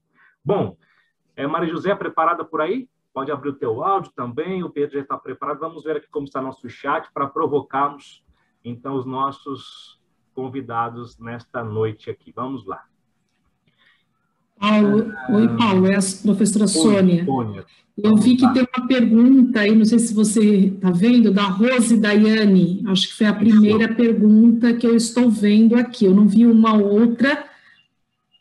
Bom, 0.48 0.78
é, 1.36 1.45
Maria 1.45 1.68
José, 1.68 1.93
preparada 1.93 2.45
por 2.45 2.62
aí? 2.62 2.88
Pode 3.14 3.30
abrir 3.30 3.50
o 3.50 3.54
teu 3.54 3.84
áudio 3.84 4.14
também, 4.16 4.64
o 4.64 4.70
Pedro 4.70 4.95
já 4.95 5.02
está 5.02 5.18
preparado. 5.18 5.60
Vamos 5.60 5.84
ver 5.84 5.98
aqui 5.98 6.08
como 6.10 6.26
está 6.26 6.41
nosso 6.41 6.70
chat 6.70 7.12
para 7.14 7.28
provocarmos, 7.28 8.24
então, 8.64 8.95
os 8.95 9.06
nossos 9.06 10.00
convidados 10.34 11.20
nesta 11.20 11.62
noite 11.66 12.10
aqui. 12.10 12.32
Vamos 12.34 12.66
lá. 12.66 12.86
Paulo, 14.58 15.14
oi, 15.32 15.48
Paulo, 15.58 15.86
é 15.88 15.95
a 15.95 16.24
professora 16.24 16.64
oi, 16.64 16.70
Sônia. 16.70 17.26
Sônia. 17.26 17.66
Eu 17.98 18.16
vi 18.16 18.38
que 18.38 18.54
tem 18.54 18.66
uma 18.78 18.88
pergunta 18.88 19.60
aí, 19.60 19.76
não 19.76 19.84
sei 19.84 20.00
se 20.00 20.14
você 20.14 20.68
está 20.68 20.91
vendo, 20.91 21.30
da 21.30 21.43
Rose 21.43 22.00
Daiane. 22.00 22.84
Acho 22.88 23.10
que 23.10 23.16
foi 23.16 23.28
a 23.28 23.34
primeira 23.34 23.93
pergunta 23.93 24.74
que 24.74 24.88
eu 24.88 24.95
estou 24.95 25.30
vendo 25.30 25.76
aqui. 25.76 26.06
Eu 26.06 26.16
não 26.16 26.26
vi 26.26 26.45
uma 26.45 26.74
outra. 26.74 27.47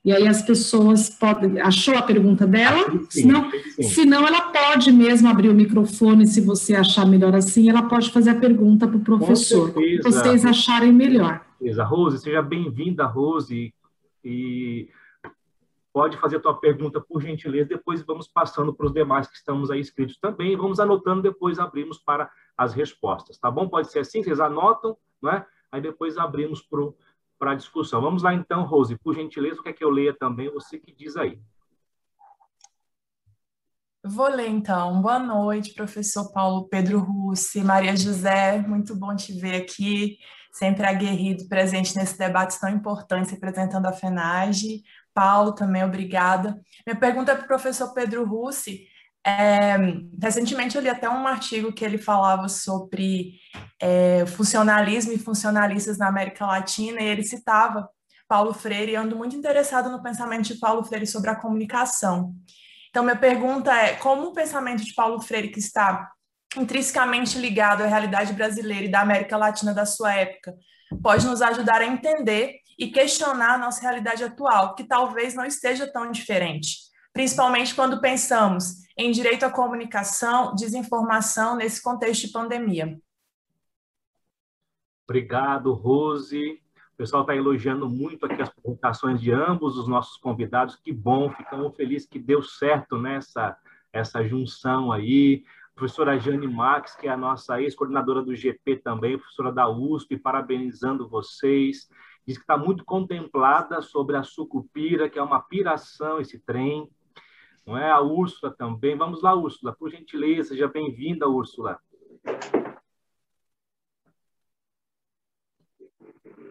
E 0.07 0.13
aí 0.13 0.29
as 0.29 0.41
pessoas 0.41 1.11
podem. 1.11 1.61
Achou 1.61 1.99
a 1.99 2.03
pergunta 2.03 2.47
dela? 2.47 2.89
Sim, 2.89 3.07
senão, 3.11 3.51
sim. 3.51 3.83
senão, 3.83 4.25
ela 4.25 4.53
pode 4.53 4.93
mesmo 4.93 5.29
abrir 5.29 5.49
o 5.49 5.55
microfone, 5.55 6.29
se 6.29 6.41
você 6.41 6.77
achar 6.77 7.05
melhor 7.05 7.35
assim, 7.35 7.69
ela 7.69 7.83
pode 7.83 8.13
fazer 8.13 8.31
a 8.31 8.39
pergunta 8.39 8.87
para 8.87 8.99
o 8.99 9.01
professor. 9.01 9.73
Se 9.75 10.01
vocês 10.01 10.45
acharem 10.47 10.93
melhor. 10.93 11.45
Beleza. 11.61 11.83
Rose, 11.83 12.21
seja 12.21 12.41
bem-vinda, 12.41 13.05
Rose. 13.05 13.75
E 14.25 14.89
pode 15.93 16.17
fazer 16.19 16.37
a 16.37 16.41
tua 16.41 16.55
pergunta 16.55 17.01
por 17.01 17.21
gentileza, 17.21 17.71
depois 17.71 18.03
vamos 18.03 18.29
passando 18.29 18.73
para 18.73 18.87
os 18.87 18.93
demais 18.93 19.27
que 19.27 19.37
estamos 19.37 19.73
aí 19.73 19.81
inscritos 19.81 20.19
também, 20.19 20.57
vamos 20.57 20.79
anotando, 20.79 21.23
depois 21.23 21.59
abrimos 21.59 21.99
para 21.99 22.31
as 22.57 22.75
respostas, 22.75 23.39
tá 23.39 23.51
bom? 23.51 23.69
Pode 23.69 23.91
ser 23.91 24.01
assim, 24.01 24.23
vocês 24.23 24.39
anotam, 24.39 24.97
não 25.21 25.33
é? 25.33 25.45
Aí 25.73 25.81
depois 25.81 26.17
abrimos 26.17 26.63
para 26.63 26.81
a 27.41 27.55
discussão. 27.55 28.01
Vamos 28.01 28.22
lá 28.22 28.34
então, 28.34 28.64
Rose, 28.64 28.97
por 28.97 29.14
gentileza, 29.14 29.61
o 29.61 29.62
que 29.62 29.68
é 29.68 29.72
que 29.72 29.84
eu 29.84 29.91
leia 29.91 30.16
também, 30.16 30.51
você 30.51 30.78
que 30.78 30.93
diz 30.93 31.16
aí. 31.16 31.39
Vou 34.05 34.28
ler 34.28 34.49
então. 34.49 35.03
Boa 35.03 35.18
noite, 35.18 35.74
professor 35.74 36.32
Paulo 36.32 36.68
Pedro 36.68 37.01
Russi, 37.01 37.62
Maria 37.64 37.97
José, 37.97 38.59
muito 38.59 38.95
bom 38.95 39.16
te 39.16 39.32
ver 39.32 39.57
aqui, 39.57 40.16
sempre 40.53 40.87
aguerrido, 40.87 41.49
presente 41.49 41.97
nesse 41.97 42.16
debate 42.16 42.59
tão 42.61 42.70
importante, 42.70 43.32
representando 43.32 43.87
a 43.87 43.93
FENAGE. 43.93 44.82
Paulo 45.12 45.53
também, 45.55 45.82
obrigada. 45.82 46.61
Minha 46.87 46.99
pergunta 46.99 47.32
é 47.32 47.34
para 47.34 47.45
o 47.45 47.49
professor 47.49 47.93
Pedro 47.93 48.24
Russi. 48.24 48.87
É, 49.27 49.77
recentemente 50.22 50.77
eu 50.77 50.83
li 50.83 50.89
até 50.89 51.11
um 51.11 51.27
artigo 51.27 51.72
que 51.72 51.85
ele 51.85 51.99
falava 51.99 52.49
sobre 52.49 53.41
é, 53.83 54.24
funcionalismo 54.24 55.12
e 55.12 55.18
funcionalistas 55.18 55.99
na 55.99 56.07
América 56.07 56.47
Latina, 56.47 57.01
e 57.01 57.07
ele 57.07 57.24
citava 57.24 57.89
Paulo 58.29 58.55
Freire, 58.55 58.93
e 58.93 58.97
ando 58.97 59.16
muito 59.16 59.35
interessado 59.35 59.91
no 59.91 60.01
pensamento 60.01 60.45
de 60.45 60.61
Paulo 60.61 60.85
Freire 60.85 61.09
sobre 61.09 61.31
a 61.31 61.35
comunicação. 61.35 62.35
Então, 62.89 63.03
minha 63.03 63.16
pergunta 63.16 63.74
é: 63.74 63.95
como 63.95 64.29
o 64.29 64.33
pensamento 64.33 64.85
de 64.85 64.95
Paulo 64.95 65.20
Freire, 65.20 65.49
que 65.49 65.59
está 65.59 66.09
intrinsecamente 66.57 67.37
ligado 67.37 67.83
à 67.83 67.87
realidade 67.87 68.33
brasileira 68.33 68.85
e 68.85 68.91
da 68.91 69.01
América 69.01 69.37
Latina 69.37 69.74
da 69.74 69.85
sua 69.85 70.14
época, 70.14 70.55
pode 71.03 71.27
nos 71.27 71.43
ajudar 71.43 71.81
a 71.81 71.87
entender 71.87 72.61
e 72.79 72.91
questionar 72.91 73.55
a 73.55 73.59
nossa 73.59 73.81
realidade 73.83 74.22
atual, 74.22 74.74
que 74.77 74.85
talvez 74.85 75.35
não 75.35 75.45
esteja 75.45 75.91
tão 75.91 76.12
diferente, 76.12 76.77
principalmente 77.17 77.75
quando 77.75 77.99
pensamos 77.99 78.87
em 78.95 79.11
direito 79.11 79.45
à 79.45 79.51
comunicação, 79.51 80.55
desinformação 80.55 81.57
nesse 81.57 81.83
contexto 81.83 82.27
de 82.27 82.33
pandemia. 82.33 83.01
Obrigado, 85.09 85.73
Rose. 85.73 86.61
O 86.93 86.97
pessoal 86.99 87.23
está 87.23 87.35
elogiando 87.35 87.89
muito 87.89 88.27
aqui 88.27 88.43
as 88.43 88.51
apresentações 88.51 89.19
de 89.19 89.33
ambos 89.33 89.79
os 89.79 89.89
nossos 89.89 90.19
convidados. 90.19 90.77
Que 90.77 90.93
bom, 90.93 91.31
ficamos 91.31 91.75
felizes 91.75 92.07
que 92.07 92.19
deu 92.19 92.43
certo 92.43 92.99
nessa 92.99 93.57
essa 93.91 94.23
junção 94.23 94.93
aí. 94.93 95.43
A 95.73 95.75
professora 95.75 96.19
Jane 96.19 96.47
Max, 96.47 96.95
que 96.97 97.09
é 97.09 97.11
a 97.11 97.17
nossa 97.17 97.62
ex-coordenadora 97.62 98.21
do 98.23 98.37
GP 98.37 98.77
também, 98.77 99.17
professora 99.17 99.51
da 99.51 99.67
USP, 99.67 100.19
parabenizando 100.19 101.09
vocês 101.09 101.89
diz 102.27 102.37
que 102.37 102.43
está 102.43 102.59
muito 102.59 102.85
contemplada 102.85 103.81
sobre 103.81 104.17
a 104.17 104.23
sucupira, 104.23 105.09
que 105.09 105.19
é 105.19 105.23
uma 105.23 105.41
piração 105.41 106.21
esse 106.21 106.39
trem. 106.41 106.91
Não 107.67 107.77
é? 107.77 107.91
A 107.91 108.01
Úrsula 108.01 108.55
também. 108.55 108.97
Vamos 108.97 109.21
lá, 109.23 109.35
Úrsula, 109.35 109.75
por 109.75 109.91
gentileza, 109.91 110.51
seja 110.51 110.69
bem-vinda, 110.69 111.29
Úrsula. 111.29 111.81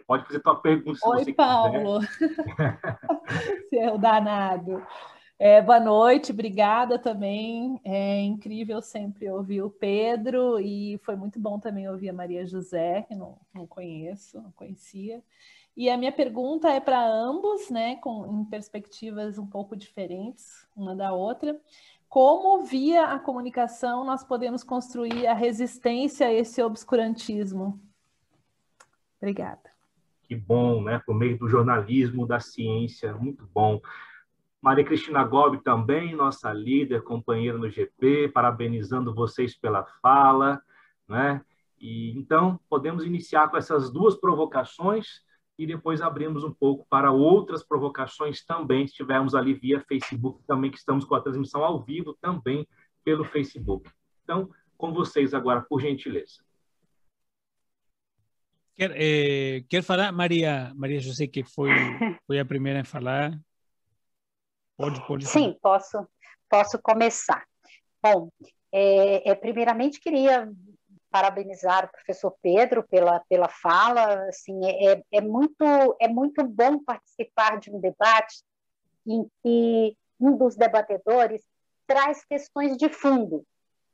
Pode 0.06 0.26
fazer 0.26 0.40
tua 0.42 0.56
pergunta 0.58 1.00
se 1.00 1.08
Oi, 1.08 1.24
você 1.24 1.34
Paulo. 1.34 2.00
Seu 3.70 3.98
danado. 3.98 4.86
É, 5.40 5.62
boa 5.62 5.80
noite, 5.80 6.32
obrigada 6.32 7.00
também. 7.00 7.80
É 7.84 8.22
incrível 8.22 8.82
sempre 8.82 9.30
ouvir 9.30 9.62
o 9.64 9.70
Pedro 9.70 10.60
e 10.60 10.98
foi 11.04 11.16
muito 11.16 11.40
bom 11.40 11.60
também 11.60 11.90
ouvir 11.90 12.10
a 12.10 12.14
Maria 12.14 12.46
José, 12.46 13.02
que 13.04 13.16
não, 13.16 13.38
não 13.54 13.66
conheço, 13.66 14.42
não 14.42 14.52
conhecia. 14.52 15.24
E 15.76 15.90
a 15.90 15.98
minha 15.98 16.12
pergunta 16.12 16.70
é 16.70 16.80
para 16.80 17.06
ambos, 17.06 17.70
né, 17.70 17.98
com, 17.98 18.26
em 18.42 18.46
perspectivas 18.46 19.38
um 19.38 19.46
pouco 19.46 19.76
diferentes 19.76 20.66
uma 20.76 20.96
da 20.96 21.12
outra. 21.12 21.60
Como, 22.08 22.64
via 22.64 23.08
a 23.08 23.20
comunicação, 23.20 24.06
nós 24.06 24.24
podemos 24.24 24.64
construir 24.64 25.28
a 25.28 25.34
resistência 25.34 26.28
a 26.28 26.34
esse 26.34 26.64
obscurantismo? 26.64 27.80
Obrigada. 29.18 29.76
Que 30.24 30.36
bom, 30.36 30.82
né? 30.82 31.02
Por 31.06 31.14
meio 31.14 31.38
do 31.38 31.50
jornalismo, 31.50 32.26
da 32.26 32.40
ciência, 32.40 33.14
muito 33.14 33.48
bom. 33.54 33.82
Maria 34.62 34.86
Cristina 34.86 35.24
Gobi 35.24 35.62
também, 35.62 36.16
nossa 36.16 36.52
líder, 36.54 37.04
companheira 37.04 37.58
no 37.58 37.70
GP, 37.70 38.30
parabenizando 38.30 39.14
vocês 39.14 39.56
pela 39.56 39.84
fala, 40.02 40.62
né? 41.08 41.42
E 41.80 42.18
então 42.18 42.60
podemos 42.70 43.06
iniciar 43.06 43.50
com 43.50 43.58
essas 43.58 43.92
duas 43.92 44.16
provocações 44.16 45.22
e 45.58 45.66
depois 45.66 46.02
abrimos 46.02 46.44
um 46.44 46.54
pouco 46.54 46.86
para 46.90 47.12
outras 47.12 47.64
provocações 47.64 48.44
também. 48.44 48.86
Estivermos 48.86 49.34
ali 49.34 49.54
via 49.54 49.80
Facebook 49.80 50.44
também, 50.46 50.70
que 50.70 50.78
estamos 50.78 51.06
com 51.06 51.16
a 51.16 51.22
transmissão 51.22 51.64
ao 51.64 51.84
vivo 51.84 52.14
também 52.22 52.68
pelo 53.04 53.24
Facebook. 53.24 53.90
Então, 54.24 54.50
com 54.78 54.94
vocês 54.94 55.34
agora, 55.34 55.62
por 55.62 55.80
gentileza. 55.80 56.44
Quer, 58.76 58.92
eh, 58.96 59.64
quer 59.70 59.82
falar, 59.82 60.12
Maria, 60.12 60.74
Maria 60.76 61.00
José, 61.00 61.28
que 61.28 61.44
foi, 61.46 61.70
foi 62.28 62.40
a 62.40 62.46
primeira 62.46 62.82
a 62.82 62.86
falar? 62.86 63.32
Pode, 64.78 65.08
pode 65.08 65.26
Sim, 65.26 65.56
posso, 65.62 66.06
posso 66.50 66.78
começar. 66.82 67.46
Bom, 68.04 68.30
é, 68.74 69.32
é, 69.32 69.36
primeiramente 69.36 70.02
queria 70.02 70.52
parabenizar 71.16 71.86
o 71.86 71.92
professor 71.94 72.36
Pedro 72.42 72.84
pela, 72.84 73.22
pela 73.30 73.48
fala. 73.48 74.28
Assim, 74.28 74.60
é, 74.66 75.02
é, 75.14 75.22
muito, 75.22 75.64
é 76.02 76.10
muito 76.10 76.44
bom 76.44 76.78
participar 76.84 77.58
de 77.58 77.72
um 77.72 77.80
debate 77.80 78.44
em 79.08 79.26
que 79.42 79.98
um 80.20 80.36
dos 80.36 80.58
debatedores 80.58 81.42
traz 81.88 82.26
questões 82.26 82.76
de 82.76 82.90
fundo. 82.90 83.46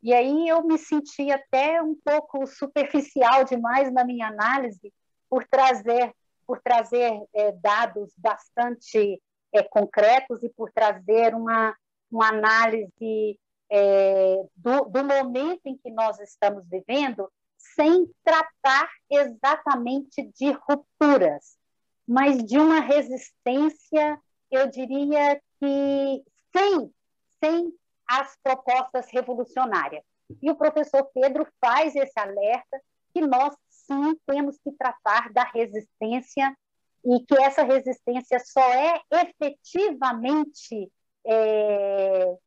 E 0.02 0.16
aí 0.16 0.48
eu 0.48 0.64
me 0.64 0.80
senti 0.80 1.32
até 1.32 1.80
um 1.80 1.96
pouco 2.04 2.48
superficial 2.48 3.44
demais 3.44 3.94
na 3.94 4.04
minha 4.04 4.28
análise 4.28 4.92
por 5.30 5.48
trazer 5.48 6.12
por 6.48 6.60
trazer 6.60 7.22
é, 7.36 7.52
dados 7.52 8.12
bastante 8.18 9.22
é, 9.54 9.62
concretos 9.62 10.44
e 10.44 10.50
por 10.50 10.72
trazer 10.72 11.36
uma, 11.36 11.74
uma 12.12 12.30
análise 12.30 13.40
é, 13.72 14.44
do, 14.58 14.86
do 14.86 15.04
momento 15.04 15.62
em 15.66 15.78
que 15.78 15.90
nós 15.90 16.20
estamos 16.20 16.68
vivendo, 16.68 17.32
sem 17.58 18.06
tratar 18.22 18.90
exatamente 19.10 20.30
de 20.36 20.52
rupturas, 20.52 21.58
mas 22.06 22.44
de 22.44 22.60
uma 22.60 22.82
resistência, 22.82 24.20
eu 24.52 24.68
diria 24.68 25.42
que 25.58 26.24
sem, 26.52 26.94
sem 27.40 27.74
as 28.06 28.36
propostas 28.44 29.10
revolucionárias. 29.10 30.04
E 30.42 30.52
o 30.52 30.56
professor 30.56 31.10
Pedro 31.14 31.48
faz 31.62 31.96
esse 31.96 32.20
alerta 32.20 32.82
que 33.14 33.22
nós 33.22 33.56
sim 33.70 34.16
temos 34.26 34.58
que 34.58 34.72
tratar 34.74 35.32
da 35.32 35.44
resistência 35.44 36.54
e 37.06 37.20
que 37.26 37.42
essa 37.42 37.64
resistência 37.64 38.40
só 38.40 38.74
é 38.74 39.02
efetivamente 39.12 40.92
é, 41.26 42.38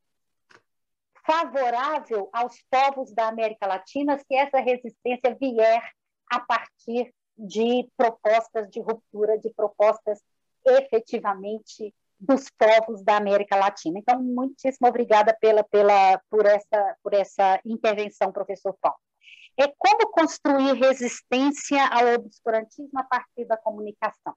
favorável 1.24 2.28
aos 2.32 2.62
povos 2.70 3.12
da 3.12 3.28
América 3.28 3.66
Latina 3.66 4.18
se 4.18 4.34
essa 4.34 4.60
resistência 4.60 5.34
vier 5.40 5.82
a 6.30 6.40
partir 6.40 7.12
de 7.36 7.88
propostas 7.96 8.70
de 8.70 8.80
ruptura, 8.80 9.38
de 9.38 9.50
propostas 9.54 10.20
efetivamente 10.64 11.94
dos 12.18 12.48
povos 12.50 13.02
da 13.02 13.16
América 13.16 13.56
Latina. 13.56 13.98
Então, 13.98 14.22
muitíssimo 14.22 14.88
obrigada 14.88 15.36
pela, 15.40 15.64
pela, 15.64 16.20
por, 16.30 16.46
essa, 16.46 16.96
por 17.02 17.12
essa 17.12 17.60
intervenção, 17.64 18.32
professor 18.32 18.76
Paulo. 18.80 18.98
É 19.56 19.68
como 19.78 20.10
construir 20.10 20.72
resistência 20.74 21.86
ao 21.86 22.14
obscurantismo 22.14 22.98
a 22.98 23.04
partir 23.04 23.44
da 23.46 23.56
comunicação. 23.56 24.34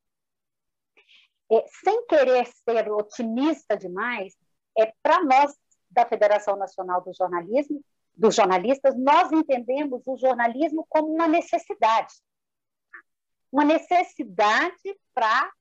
É, 1.52 1.66
sem 1.84 2.06
querer 2.08 2.46
ser 2.48 2.92
otimista 2.92 3.78
demais, 3.78 4.36
é 4.78 4.92
para 5.02 5.24
nós 5.24 5.56
da 5.90 6.06
Federação 6.06 6.56
Nacional 6.56 7.02
do 7.02 7.14
Jornalismo, 7.14 7.82
dos 8.16 8.36
jornalistas, 8.36 8.96
nós 8.98 9.32
entendemos 9.32 10.02
o 10.06 10.18
jornalismo 10.18 10.86
como 10.90 11.14
uma 11.14 11.28
necessidade. 11.28 12.14
Uma 13.52 13.64
necessidade 13.64 15.00
para 15.14 15.52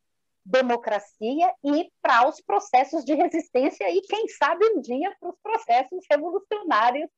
democracia 0.45 1.53
e 1.65 1.91
para 2.01 2.29
os 2.29 2.41
processos 2.41 3.05
de 3.05 3.15
resistência 3.15 3.91
e, 3.91 4.01
quem 4.03 4.29
sabe, 4.29 4.65
um 4.65 4.81
dia 4.81 5.15
para 5.19 5.31
os 5.31 5.37
processos 5.43 6.05
revolucionários 6.11 7.11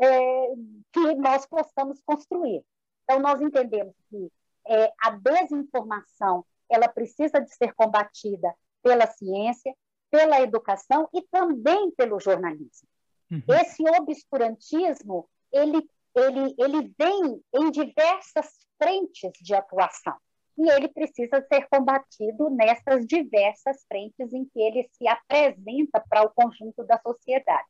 é, 0.00 0.48
que 0.92 1.14
nós 1.16 1.46
possamos 1.46 2.00
construir. 2.04 2.62
Então, 3.04 3.20
nós 3.20 3.40
entendemos 3.40 3.94
que 4.08 4.30
é, 4.68 4.92
a 5.02 5.10
desinformação 5.10 6.44
ela 6.70 6.88
precisa 6.88 7.40
de 7.40 7.54
ser 7.54 7.74
combatida 7.74 8.54
pela 8.82 9.06
ciência, 9.06 9.74
pela 10.14 10.40
educação 10.40 11.08
e 11.12 11.22
também 11.22 11.90
pelo 11.90 12.20
jornalismo. 12.20 12.88
Uhum. 13.32 13.42
Esse 13.48 13.82
obscurantismo 13.98 15.28
ele, 15.52 15.84
ele, 16.14 16.54
ele 16.56 16.94
vem 16.96 17.42
em 17.52 17.70
diversas 17.72 18.46
frentes 18.80 19.32
de 19.42 19.52
atuação 19.56 20.14
e 20.56 20.70
ele 20.70 20.86
precisa 20.86 21.44
ser 21.52 21.66
combatido 21.68 22.48
nessas 22.48 23.04
diversas 23.08 23.84
frentes 23.88 24.32
em 24.32 24.44
que 24.44 24.60
ele 24.60 24.88
se 24.92 25.08
apresenta 25.08 26.00
para 26.08 26.22
o 26.22 26.30
conjunto 26.30 26.84
da 26.84 26.96
sociedade. 27.00 27.66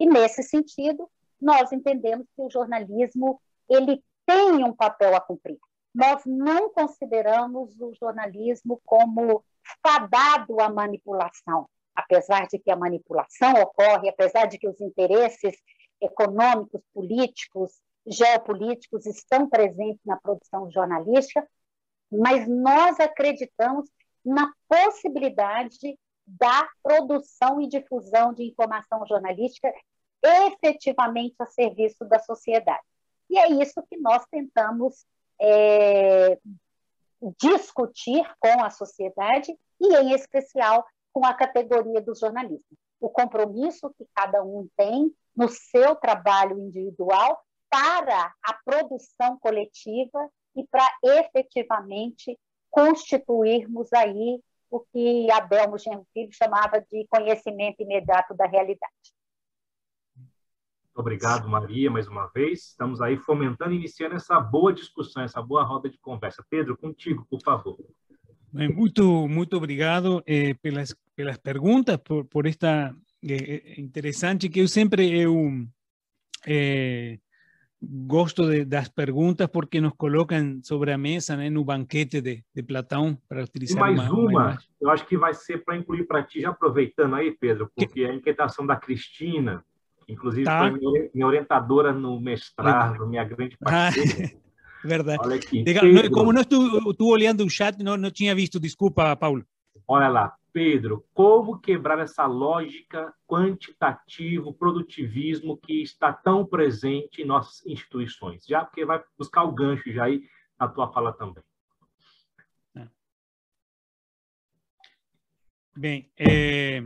E 0.00 0.06
nesse 0.06 0.42
sentido, 0.42 1.06
nós 1.38 1.70
entendemos 1.70 2.26
que 2.34 2.40
o 2.40 2.48
jornalismo 2.48 3.38
ele 3.68 4.02
tem 4.24 4.64
um 4.64 4.72
papel 4.72 5.14
a 5.14 5.20
cumprir. 5.20 5.58
Nós 5.94 6.22
não 6.24 6.70
consideramos 6.70 7.78
o 7.78 7.92
jornalismo 7.92 8.80
como 8.86 9.44
fadado 9.82 10.60
à 10.60 10.68
manipulação, 10.68 11.68
apesar 11.94 12.46
de 12.46 12.58
que 12.58 12.70
a 12.70 12.76
manipulação 12.76 13.52
ocorre, 13.54 14.08
apesar 14.08 14.46
de 14.46 14.58
que 14.58 14.68
os 14.68 14.80
interesses 14.80 15.56
econômicos, 16.00 16.82
políticos, 16.92 17.80
geopolíticos 18.06 19.06
estão 19.06 19.48
presentes 19.48 20.00
na 20.04 20.16
produção 20.16 20.70
jornalística, 20.70 21.46
mas 22.10 22.46
nós 22.46 23.00
acreditamos 23.00 23.88
na 24.24 24.52
possibilidade 24.68 25.98
da 26.26 26.68
produção 26.82 27.60
e 27.60 27.68
difusão 27.68 28.32
de 28.32 28.44
informação 28.44 29.06
jornalística 29.06 29.72
efetivamente 30.22 31.34
a 31.38 31.46
serviço 31.46 32.04
da 32.04 32.18
sociedade. 32.18 32.82
E 33.28 33.38
é 33.38 33.50
isso 33.50 33.82
que 33.88 33.96
nós 33.98 34.24
tentamos 34.30 35.06
é, 35.40 36.38
discutir 37.40 38.24
com 38.38 38.62
a 38.62 38.70
sociedade 38.70 39.56
e, 39.80 39.94
em 39.96 40.12
especial, 40.12 40.84
com 41.12 41.24
a 41.24 41.34
categoria 41.34 42.00
dos 42.00 42.18
jornalistas. 42.20 42.76
O 43.00 43.08
compromisso 43.08 43.92
que 43.96 44.06
cada 44.14 44.42
um 44.42 44.68
tem 44.76 45.14
no 45.36 45.48
seu 45.48 45.94
trabalho 45.96 46.58
individual 46.58 47.40
para 47.70 48.32
a 48.42 48.54
produção 48.64 49.38
coletiva 49.38 50.28
e 50.56 50.64
para 50.66 50.88
efetivamente 51.02 52.38
constituirmos 52.70 53.92
aí 53.92 54.40
o 54.70 54.80
que 54.80 55.30
Adelmo 55.30 55.78
Genro 55.78 56.06
Filho 56.12 56.32
chamava 56.32 56.80
de 56.80 57.06
conhecimento 57.08 57.80
imediato 57.80 58.34
da 58.34 58.46
realidade. 58.46 59.14
Obrigado, 60.94 61.48
Maria, 61.48 61.90
mais 61.90 62.06
uma 62.06 62.28
vez. 62.28 62.68
Estamos 62.68 63.00
aí 63.00 63.16
fomentando 63.16 63.72
e 63.72 63.76
iniciando 63.76 64.14
essa 64.14 64.38
boa 64.38 64.72
discussão, 64.72 65.24
essa 65.24 65.42
boa 65.42 65.64
roda 65.64 65.88
de 65.88 65.98
conversa. 65.98 66.44
Pedro, 66.48 66.76
contigo, 66.76 67.26
por 67.28 67.40
favor. 67.42 67.76
Muito, 68.52 69.26
muito 69.26 69.56
obrigado 69.56 70.22
eh, 70.24 70.54
pelas, 70.54 70.94
pelas 71.16 71.36
perguntas, 71.38 71.96
por, 71.96 72.24
por 72.26 72.46
esta 72.46 72.94
eh, 73.20 73.74
interessante 73.76 74.48
que 74.48 74.60
eu 74.60 74.68
sempre 74.68 75.10
eu 75.10 75.66
eh, 76.46 77.18
gosto 77.82 78.48
de, 78.48 78.64
das 78.64 78.88
perguntas 78.88 79.48
porque 79.48 79.80
nos 79.80 79.94
colocam 79.94 80.60
sobre 80.62 80.92
a 80.92 80.98
mesa, 80.98 81.36
né, 81.36 81.50
no 81.50 81.64
banquete 81.64 82.20
de, 82.20 82.44
de 82.54 82.62
Platão, 82.62 83.18
para 83.28 83.42
utilizar 83.42 83.90
e 83.90 83.96
mais 83.96 84.08
uma, 84.08 84.30
uma 84.30 84.58
eu 84.80 84.88
acho 84.88 85.04
que 85.06 85.16
vai 85.16 85.34
ser 85.34 85.64
para 85.64 85.76
incluir 85.76 86.06
para 86.06 86.22
ti, 86.22 86.40
já 86.40 86.50
aproveitando 86.50 87.16
aí, 87.16 87.32
Pedro, 87.32 87.68
porque 87.74 87.92
que... 87.92 88.04
a 88.06 88.14
inquietação 88.14 88.64
da 88.64 88.76
Cristina, 88.76 89.64
inclusive 90.08 90.44
tá. 90.44 90.70
foi 90.70 91.10
minha 91.14 91.26
orientadora 91.26 91.92
no 91.92 92.20
mestrado, 92.20 93.06
minha 93.06 93.24
grande 93.24 93.56
parceira. 93.56 94.32
Ah, 94.34 94.86
verdade. 94.86 95.22
Olha 95.22 95.36
aqui. 95.36 95.64
Pedro, 95.64 96.10
como 96.10 96.32
não 96.32 96.42
estou, 96.42 97.08
olhando 97.08 97.44
o 97.44 97.50
chat, 97.50 97.82
não, 97.82 97.96
não 97.96 98.10
tinha 98.10 98.34
visto, 98.34 98.60
desculpa, 98.60 99.16
Paulo. 99.16 99.44
Olha 99.86 100.08
lá, 100.08 100.34
Pedro, 100.52 101.04
como 101.12 101.58
quebrar 101.58 101.98
essa 101.98 102.26
lógica 102.26 103.12
quantitativo, 103.26 104.54
produtivismo 104.54 105.56
que 105.56 105.82
está 105.82 106.12
tão 106.12 106.46
presente 106.46 107.22
em 107.22 107.26
nossas 107.26 107.66
instituições? 107.66 108.46
Já 108.46 108.64
porque 108.64 108.84
vai 108.84 109.02
buscar 109.18 109.42
o 109.42 109.52
gancho 109.52 109.92
já 109.92 110.04
aí 110.04 110.22
na 110.58 110.68
tua 110.68 110.92
fala 110.92 111.12
também. 111.12 111.42
É. 112.76 112.88
Bem, 115.76 116.08
é, 116.16 116.82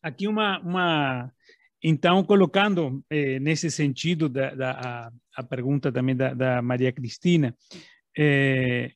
aqui 0.00 0.28
uma, 0.28 0.60
uma 0.60 1.32
então 1.86 2.24
colocando 2.24 3.04
é, 3.10 3.38
nesse 3.38 3.70
sentido 3.70 4.26
da, 4.26 4.54
da 4.54 4.70
a, 4.70 5.12
a, 5.36 5.42
pergunta 5.42 5.92
também 5.92 6.16
da, 6.16 6.32
da 6.32 6.62
Maria 6.62 6.90
Cristina, 6.90 7.54
é, 8.16 8.90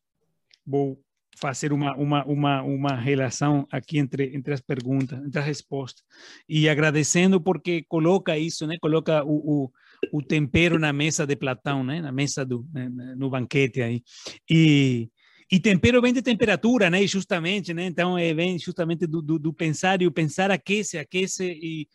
vou 0.66 0.99
fazer 1.36 1.70
uma, 1.70 1.95
uma, 1.97 2.24
uma, 2.24 2.62
uma 2.62 2.97
relação 2.97 3.66
aqui 3.70 3.99
entre, 3.99 4.34
entre 4.34 4.55
as 4.55 4.61
perguntas, 4.62 5.22
entre 5.22 5.39
as 5.39 5.47
respostas. 5.47 6.03
E 6.49 6.66
agradecendo 6.66 7.41
porque 7.41 7.84
coloca 7.86 8.39
isso, 8.39 8.66
né? 8.66 8.76
coloca 8.80 9.22
o, 9.22 9.64
o, 9.64 9.72
o 10.18 10.22
tempero 10.22 10.78
na 10.78 10.93
mesa 10.93 11.26
de 11.26 11.36
Platão, 11.36 11.84
né? 11.84 12.01
na 12.01 12.11
mesa 12.11 12.45
do 12.45 12.66
né? 12.72 12.89
no 13.16 13.28
banquete 13.28 13.82
aí. 13.82 14.03
E, 14.51 15.11
e 15.51 15.59
tempero 15.59 16.03
vem 16.03 16.12
de 16.12 16.22
temperatura, 16.22 16.90
né? 16.90 17.07
Justamente, 17.07 17.72
né? 17.72 17.86
Então 17.86 18.18
é, 18.18 18.34
vem 18.34 18.59
justamente 18.59 19.07
do, 19.07 19.22
do, 19.22 19.38
do, 19.38 19.53
pensar 19.53 20.03
e 20.03 20.07
o 20.07 20.12
pensar 20.12 20.51
aquece, 20.51 20.99
aquece 20.99 21.44
e, 21.44 21.88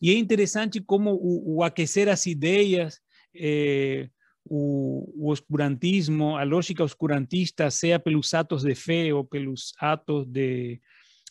e 0.00 0.10
é 0.10 0.14
interessante 0.14 0.80
como 0.80 1.12
o, 1.12 1.56
o 1.56 1.62
aquecer 1.62 2.08
as 2.08 2.26
ideias 2.26 3.00
é, 3.34 4.08
o, 4.44 5.12
o 5.16 5.30
oscurantismo, 5.30 6.36
a 6.36 6.42
lógica 6.42 6.82
oscurantista, 6.82 7.70
seja 7.70 7.98
pelos 7.98 8.32
atos 8.34 8.62
de 8.62 8.74
fé 8.74 9.12
ou 9.12 9.24
pelos 9.24 9.72
atos 9.78 10.26
de, 10.26 10.80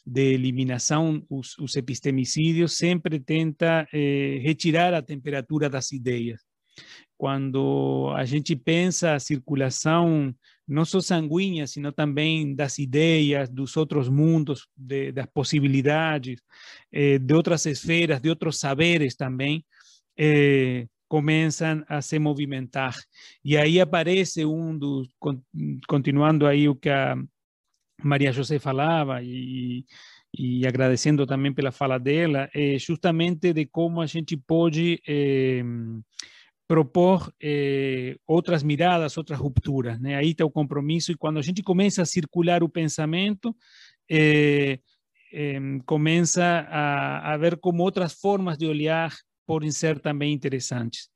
de 0.06 0.34
eliminação, 0.34 1.24
os, 1.30 1.58
os 1.58 1.76
epistemicídios, 1.76 2.78
sempre 2.78 3.20
tenta 3.20 3.88
eh, 3.92 4.40
retirar 4.42 4.94
a 4.94 5.02
temperatura 5.02 5.70
das 5.70 5.92
ideias. 5.92 6.42
Quando 7.18 8.14
a 8.16 8.24
gente 8.26 8.56
pensa 8.56 9.16
a 9.16 9.20
circulação 9.20 10.34
não 10.68 10.84
só 10.84 11.00
sanguínea, 11.00 11.66
sino 11.66 11.92
também 11.92 12.54
das 12.54 12.78
ideias, 12.78 13.50
dos 13.50 13.78
outros 13.78 14.10
mundos, 14.10 14.68
de, 14.76 15.12
das 15.12 15.28
possibilidades, 15.28 16.42
eh, 16.92 17.18
de 17.20 17.34
outras 17.34 17.66
esferas, 17.66 18.22
de 18.22 18.30
outros 18.30 18.60
saberes 18.60 19.16
também, 19.16 19.66
eh, 20.18 20.88
começam 21.08 21.84
a 21.88 22.02
se 22.02 22.20
movimentar. 22.20 22.96
E 23.44 23.56
aí 23.58 23.80
aparece 23.80 24.46
um 24.46 24.78
dos, 24.78 25.08
continuando 25.88 26.46
aí 26.46 26.68
o 26.68 26.76
que 26.76 26.90
a 26.90 27.16
Maria 28.04 28.32
José 28.32 28.60
falava 28.60 29.24
e, 29.24 29.86
e 30.38 30.68
agradecendo 30.68 31.26
também 31.26 31.54
pela 31.54 31.72
fala 31.72 31.98
dela, 31.98 32.50
é 32.54 32.78
justamente 32.78 33.54
de 33.54 33.66
como 33.66 34.02
a 34.02 34.06
gente 34.06 34.36
pode 34.36 35.02
é, 35.08 35.64
propor 36.68 37.34
é, 37.42 38.16
outras 38.28 38.62
miradas, 38.62 39.18
outras 39.18 39.40
rupturas. 39.40 40.00
Né? 40.00 40.16
Aí 40.16 40.32
está 40.32 40.46
o 40.46 40.52
compromisso, 40.52 41.12
e 41.12 41.16
quando 41.16 41.40
a 41.40 41.42
gente 41.42 41.64
começa 41.64 42.02
a 42.02 42.06
circular 42.06 42.64
o 42.64 42.70
pensamento, 42.70 43.56
é, 44.10 44.80
começa 45.86 46.44
a, 46.70 47.34
a 47.34 47.38
ver 47.38 47.58
como 47.58 47.84
outras 47.84 48.14
formas 48.14 48.58
de 48.58 48.66
olhar 48.66 49.14
podem 49.48 49.72
ser 49.72 50.00
também 50.00 50.34
interessantes. 50.34 51.10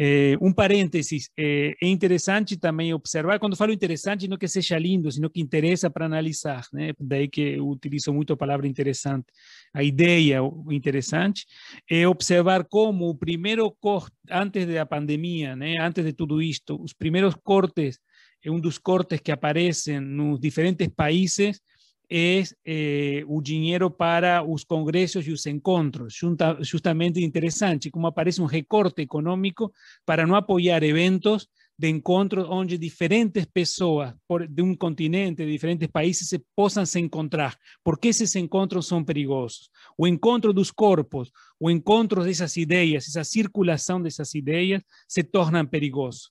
É, 0.00 0.38
um 0.40 0.52
parênteses, 0.52 1.28
é, 1.36 1.74
é, 1.80 1.86
interessante 1.86 2.56
também 2.56 2.94
observar, 2.94 3.38
quando 3.38 3.56
falo 3.56 3.72
interessante, 3.72 4.26
não 4.26 4.38
que 4.38 4.48
seja 4.48 4.78
lindo, 4.78 5.12
sino 5.12 5.28
que 5.28 5.40
interessa 5.40 5.90
para 5.90 6.06
analisar, 6.06 6.66
né? 6.72 6.92
Daí 6.98 7.28
que 7.28 7.42
eu 7.42 7.68
utilizo 7.68 8.10
muito 8.10 8.32
a 8.32 8.36
palavra 8.36 8.66
interessante. 8.66 9.26
A 9.74 9.82
ideia 9.82 10.38
interessante 10.70 11.44
é 11.90 12.08
observar 12.08 12.64
como 12.64 13.10
o 13.10 13.14
primeiro 13.14 13.70
corte, 13.70 14.16
antes 14.30 14.66
da 14.66 14.86
pandemia, 14.86 15.54
né? 15.54 15.76
antes 15.78 16.02
de 16.04 16.14
tudo 16.14 16.40
isto, 16.40 16.82
os 16.82 16.94
primeiros 16.94 17.34
cortes, 17.34 17.98
é 18.44 18.50
um 18.50 18.58
dos 18.58 18.78
cortes 18.78 19.20
que 19.20 19.30
aparecem 19.30 20.00
nos 20.00 20.40
diferentes 20.40 20.88
países, 20.88 21.60
es 22.08 22.56
eh, 22.64 23.24
o 23.26 23.40
dinheiro 23.40 23.90
para 23.90 24.42
os 24.42 24.64
congressos 24.64 25.26
e 25.26 25.32
os 25.32 25.46
encontros, 25.46 26.18
justamente 26.60 27.20
interessante, 27.20 27.90
como 27.90 28.06
aparece 28.06 28.40
um 28.42 28.46
recorte 28.46 29.02
econômico 29.02 29.72
para 30.04 30.26
não 30.26 30.34
apoiar 30.34 30.82
eventos 30.82 31.48
de 31.76 31.88
encontros 31.88 32.46
onde 32.48 32.78
diferentes 32.78 33.44
pessoas 33.46 34.14
por, 34.28 34.46
de 34.46 34.62
um 34.62 34.74
continente, 34.76 35.44
de 35.44 35.50
diferentes 35.50 35.88
países, 35.88 36.28
se 36.28 36.38
possam 36.54 36.86
se 36.86 37.00
encontrar. 37.00 37.56
Porque 37.82 38.08
esses 38.08 38.36
encontros 38.36 38.86
são 38.86 39.02
perigosos. 39.02 39.70
O 39.98 40.06
encontro 40.06 40.52
dos 40.52 40.70
corpos, 40.70 41.32
o 41.58 41.70
encontro 41.70 42.22
dessas 42.22 42.56
ideias, 42.56 43.08
essa 43.08 43.24
circulação 43.24 44.00
dessas 44.00 44.34
ideias, 44.34 44.82
se 45.08 45.24
tornam 45.24 45.66
perigosos. 45.66 46.30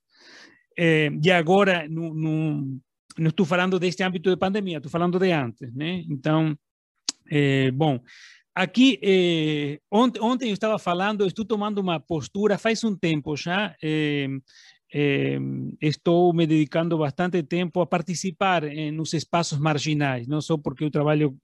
Eh, 0.78 1.12
e 1.22 1.32
agora, 1.32 1.88
no, 1.90 2.80
não 3.18 3.30
estou 3.30 3.46
falando 3.46 3.80
deste 3.80 4.04
âmbito 4.04 4.30
de 4.30 4.38
pandemia, 4.38 4.78
estou 4.78 4.92
falando 4.92 5.20
de 5.20 5.32
antes, 5.32 5.74
né? 5.74 6.04
Então, 6.10 6.58
é, 7.30 7.72
bom, 7.72 8.00
aqui, 8.56 9.00
é, 9.02 9.80
ontem, 9.92 10.22
ontem 10.22 10.50
eu 10.50 10.54
estava 10.54 10.78
falando, 10.78 11.26
estou 11.26 11.46
tomando 11.46 11.80
uma 11.80 12.00
postura, 12.00 12.58
faz 12.58 12.84
um 12.84 12.96
tempo 12.96 13.36
já, 13.36 13.76
é, 13.82 14.28
eh, 14.94 15.40
estou 15.80 16.34
me 16.34 16.46
dedicando 16.46 16.98
bastante 16.98 17.42
tempo 17.44 17.80
a 17.80 17.88
participar 17.88 18.64
eh, 18.66 18.92
nos 18.92 19.14
espaços 19.14 19.58
marginais, 19.58 20.28
não 20.28 20.42
só 20.42 20.58
porque 20.58 20.84
eu 20.84 20.92
trabalho 20.92 21.38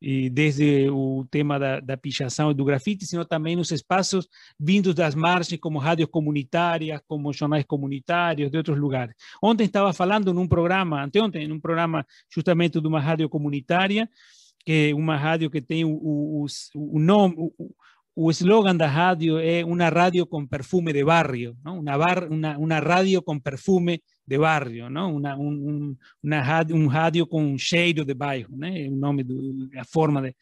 e, 0.00 0.30
desde 0.30 0.88
o 0.90 1.26
tema 1.30 1.58
da, 1.58 1.80
da 1.80 1.96
pichação 1.96 2.50
e 2.50 2.54
do 2.54 2.64
grafite, 2.64 3.04
sino 3.04 3.24
também 3.24 3.56
nos 3.56 3.72
espaços 3.72 4.28
vindos 4.60 4.94
das 4.94 5.14
margens, 5.14 5.60
como 5.60 5.78
rádios 5.78 6.08
comunitárias, 6.08 7.00
como 7.08 7.32
jornais 7.32 7.64
comunitários 7.64 8.50
de 8.50 8.56
outros 8.56 8.78
lugares. 8.78 9.14
Ontem 9.42 9.64
estava 9.64 9.92
falando 9.92 10.32
num 10.32 10.46
programa, 10.46 11.02
anteontem, 11.02 11.48
num 11.48 11.58
programa 11.58 12.06
justamente 12.32 12.80
de 12.80 12.86
uma 12.86 13.00
rádio 13.00 13.28
comunitária, 13.28 14.08
que 14.64 14.90
é 14.90 14.94
uma 14.94 15.16
rádio 15.16 15.50
que 15.50 15.60
tem 15.60 15.84
o, 15.84 15.90
o, 15.90 16.44
o, 16.44 16.96
o 16.96 16.98
nome, 17.00 17.34
o, 17.38 17.74
o 18.18 18.30
eslogan 18.30 18.78
da 18.78 18.88
radio 18.88 19.38
es 19.38 19.62
una 19.62 19.90
radio 19.90 20.26
con 20.26 20.48
perfume 20.48 20.94
de 20.94 21.04
barrio, 21.04 21.54
¿no? 21.62 21.74
una, 21.74 21.98
bar, 21.98 22.30
perfume 23.44 24.02
de 24.24 24.38
barrio, 24.38 24.86
un 24.86 26.90
radio 26.90 27.28
com 27.28 27.42
um 27.42 27.58
cheiro 27.58 28.06
de 28.06 28.14
bairro, 28.14 28.56
né? 28.56 28.88
o 28.88 28.96
nome, 28.96 29.22
a 29.78 29.84
forma 29.84 30.22
de... 30.22 30.34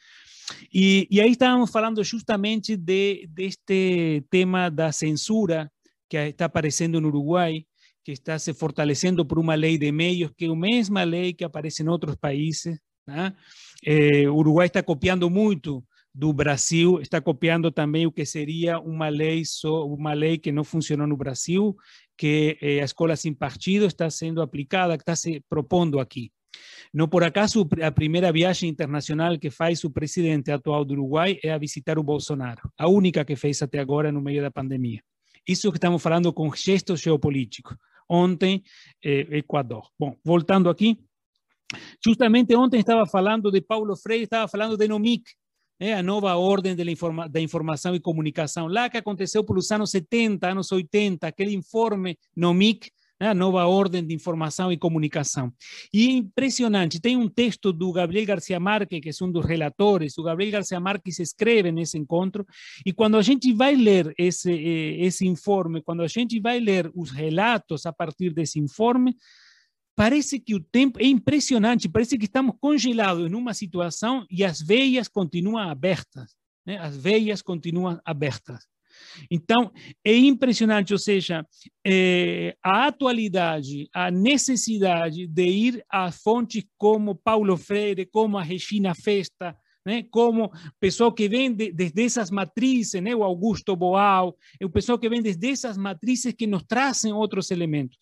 E, 0.72 1.08
e 1.10 1.20
aí 1.20 1.32
estávamos 1.32 1.72
falando 1.72 2.04
justamente 2.04 2.76
de, 2.76 3.26
deste 3.28 4.24
tema 4.30 4.70
da 4.70 4.92
censura 4.92 5.68
que 6.08 6.16
está 6.16 6.44
aparecendo 6.44 7.00
no 7.00 7.08
Uruguai, 7.08 7.66
que 8.04 8.12
está 8.12 8.38
se 8.38 8.54
fortalecendo 8.54 9.26
por 9.26 9.40
uma 9.40 9.56
lei 9.56 9.76
de 9.76 9.90
meios, 9.90 10.30
que 10.36 10.44
é 10.44 10.48
a 10.48 10.54
mesma 10.54 11.02
lei 11.02 11.32
que 11.32 11.42
aparece 11.42 11.82
em 11.82 11.88
outros 11.88 12.14
países. 12.14 12.78
Né? 13.04 13.34
Eh, 13.84 14.28
o 14.28 14.36
Uruguai 14.36 14.68
está 14.68 14.80
copiando 14.80 15.28
muito 15.28 15.84
do 16.14 16.32
Brasil 16.32 17.00
está 17.00 17.20
copiando 17.20 17.72
também 17.72 18.06
o 18.06 18.12
que 18.12 18.24
seria 18.24 18.78
uma 18.78 19.08
lei 19.08 19.44
só, 19.44 19.84
uma 19.84 20.12
lei 20.12 20.38
que 20.38 20.52
não 20.52 20.62
funcionou 20.62 21.08
no 21.08 21.16
Brasil, 21.16 21.76
que 22.16 22.56
eh, 22.62 22.80
a 22.80 22.84
escola 22.84 23.16
sem 23.16 23.34
partido 23.34 23.86
está 23.86 24.08
sendo 24.08 24.40
aplicada, 24.40 24.94
está 24.94 25.16
se 25.16 25.42
propondo 25.48 25.98
aqui. 25.98 26.30
Não 26.92 27.08
por 27.08 27.24
acaso 27.24 27.68
a 27.82 27.90
primeira 27.90 28.30
viagem 28.30 28.70
internacional 28.70 29.36
que 29.36 29.50
faz 29.50 29.82
o 29.82 29.90
presidente 29.90 30.52
atual 30.52 30.84
do 30.84 30.94
Uruguai 30.94 31.40
é 31.42 31.50
a 31.50 31.58
visitar 31.58 31.98
o 31.98 32.04
Bolsonaro, 32.04 32.70
a 32.78 32.86
única 32.86 33.24
que 33.24 33.34
fez 33.34 33.60
até 33.60 33.80
agora 33.80 34.12
no 34.12 34.20
meio 34.20 34.40
da 34.40 34.52
pandemia. 34.52 35.02
Isso 35.46 35.72
que 35.72 35.78
estamos 35.78 36.00
falando 36.00 36.32
com 36.32 36.54
gestos 36.54 37.00
geopolíticos. 37.00 37.76
Ontem, 38.08 38.62
eh, 39.04 39.38
Equador. 39.38 39.88
Bom, 39.98 40.16
voltando 40.24 40.70
aqui, 40.70 40.96
justamente 42.04 42.54
ontem 42.54 42.78
estava 42.78 43.04
falando 43.04 43.50
de 43.50 43.60
Paulo 43.60 43.96
Freire, 43.96 44.24
estava 44.24 44.46
falando 44.46 44.76
de 44.76 44.86
NOMIC, 44.86 45.24
é 45.78 45.94
a 45.94 46.02
nova 46.02 46.34
ordem 46.36 46.76
informa 46.90 47.28
da 47.28 47.40
informação 47.40 47.94
e 47.94 48.00
comunicação, 48.00 48.66
lá 48.66 48.88
que 48.88 48.96
aconteceu 48.96 49.44
pelos 49.44 49.70
anos 49.70 49.90
70, 49.90 50.48
anos 50.48 50.70
80, 50.70 51.26
aquele 51.26 51.54
informe 51.54 52.16
NOMIC, 52.36 52.90
né, 53.20 53.28
a 53.28 53.34
nova 53.34 53.64
ordem 53.66 54.04
de 54.04 54.14
informação 54.14 54.72
e 54.72 54.76
comunicação. 54.76 55.52
E 55.92 56.08
é 56.08 56.12
impressionante, 56.12 57.00
tem 57.00 57.16
um 57.16 57.28
texto 57.28 57.72
do 57.72 57.92
Gabriel 57.92 58.26
Garcia 58.26 58.58
Marques, 58.58 59.00
que 59.00 59.08
é 59.08 59.24
um 59.24 59.30
dos 59.30 59.44
relatores, 59.44 60.18
o 60.18 60.22
Gabriel 60.22 60.52
Garcia 60.52 60.80
Marques 60.80 61.18
escreve 61.18 61.70
nesse 61.70 61.96
encontro, 61.98 62.46
e 62.84 62.92
quando 62.92 63.16
a 63.16 63.22
gente 63.22 63.52
vai 63.52 63.74
ler 63.74 64.12
esse, 64.18 64.52
eh, 64.52 65.04
esse 65.04 65.26
informe, 65.26 65.82
quando 65.82 66.02
a 66.02 66.08
gente 66.08 66.40
vai 66.40 66.58
ler 66.60 66.90
os 66.94 67.10
relatos 67.10 67.86
a 67.86 67.92
partir 67.92 68.32
desse 68.32 68.58
informe, 68.58 69.16
parece 69.96 70.40
que 70.40 70.54
o 70.54 70.60
tempo 70.60 71.00
é 71.00 71.06
impressionante, 71.06 71.88
parece 71.88 72.18
que 72.18 72.24
estamos 72.24 72.56
congelados 72.60 73.30
em 73.30 73.34
uma 73.34 73.54
situação 73.54 74.26
e 74.30 74.44
as 74.44 74.60
veias 74.60 75.08
continuam 75.08 75.68
abertas, 75.68 76.34
né? 76.66 76.78
as 76.78 76.96
veias 76.96 77.42
continuam 77.42 78.00
abertas. 78.04 78.64
Então, 79.30 79.72
é 80.04 80.16
impressionante, 80.16 80.92
ou 80.92 80.98
seja, 80.98 81.44
é, 81.84 82.56
a 82.62 82.86
atualidade, 82.86 83.88
a 83.92 84.10
necessidade 84.10 85.26
de 85.26 85.46
ir 85.46 85.84
a 85.90 86.12
fontes 86.12 86.64
como 86.78 87.14
Paulo 87.14 87.56
Freire, 87.56 88.06
como 88.06 88.38
a 88.38 88.42
Regina 88.42 88.94
Festa, 88.94 89.56
né? 89.84 90.04
como 90.10 90.50
pessoal 90.80 91.12
que 91.12 91.28
vem 91.28 91.52
de, 91.52 91.72
desde 91.72 92.04
essas 92.04 92.30
matrizes, 92.30 93.02
né? 93.02 93.14
o 93.14 93.24
Augusto 93.24 93.74
Boal, 93.76 94.36
o 94.62 94.70
pessoal 94.70 94.98
que 94.98 95.08
vem 95.08 95.22
desde 95.22 95.50
essas 95.50 95.76
matrizes 95.76 96.32
que 96.32 96.46
nos 96.46 96.62
trazem 96.64 97.12
outros 97.12 97.50
elementos. 97.50 97.98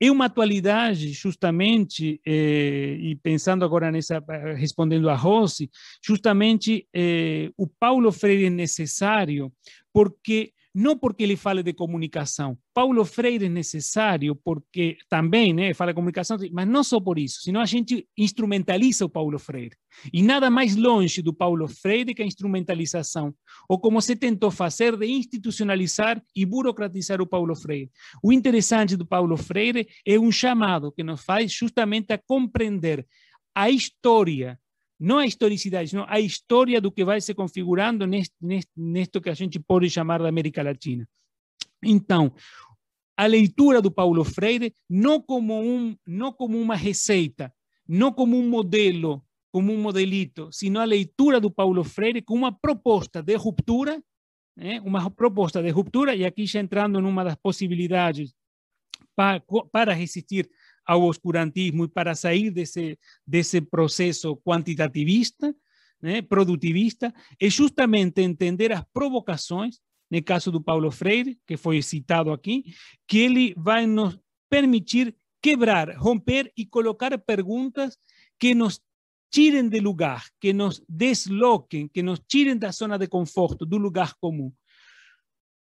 É 0.00 0.10
uma 0.10 0.26
atualidade, 0.26 1.10
justamente, 1.12 2.20
eh, 2.26 2.96
e 3.00 3.16
pensando 3.16 3.64
agora 3.64 3.90
nessa, 3.90 4.22
eh, 4.28 4.54
respondendo 4.54 5.08
a 5.08 5.14
Rose, 5.14 5.70
justamente 6.04 6.86
eh, 6.94 7.50
o 7.56 7.66
Paulo 7.66 8.12
Freire 8.12 8.46
é 8.46 8.50
necessário 8.50 9.52
porque 9.92 10.52
não 10.76 10.94
porque 10.94 11.22
ele 11.22 11.36
fale 11.36 11.62
de 11.62 11.72
comunicação. 11.72 12.58
Paulo 12.74 13.02
Freire 13.02 13.46
é 13.46 13.48
necessário 13.48 14.36
porque 14.36 14.98
também 15.08 15.54
né, 15.54 15.72
fala 15.72 15.90
de 15.90 15.94
comunicação, 15.94 16.36
mas 16.52 16.68
não 16.68 16.84
só 16.84 17.00
por 17.00 17.18
isso, 17.18 17.40
senão 17.40 17.62
a 17.62 17.64
gente 17.64 18.06
instrumentaliza 18.14 19.06
o 19.06 19.08
Paulo 19.08 19.38
Freire. 19.38 19.74
E 20.12 20.22
nada 20.22 20.50
mais 20.50 20.76
longe 20.76 21.22
do 21.22 21.32
Paulo 21.32 21.66
Freire 21.66 22.14
que 22.14 22.22
a 22.22 22.26
instrumentalização, 22.26 23.34
ou 23.66 23.80
como 23.80 24.02
se 24.02 24.14
tentou 24.14 24.50
fazer 24.50 24.98
de 24.98 25.06
institucionalizar 25.06 26.22
e 26.36 26.44
burocratizar 26.44 27.22
o 27.22 27.26
Paulo 27.26 27.56
Freire. 27.56 27.90
O 28.22 28.30
interessante 28.30 28.98
do 28.98 29.06
Paulo 29.06 29.38
Freire 29.38 29.88
é 30.06 30.18
um 30.18 30.30
chamado 30.30 30.92
que 30.92 31.02
nos 31.02 31.22
faz 31.24 31.50
justamente 31.50 32.12
a 32.12 32.18
compreender 32.18 33.06
a 33.54 33.70
história 33.70 34.60
não 34.98 35.18
a 35.18 35.26
historicidade, 35.26 35.94
não 35.94 36.06
a 36.08 36.18
história 36.18 36.80
do 36.80 36.90
que 36.90 37.04
vai 37.04 37.20
se 37.20 37.34
configurando 37.34 38.06
neste, 38.06 39.20
que 39.22 39.30
a 39.30 39.34
gente 39.34 39.58
pode 39.58 39.90
chamar 39.90 40.20
da 40.20 40.28
América 40.28 40.62
Latina. 40.62 41.06
Então, 41.82 42.32
a 43.16 43.26
leitura 43.26 43.80
do 43.80 43.90
Paulo 43.90 44.24
Freire 44.24 44.74
não 44.88 45.20
como 45.20 45.60
um 45.60 45.96
não 46.06 46.32
como 46.32 46.58
uma 46.58 46.74
receita, 46.74 47.52
não 47.88 48.12
como 48.12 48.36
um 48.36 48.48
modelo, 48.48 49.24
como 49.52 49.72
um 49.72 49.80
modelito, 49.80 50.50
sino 50.52 50.80
a 50.80 50.84
leitura 50.84 51.40
do 51.40 51.50
Paulo 51.50 51.82
Freire 51.84 52.20
como 52.20 52.42
uma 52.42 52.52
proposta 52.52 53.22
de 53.22 53.34
ruptura, 53.36 54.02
né? 54.56 54.80
uma 54.82 55.10
proposta 55.10 55.62
de 55.62 55.70
ruptura 55.70 56.14
e 56.14 56.24
aqui 56.24 56.46
já 56.46 56.60
entrando 56.60 57.00
numa 57.00 57.24
das 57.24 57.36
possibilidades 57.36 58.34
para, 59.14 59.42
para 59.72 59.94
resistir 59.94 60.48
ao 60.86 61.02
oscurantismo 61.02 61.84
e 61.84 61.88
para 61.88 62.14
sair 62.14 62.50
desse, 62.50 62.98
desse 63.26 63.60
processo 63.60 64.36
quantitativista, 64.36 65.54
né, 66.00 66.22
produtivista, 66.22 67.12
é 67.40 67.50
justamente 67.50 68.22
entender 68.22 68.72
as 68.72 68.84
provocações, 68.92 69.78
no 70.10 70.22
caso 70.22 70.52
do 70.52 70.62
Paulo 70.62 70.90
Freire, 70.90 71.38
que 71.46 71.56
foi 71.56 71.82
citado 71.82 72.30
aqui, 72.30 72.64
que 73.08 73.18
ele 73.18 73.54
vai 73.56 73.86
nos 73.86 74.18
permitir 74.48 75.16
quebrar, 75.42 75.96
romper 75.96 76.52
e 76.56 76.64
colocar 76.64 77.16
perguntas 77.18 77.98
que 78.38 78.54
nos 78.54 78.80
tirem 79.30 79.68
de 79.68 79.80
lugar, 79.80 80.26
que 80.40 80.52
nos 80.52 80.82
desloquem, 80.88 81.88
que 81.88 82.02
nos 82.02 82.20
tirem 82.26 82.56
da 82.56 82.70
zona 82.70 82.96
de 82.96 83.08
conforto, 83.08 83.66
do 83.66 83.76
lugar 83.76 84.14
comum. 84.20 84.52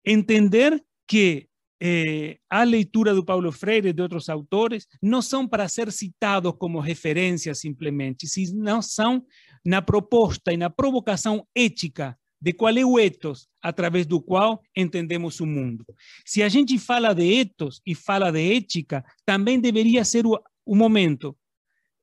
Entender 0.06 0.84
que 1.08 1.48
eh, 1.82 2.38
a 2.50 2.64
leitura 2.64 3.14
do 3.14 3.26
Paulo 3.26 3.52
Freire 3.52 3.90
e 3.90 3.94
de 3.94 4.02
outros 4.02 4.30
autores 4.30 4.88
não 5.02 5.22
são 5.22 5.48
para 5.48 5.68
ser 5.68 5.92
citados 5.92 6.54
como 6.58 6.80
referência 6.80 7.54
simplesmente, 7.54 8.28
não 8.54 8.82
são 8.82 9.26
na 9.66 9.82
proposta 9.82 10.52
e 10.54 10.58
na 10.58 10.70
provocação 10.70 11.48
ética 11.56 12.18
de 12.42 12.52
qual 12.52 12.76
é 12.78 12.84
o 12.84 13.00
ethos 13.00 13.48
através 13.62 14.06
do 14.06 14.22
qual 14.22 14.62
entendemos 14.76 15.40
o 15.40 15.46
mundo. 15.46 15.86
Se 16.26 16.44
a 16.44 16.50
gente 16.50 16.78
fala 16.78 17.14
de 17.14 17.24
ethos 17.24 17.82
e 17.86 17.96
fala 17.96 18.32
de 18.32 18.58
ética, 18.58 19.04
também 19.26 19.62
deveria 19.62 20.04
ser 20.04 20.26
o, 20.26 20.38
o 20.66 20.76
momento 20.76 21.38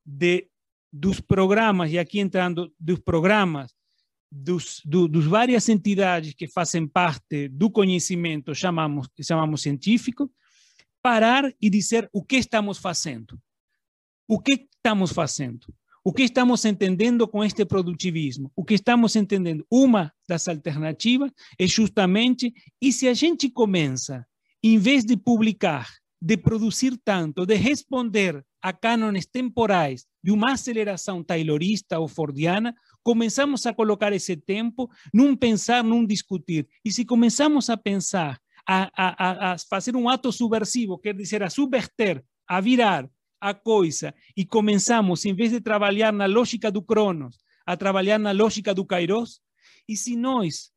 de 0.05 0.47
dos 0.93 1.21
programas, 1.21 1.93
e 1.93 1.99
aqui 1.99 2.19
entrando 2.19 2.73
dos 2.79 2.99
programas, 2.99 3.73
dos, 4.31 4.81
do, 4.85 5.09
dos 5.09 5.27
várias 5.27 5.69
entidades 5.69 6.35
que 6.35 6.47
fazem 6.47 6.87
parte 6.87 7.49
do 7.49 7.71
conhecimento, 7.71 8.55
chamamos, 8.55 9.09
que 9.15 9.25
chamamos 9.25 9.63
científico, 9.63 10.31
parar 11.03 11.51
e 11.61 11.69
dizer 11.69 12.09
o 12.13 12.23
que 12.23 12.37
estamos 12.37 12.79
fazendo. 12.79 13.41
O 14.29 14.39
que 14.39 14.69
estamos 14.77 15.11
fazendo? 15.11 15.67
O 16.05 16.13
que 16.13 16.23
estamos 16.23 16.65
entendendo 16.65 17.29
com 17.29 17.45
este 17.45 17.65
produtivismo? 17.65 18.51
O 18.57 18.65
que 18.65 18.75
estamos 18.75 19.17
entendendo? 19.17 19.67
Uma 19.71 20.13
das 20.29 20.49
alternativas 20.49 21.31
é 21.59 21.67
justamente, 21.67 22.53
e 22.81 22.93
se 22.93 23.07
a 23.09 23.15
gente 23.15 23.51
começa, 23.51 24.25
em 24.63 24.79
vez 24.79 25.05
de 25.05 25.17
publicar, 25.17 25.91
de 26.23 26.37
produzir 26.37 26.99
tanto, 27.05 27.45
de 27.45 27.55
responder 27.55 28.45
a 28.63 28.73
cânones 28.73 29.27
temporais 29.27 30.07
de 30.23 30.31
uma 30.31 30.53
aceleração 30.53 31.25
taylorista 31.25 31.99
ou 31.99 32.07
fordiana, 32.07 32.75
começamos 33.03 33.67
a 33.67 33.75
colocar 33.75 34.13
esse 34.13 34.37
tempo 34.37 34.91
num 35.13 35.37
pensar, 35.37 35.83
num 35.83 36.05
discutir. 36.05 36.69
E 36.85 36.93
se 36.93 37.05
começamos 37.05 37.71
a 37.71 37.77
pensar, 37.77 38.39
a, 38.67 38.91
a, 38.97 39.53
a 39.53 39.57
fazer 39.59 39.97
um 39.97 40.09
ato 40.09 40.31
subversivo, 40.31 40.99
quer 40.99 41.15
dizer, 41.15 41.43
a 41.43 41.51
subverter, 41.51 42.23
a 42.47 42.61
virar 42.61 43.09
a 43.41 43.55
coisa, 43.55 44.15
e 44.37 44.45
começamos, 44.45 45.25
em 45.25 45.35
vez 45.35 45.51
de 45.51 45.61
trabalhar 45.61 46.13
na 46.13 46.27
lógica 46.27 46.71
do 46.71 46.83
Cronos, 46.83 47.39
a 47.65 47.77
trabalhar 47.77 48.19
na 48.19 48.33
lógica 48.33 48.75
do 48.75 48.85
Kairos, 48.85 49.41
e 49.89 49.97
se 49.97 50.15
nós 50.15 50.71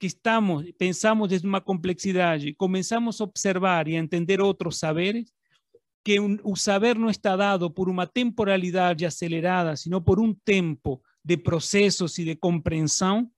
que 0.00 0.06
estamos, 0.08 0.68
pensamos 0.76 1.28
desde 1.28 1.46
uma 1.46 1.60
complexidade, 1.60 2.54
começamos 2.54 3.20
a 3.20 3.24
observar 3.24 3.86
e 3.86 3.96
a 3.96 4.00
entender 4.00 4.40
outros 4.40 4.78
saberes, 4.78 5.32
que 6.04 6.18
o 6.18 6.56
saber 6.56 6.98
não 6.98 7.08
está 7.08 7.36
dado 7.36 7.70
por 7.70 7.88
uma 7.88 8.04
temporalidade 8.04 9.06
acelerada, 9.06 9.76
sino 9.76 10.02
por 10.02 10.18
um 10.18 10.34
tempo 10.34 11.00
de 11.24 11.36
processos 11.36 12.18
e 12.18 12.24
de 12.24 12.36
compreensão. 12.36 13.30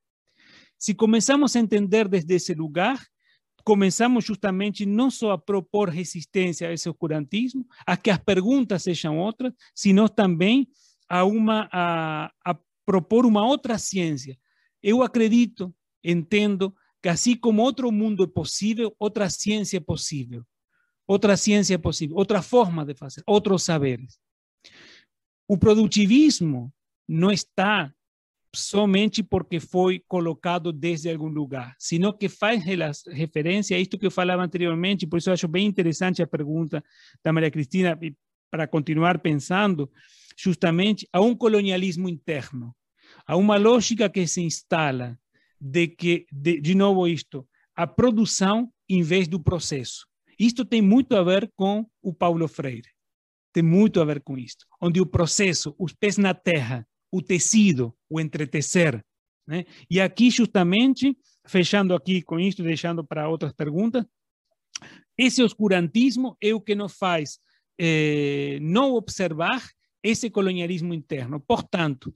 Se 0.79 0.95
começamos 0.95 1.55
a 1.57 1.61
entender 1.61 2.09
desde 2.09 2.35
esse 2.35 2.55
lugar, 2.55 3.01
começamos 3.65 4.25
justamente 4.25 4.85
não 4.85 5.11
só 5.11 5.33
a 5.33 5.39
propor 5.39 5.89
resistência 5.89 6.69
a 6.69 6.73
esse 6.73 6.89
oscurantismo, 6.89 7.67
a 7.87 7.97
que 7.97 8.11
as 8.11 8.19
perguntas 8.19 8.83
sejam 8.83 9.19
outras, 9.19 9.53
sino 9.75 10.09
também 10.09 10.69
a, 11.09 11.25
uma, 11.25 11.69
a, 11.73 12.31
a 12.45 12.59
propor 12.85 13.25
uma 13.25 13.47
outra 13.47 13.79
ciência. 13.79 14.39
Eu 14.83 15.03
acredito, 15.03 15.75
entendo, 16.03 16.75
que 17.03 17.09
assim 17.09 17.37
como 17.37 17.63
outro 17.63 17.91
mundo 17.91 18.25
é 18.25 18.27
possível, 18.27 18.95
outra 18.99 19.31
ciência 19.31 19.79
é 19.79 19.81
possível. 19.81 20.45
Outra 21.07 21.37
ciência 21.37 21.75
é 21.75 21.79
possível, 21.79 22.17
outra 22.17 22.41
forma 22.41 22.85
de 22.85 22.95
fazer, 22.95 23.23
outros 23.27 23.63
saberes. 23.63 24.19
O 25.47 25.59
produtivismo 25.59 26.73
não 27.09 27.31
está 27.31 27.93
somente 28.55 29.23
porque 29.23 29.59
foi 29.59 30.03
colocado 30.07 30.73
desde 30.73 31.11
algum 31.11 31.29
lugar, 31.29 31.75
sino 31.79 32.13
que 32.13 32.29
faz 32.29 32.63
referência 33.07 33.77
a 33.77 33.81
isto 33.81 33.99
que 33.99 34.07
eu 34.07 34.11
falava 34.11 34.43
anteriormente, 34.43 35.07
por 35.07 35.19
isso 35.19 35.29
eu 35.29 35.35
acho 35.35 35.49
bem 35.49 35.67
interessante 35.67 36.23
a 36.23 36.27
pergunta 36.27 36.83
da 37.23 37.33
Maria 37.33 37.51
Cristina, 37.51 37.99
para 38.51 38.69
continuar 38.69 39.19
pensando, 39.19 39.91
justamente 40.37 41.09
a 41.13 41.21
um 41.21 41.35
colonialismo 41.35 42.09
interno, 42.09 42.75
a 43.27 43.37
uma 43.37 43.57
lógica 43.57 44.09
que 44.09 44.27
se 44.27 44.43
instala 44.43 45.19
de 45.61 45.89
que, 45.89 46.27
de, 46.31 46.61
de 46.61 46.75
novo 46.75 47.09
isto, 47.09 47.47
a 47.75 47.87
produção 47.87 48.73
em 48.89 49.03
vez 49.03 49.27
do 49.27 49.41
processo. 49.41 50.07
Isto 50.39 50.65
tem 50.65 50.83
muito 50.83 51.17
a 51.17 51.23
ver 51.23 51.51
com 51.57 51.87
o 52.03 52.13
Paulo 52.13 52.47
Freire. 52.47 52.89
Tem 53.53 53.63
muito 53.63 54.01
a 54.01 54.05
ver 54.05 54.21
com 54.21 54.37
isto, 54.37 54.67
onde 54.81 55.01
o 55.01 55.07
processo, 55.07 55.75
os 55.79 55.93
pés 55.93 56.19
na 56.19 56.35
terra, 56.35 56.87
o 57.15 57.23
tecido, 57.23 57.95
o 58.11 58.21
entretecer. 58.21 59.01
Né? 59.47 59.65
E 59.89 60.01
aqui, 60.01 60.31
justamente, 60.31 61.17
fechando 61.47 61.95
aqui 61.95 62.21
com 62.23 62.41
isto, 62.41 62.61
deixando 62.61 63.05
para 63.05 63.29
outras 63.29 63.53
perguntas, 63.53 64.05
esse 65.17 65.41
oscurantismo 65.41 66.37
é 66.43 66.53
o 66.53 66.61
que 66.61 66.75
nos 66.75 66.95
faz 66.95 67.39
eh, 67.79 68.59
não 68.61 68.95
observar 68.95 69.63
esse 70.03 70.29
colonialismo 70.29 70.93
interno. 70.93 71.39
Portanto, 71.39 72.13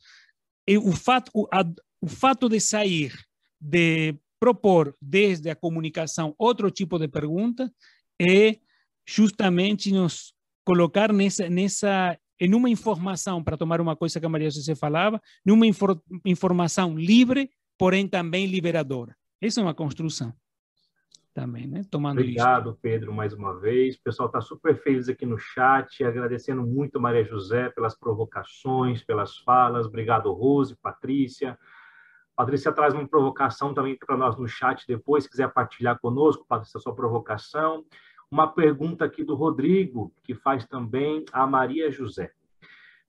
o 0.82 0.90
fato, 0.90 1.30
o, 1.32 1.46
a, 1.52 1.64
o 2.00 2.08
fato 2.08 2.48
de 2.48 2.58
sair, 2.58 3.12
de 3.60 4.16
propor 4.40 4.96
desde 5.00 5.48
a 5.48 5.56
comunicação 5.56 6.34
outro 6.36 6.72
tipo 6.72 6.98
de 6.98 7.06
pergunta, 7.06 7.72
é 8.20 8.58
justamente 9.06 9.92
nos 9.92 10.34
colocar 10.64 11.12
nessa, 11.12 11.48
nessa 11.48 12.18
em 12.40 12.54
uma 12.54 12.70
informação, 12.70 13.42
para 13.42 13.56
tomar 13.56 13.80
uma 13.80 13.96
coisa 13.96 14.20
que 14.20 14.26
a 14.26 14.28
Maria 14.28 14.50
José 14.50 14.74
falava, 14.74 15.20
numa 15.44 15.66
infor, 15.66 16.00
informação 16.24 16.96
livre, 16.96 17.50
porém 17.76 18.06
também 18.06 18.46
liberadora. 18.46 19.16
Essa 19.40 19.60
é 19.60 19.62
uma 19.62 19.74
construção 19.74 20.32
também, 21.38 21.68
né? 21.68 21.82
Tomando 21.88 22.18
Obrigado, 22.18 22.70
isso. 22.70 22.78
Pedro, 22.82 23.12
mais 23.14 23.32
uma 23.32 23.56
vez. 23.60 23.94
O 23.94 24.02
pessoal 24.02 24.26
está 24.26 24.40
super 24.40 24.76
feliz 24.82 25.08
aqui 25.08 25.24
no 25.24 25.38
chat, 25.38 26.02
agradecendo 26.02 26.66
muito 26.66 27.00
Maria 27.00 27.24
José 27.24 27.70
pelas 27.70 27.96
provocações, 27.96 29.04
pelas 29.04 29.38
falas. 29.38 29.86
Obrigado, 29.86 30.32
Rose, 30.32 30.76
Patrícia. 30.76 31.56
Patrícia 32.34 32.72
traz 32.72 32.92
uma 32.92 33.06
provocação 33.06 33.72
também 33.72 33.96
para 33.96 34.16
nós 34.16 34.36
no 34.36 34.48
chat 34.48 34.84
depois, 34.86 35.24
se 35.24 35.30
quiser 35.30 35.52
partilhar 35.52 36.00
conosco, 36.00 36.44
Patrícia, 36.48 36.80
sua 36.80 36.94
provocação. 36.94 37.84
Uma 38.30 38.46
pergunta 38.46 39.06
aqui 39.06 39.24
do 39.24 39.34
Rodrigo, 39.34 40.12
que 40.22 40.34
faz 40.34 40.66
também 40.66 41.24
a 41.32 41.46
Maria 41.46 41.90
José. 41.90 42.32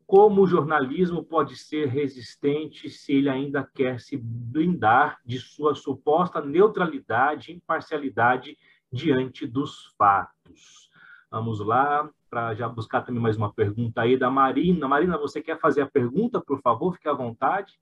Como 0.07 0.41
o 0.41 0.47
jornalismo 0.47 1.24
pode 1.24 1.55
ser 1.57 1.88
resistente 1.88 2.89
se 2.89 3.13
ele 3.13 3.30
ainda 3.30 3.70
quer 3.76 3.99
se 3.99 4.17
blindar 4.17 5.20
de 5.26 5.38
sua 5.38 5.76
suposta 5.76 6.41
neutralidade 6.41 7.51
e 7.51 7.55
imparcialidade 7.55 8.57
diante 8.91 9.45
dos 9.45 9.93
fatos? 9.97 10.89
Vamos 11.30 11.59
lá, 11.59 12.09
para 12.30 12.55
já 12.55 12.67
buscar 12.67 13.01
também 13.01 13.22
mais 13.22 13.36
uma 13.36 13.53
pergunta 13.53 14.01
aí 14.01 14.17
da 14.17 14.32
Marina. 14.32 14.88
Marina, 14.88 15.17
você 15.17 15.41
quer 15.41 15.59
fazer 15.59 15.82
a 15.82 15.89
pergunta, 15.89 16.41
por 16.41 16.61
favor? 16.61 16.93
Fique 16.93 17.09
à 17.09 17.13
vontade. 17.13 17.80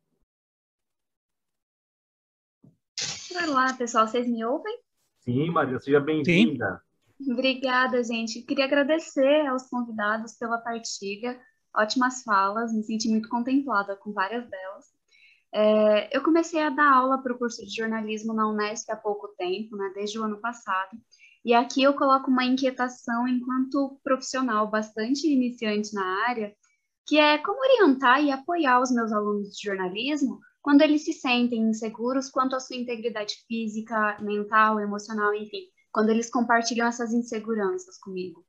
Olá, 3.48 3.74
pessoal, 3.74 4.08
vocês 4.08 4.28
me 4.28 4.44
ouvem? 4.44 4.80
Sim, 5.20 5.50
Marina, 5.52 5.80
seja 5.80 6.00
bem-vinda. 6.00 6.82
Obrigada, 7.20 8.04
gente. 8.04 8.42
Queria 8.44 8.66
agradecer 8.66 9.48
aos 9.48 9.68
convidados 9.70 10.34
pela 10.38 10.60
partilha, 10.60 11.40
ótimas 11.76 12.24
falas, 12.24 12.74
me 12.74 12.84
senti 12.84 13.10
muito 13.10 13.28
contemplada 13.30 13.96
com 13.96 14.14
várias 14.14 14.48
delas. 14.50 14.86
É, 15.54 16.16
eu 16.16 16.24
comecei 16.24 16.62
a 16.62 16.70
dar 16.70 16.94
aula 16.94 17.22
para 17.22 17.34
o 17.34 17.38
curso 17.38 17.66
de 17.66 17.76
jornalismo 17.76 18.34
na 18.34 18.48
Unesp 18.50 18.90
há 18.92 18.96
pouco 18.96 19.30
tempo, 19.38 19.76
né, 19.76 19.92
desde 19.96 20.20
o 20.20 20.24
ano 20.24 20.40
passado, 20.42 20.98
e 21.44 21.54
aqui 21.54 21.82
eu 21.82 21.94
coloco 21.94 22.30
uma 22.30 22.44
inquietação 22.46 23.28
enquanto 23.28 24.00
profissional 24.04 24.70
bastante 24.70 25.28
iniciante 25.28 25.94
na 25.94 26.06
área, 26.28 26.54
que 27.08 27.18
é 27.18 27.38
como 27.38 27.60
orientar 27.60 28.24
e 28.24 28.32
apoiar 28.32 28.82
os 28.82 28.92
meus 28.92 29.12
alunos 29.14 29.56
de 29.56 29.64
jornalismo 29.68 30.40
quando 30.62 30.82
eles 30.82 31.06
se 31.06 31.14
sentem 31.14 31.62
inseguros 31.70 32.30
quanto 32.30 32.56
à 32.56 32.60
sua 32.60 32.76
integridade 32.76 33.36
física, 33.48 34.18
mental, 34.22 34.80
emocional, 34.82 35.34
enfim, 35.34 35.62
quando 35.98 36.12
eles 36.12 36.30
compartilham 36.30 36.86
essas 36.86 37.12
inseguranças 37.12 37.98
comigo. 37.98 38.46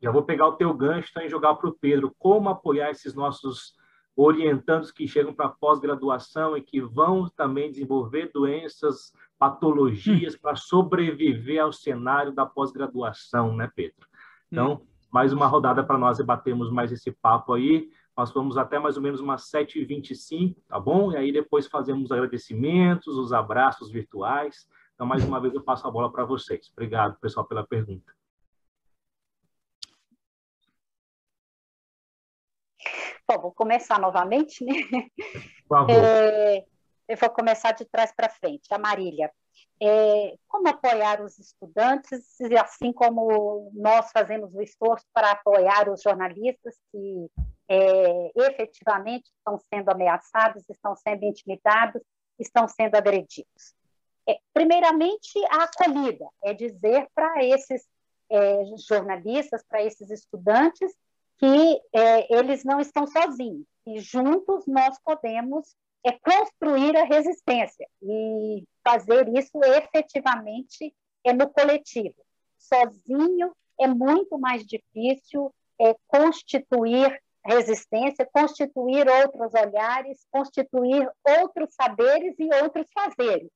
Já 0.00 0.12
vou 0.12 0.22
pegar 0.22 0.46
o 0.46 0.52
teu 0.52 0.72
gancho 0.72 1.08
então, 1.10 1.24
e 1.24 1.28
jogar 1.28 1.56
para 1.56 1.68
o 1.68 1.74
Pedro. 1.74 2.14
Como 2.16 2.48
apoiar 2.48 2.92
esses 2.92 3.12
nossos 3.12 3.74
orientandos 4.14 4.92
que 4.92 5.08
chegam 5.08 5.34
para 5.34 5.48
pós-graduação 5.48 6.56
e 6.56 6.62
que 6.62 6.80
vão 6.80 7.28
também 7.30 7.72
desenvolver 7.72 8.30
doenças, 8.32 9.12
patologias 9.36 10.36
hum. 10.36 10.38
para 10.40 10.54
sobreviver 10.54 11.60
ao 11.60 11.72
cenário 11.72 12.32
da 12.32 12.46
pós-graduação, 12.46 13.56
né, 13.56 13.68
Pedro? 13.74 14.06
Então, 14.46 14.74
hum. 14.74 14.86
mais 15.10 15.32
uma 15.32 15.48
rodada 15.48 15.82
para 15.82 15.98
nós 15.98 16.18
debatermos 16.18 16.70
mais 16.70 16.92
esse 16.92 17.10
papo 17.10 17.54
aí. 17.54 17.90
Nós 18.16 18.30
vamos 18.30 18.56
até 18.56 18.78
mais 18.78 18.96
ou 18.96 19.02
menos 19.02 19.20
umas 19.20 19.50
7h25, 19.50 20.54
tá 20.68 20.78
bom? 20.78 21.10
E 21.10 21.16
aí 21.16 21.32
depois 21.32 21.66
fazemos 21.66 22.04
os 22.04 22.12
agradecimentos, 22.12 23.18
os 23.18 23.32
abraços 23.32 23.90
virtuais. 23.90 24.68
Então, 24.96 25.06
mais 25.06 25.22
uma 25.22 25.38
vez, 25.38 25.52
eu 25.52 25.62
passo 25.62 25.86
a 25.86 25.90
bola 25.90 26.10
para 26.10 26.24
vocês. 26.24 26.70
Obrigado, 26.72 27.20
pessoal, 27.20 27.46
pela 27.46 27.66
pergunta. 27.66 28.10
Bom, 33.28 33.42
vou 33.42 33.52
começar 33.52 34.00
novamente, 34.00 34.64
né? 34.64 34.72
Por 35.68 35.86
favor. 35.86 35.90
É, 35.90 36.64
eu 37.08 37.16
vou 37.18 37.28
começar 37.28 37.72
de 37.72 37.84
trás 37.84 38.10
para 38.16 38.30
frente. 38.30 38.72
A 38.72 38.78
Marília, 38.78 39.30
é, 39.82 40.38
como 40.48 40.66
apoiar 40.66 41.20
os 41.20 41.38
estudantes, 41.38 42.40
assim 42.58 42.90
como 42.90 43.70
nós 43.74 44.10
fazemos 44.12 44.54
o 44.54 44.62
esforço 44.62 45.04
para 45.12 45.32
apoiar 45.32 45.90
os 45.90 46.00
jornalistas 46.00 46.74
que 46.90 47.30
é, 47.68 48.32
efetivamente 48.34 49.30
estão 49.36 49.58
sendo 49.58 49.90
ameaçados, 49.90 50.64
estão 50.70 50.96
sendo 50.96 51.24
intimidados 51.24 52.00
estão 52.38 52.68
sendo 52.68 52.94
agredidos? 52.96 53.74
É, 54.28 54.38
primeiramente, 54.52 55.38
a 55.50 55.64
acolhida, 55.64 56.26
é 56.42 56.52
dizer 56.52 57.06
para 57.14 57.44
esses 57.44 57.86
é, 58.30 58.64
jornalistas, 58.88 59.62
para 59.68 59.82
esses 59.82 60.10
estudantes, 60.10 60.92
que 61.38 61.80
é, 61.92 62.34
eles 62.36 62.64
não 62.64 62.80
estão 62.80 63.06
sozinhos, 63.06 63.66
e 63.86 64.00
juntos 64.00 64.66
nós 64.66 64.98
podemos 65.04 65.76
é, 66.04 66.12
construir 66.12 66.96
a 66.96 67.04
resistência 67.04 67.86
e 68.02 68.64
fazer 68.84 69.28
isso 69.36 69.58
efetivamente 69.64 70.94
é, 71.24 71.32
no 71.32 71.48
coletivo. 71.48 72.14
Sozinho 72.58 73.54
é 73.78 73.86
muito 73.86 74.38
mais 74.38 74.64
difícil 74.64 75.54
é, 75.80 75.94
constituir 76.08 77.20
resistência, 77.44 78.28
constituir 78.32 79.08
outros 79.08 79.52
olhares, 79.54 80.26
constituir 80.32 81.08
outros 81.40 81.74
saberes 81.74 82.34
e 82.38 82.48
outros 82.62 82.86
fazeres. 82.92 83.50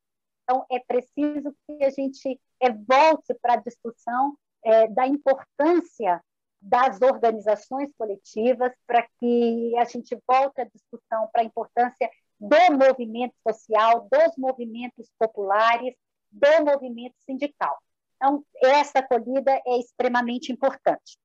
Então, 0.51 0.67
é 0.69 0.81
preciso 0.81 1.55
que 1.65 1.85
a 1.85 1.91
gente 1.91 2.41
é, 2.59 2.73
volte 2.73 3.33
para 3.41 3.53
a 3.53 3.57
discussão 3.57 4.37
é, 4.65 4.89
da 4.89 5.07
importância 5.07 6.21
das 6.61 7.01
organizações 7.01 7.89
coletivas, 7.97 8.73
para 8.85 9.07
que 9.21 9.73
a 9.79 9.85
gente 9.85 10.19
volte 10.27 10.61
à 10.61 10.65
discussão 10.65 11.29
para 11.33 11.43
a 11.43 11.45
importância 11.45 12.11
do 12.41 12.77
movimento 12.77 13.33
social, 13.47 14.09
dos 14.11 14.37
movimentos 14.37 15.09
populares, 15.17 15.95
do 16.33 16.65
movimento 16.65 17.15
sindical. 17.21 17.79
Então, 18.17 18.45
essa 18.61 18.99
acolhida 18.99 19.53
é 19.65 19.79
extremamente 19.79 20.51
importante. 20.51 21.17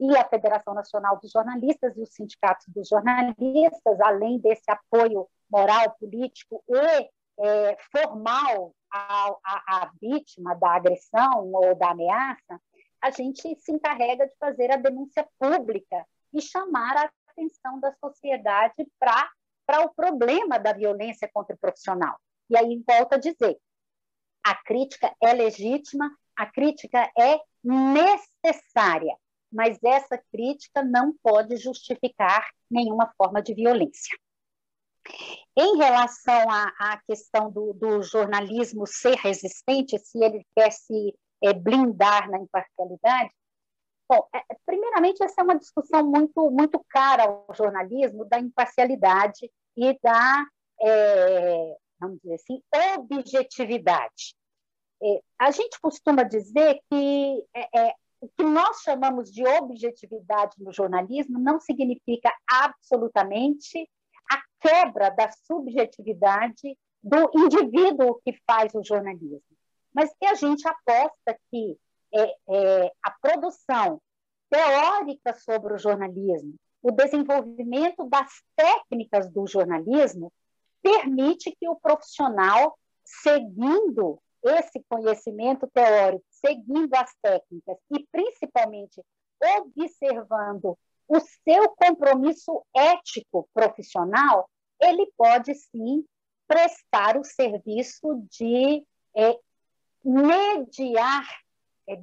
E 0.00 0.16
a 0.16 0.28
Federação 0.28 0.74
Nacional 0.74 1.20
dos 1.20 1.30
Jornalistas 1.30 1.96
e 1.96 2.02
os 2.02 2.12
sindicatos 2.12 2.66
dos 2.66 2.88
jornalistas, 2.88 4.00
além 4.00 4.40
desse 4.40 4.68
apoio 4.68 5.28
moral, 5.48 5.94
político 6.00 6.64
e 6.68 7.08
é, 7.38 7.76
formal 7.90 8.74
à, 8.90 9.28
à, 9.44 9.82
à 9.82 9.92
vítima 10.00 10.54
da 10.54 10.76
agressão 10.76 11.52
ou 11.52 11.74
da 11.74 11.90
ameaça, 11.90 12.60
a 13.00 13.10
gente 13.10 13.54
se 13.60 13.72
encarrega 13.72 14.26
de 14.26 14.34
fazer 14.38 14.70
a 14.70 14.76
denúncia 14.76 15.26
pública 15.38 16.06
e 16.32 16.40
chamar 16.40 16.96
a 16.96 17.10
atenção 17.28 17.78
da 17.78 17.92
sociedade 17.94 18.86
para 18.98 19.84
o 19.84 19.90
problema 19.94 20.58
da 20.58 20.72
violência 20.72 21.28
contra 21.32 21.54
o 21.54 21.58
profissional. 21.58 22.16
E 22.48 22.56
aí 22.56 22.82
volto 22.86 23.14
a 23.14 23.18
dizer, 23.18 23.58
a 24.44 24.54
crítica 24.54 25.14
é 25.22 25.32
legítima, 25.32 26.10
a 26.36 26.46
crítica 26.46 27.10
é 27.18 27.40
necessária, 27.62 29.16
mas 29.52 29.78
essa 29.82 30.18
crítica 30.30 30.82
não 30.82 31.12
pode 31.22 31.56
justificar 31.56 32.48
nenhuma 32.70 33.12
forma 33.16 33.42
de 33.42 33.54
violência. 33.54 34.16
Em 35.56 35.76
relação 35.76 36.50
à, 36.50 36.72
à 36.78 37.00
questão 37.06 37.50
do, 37.50 37.72
do, 37.72 38.02
jornalismo 38.02 38.86
ser 38.86 39.14
resistente, 39.16 39.98
se 39.98 40.22
ele 40.22 40.44
quer 40.54 40.70
se 40.70 41.14
é, 41.42 41.52
blindar 41.52 42.30
na 42.30 42.38
imparcialidade, 42.38 43.30
bom, 44.08 44.26
é, 44.34 44.42
primeiramente 44.64 45.22
essa 45.22 45.40
é 45.40 45.44
uma 45.44 45.58
discussão 45.58 46.04
muito 46.04 46.50
muito 46.50 46.84
cara 46.88 47.24
ao 47.24 47.54
jornalismo 47.54 48.24
da 48.26 48.38
imparcialidade 48.38 49.50
e 49.76 49.98
da 50.02 50.44
é, 50.80 51.76
vamos 51.98 52.20
dizer 52.20 52.34
assim 52.34 52.62
objetividade. 52.98 54.34
É, 55.02 55.20
a 55.38 55.50
gente 55.50 55.78
costuma 55.80 56.22
dizer 56.22 56.80
que 56.90 57.44
é, 57.54 57.80
é, 57.80 57.94
o 58.20 58.28
que 58.28 58.42
nós 58.42 58.80
chamamos 58.80 59.30
de 59.30 59.46
objetividade 59.46 60.54
no 60.58 60.72
jornalismo 60.72 61.38
não 61.38 61.60
significa 61.60 62.32
absolutamente 62.50 63.88
quebra 64.60 65.10
da 65.10 65.30
subjetividade 65.30 66.76
do 67.02 67.30
indivíduo 67.34 68.20
que 68.24 68.32
faz 68.46 68.74
o 68.74 68.82
jornalismo, 68.82 69.42
mas 69.92 70.12
que 70.18 70.26
a 70.26 70.34
gente 70.34 70.66
aposta 70.66 71.38
que 71.50 71.78
é, 72.12 72.36
é, 72.48 72.92
a 73.02 73.10
produção 73.20 74.00
teórica 74.50 75.34
sobre 75.34 75.74
o 75.74 75.78
jornalismo, 75.78 76.54
o 76.82 76.90
desenvolvimento 76.90 78.08
das 78.08 78.30
técnicas 78.54 79.30
do 79.30 79.46
jornalismo, 79.46 80.32
permite 80.82 81.54
que 81.58 81.68
o 81.68 81.76
profissional, 81.76 82.78
seguindo 83.04 84.20
esse 84.42 84.84
conhecimento 84.88 85.68
teórico, 85.72 86.24
seguindo 86.30 86.94
as 86.94 87.12
técnicas 87.20 87.76
e 87.90 88.06
principalmente 88.10 89.02
observando 89.58 90.78
o 91.08 91.20
seu 91.20 91.68
compromisso 91.70 92.64
ético 92.74 93.48
profissional, 93.54 94.48
ele 94.80 95.10
pode 95.16 95.54
sim 95.54 96.04
prestar 96.46 97.16
o 97.16 97.24
serviço 97.24 98.26
de 98.30 98.84
é, 99.16 99.38
mediar, 100.04 101.26
é, 101.88 102.00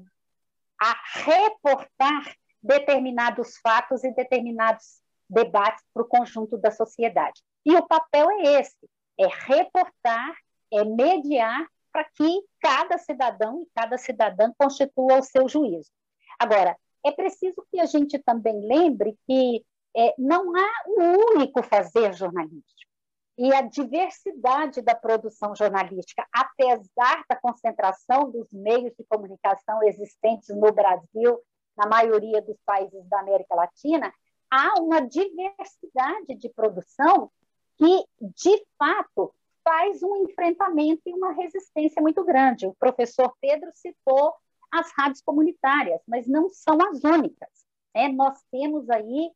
a 0.79 0.95
reportar 1.25 2.35
determinados 2.61 3.57
fatos 3.57 4.03
e 4.03 4.11
determinados 4.11 5.01
debates 5.29 5.83
para 5.93 6.03
o 6.03 6.07
conjunto 6.07 6.57
da 6.57 6.71
sociedade. 6.71 7.41
E 7.65 7.75
o 7.75 7.87
papel 7.87 8.29
é 8.31 8.59
esse: 8.59 8.89
é 9.17 9.27
reportar, 9.27 10.35
é 10.71 10.83
mediar 10.83 11.67
para 11.91 12.05
que 12.05 12.41
cada 12.59 12.97
cidadão 12.97 13.61
e 13.61 13.67
cada 13.75 13.97
cidadã 13.97 14.51
constitua 14.57 15.19
o 15.19 15.23
seu 15.23 15.47
juízo. 15.47 15.91
Agora, 16.39 16.75
é 17.05 17.11
preciso 17.11 17.65
que 17.71 17.79
a 17.79 17.85
gente 17.85 18.17
também 18.19 18.65
lembre 18.65 19.17
que 19.27 19.63
é, 19.95 20.13
não 20.17 20.55
há 20.55 20.69
um 20.87 21.35
único 21.35 21.61
fazer 21.61 22.13
jornalístico. 22.13 22.91
E 23.37 23.53
a 23.53 23.61
diversidade 23.61 24.81
da 24.81 24.93
produção 24.93 25.55
jornalística, 25.55 26.25
apesar 26.31 27.23
da 27.27 27.35
concentração 27.35 28.29
dos 28.29 28.51
meios 28.51 28.93
de 28.95 29.03
comunicação 29.05 29.81
existentes 29.83 30.49
no 30.49 30.71
Brasil, 30.71 31.39
na 31.75 31.87
maioria 31.87 32.41
dos 32.41 32.57
países 32.63 33.03
da 33.09 33.19
América 33.19 33.55
Latina, 33.55 34.13
há 34.51 34.79
uma 34.79 35.01
diversidade 35.01 36.35
de 36.37 36.47
produção 36.49 37.31
que, 37.75 38.05
de 38.21 38.65
fato, 38.77 39.33
faz 39.63 40.03
um 40.03 40.17
enfrentamento 40.17 41.01
e 41.07 41.13
uma 41.13 41.33
resistência 41.33 42.01
muito 42.01 42.23
grande. 42.23 42.67
O 42.67 42.75
professor 42.75 43.33
Pedro 43.41 43.71
citou 43.73 44.35
as 44.73 44.91
rádios 44.97 45.21
comunitárias, 45.21 46.01
mas 46.07 46.27
não 46.27 46.49
são 46.49 46.77
as 46.89 47.03
únicas. 47.03 47.49
Né? 47.95 48.07
Nós 48.09 48.41
temos 48.51 48.89
aí, 48.89 49.31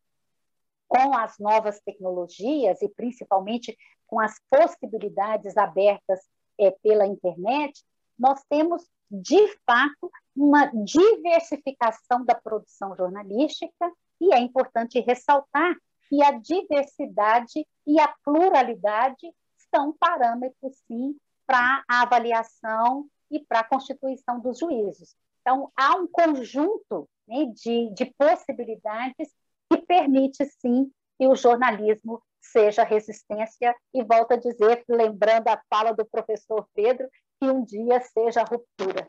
com 0.88 1.16
as 1.16 1.38
novas 1.38 1.80
tecnologias 1.82 2.82
e 2.82 2.90
principalmente 2.90 3.78
com 4.08 4.20
as 4.20 4.40
possibilidades 4.50 5.58
abertas 5.58 6.20
é, 6.60 6.72
pela 6.72 7.06
internet, 7.06 7.84
nós 8.18 8.42
temos, 8.50 8.84
de 9.12 9.48
fato, 9.66 10.10
uma 10.36 10.66
diversificação 10.84 12.26
da 12.26 12.34
produção 12.34 12.96
jornalística 12.96 13.92
e 14.20 14.34
é 14.34 14.40
importante 14.40 15.00
ressaltar 15.02 15.76
que 16.10 16.24
a 16.24 16.32
diversidade 16.32 17.68
e 17.86 18.00
a 18.00 18.08
pluralidade 18.24 19.32
são 19.74 19.94
parâmetros, 20.00 20.78
sim, 20.88 21.16
para 21.46 21.84
a 21.88 22.02
avaliação 22.02 23.08
e 23.30 23.40
para 23.40 23.60
a 23.60 23.64
constituição 23.64 24.40
dos 24.40 24.60
juízos. 24.60 25.16
Então, 25.48 25.72
há 25.78 25.96
um 25.96 26.06
conjunto 26.06 27.08
né, 27.26 27.46
de, 27.56 27.94
de 27.94 28.14
possibilidades 28.18 29.34
que 29.72 29.78
permite, 29.78 30.44
sim, 30.44 30.92
que 31.18 31.26
o 31.26 31.38
jornalismo 31.38 32.22
seja 32.42 32.84
resistência, 32.84 33.74
e 33.94 34.04
volto 34.04 34.34
a 34.34 34.36
dizer, 34.36 34.84
lembrando 34.90 35.48
a 35.48 35.62
fala 35.70 35.94
do 35.94 36.06
professor 36.06 36.68
Pedro, 36.76 37.08
que 37.40 37.50
um 37.50 37.64
dia 37.64 38.02
seja 38.02 38.44
ruptura. 38.44 39.08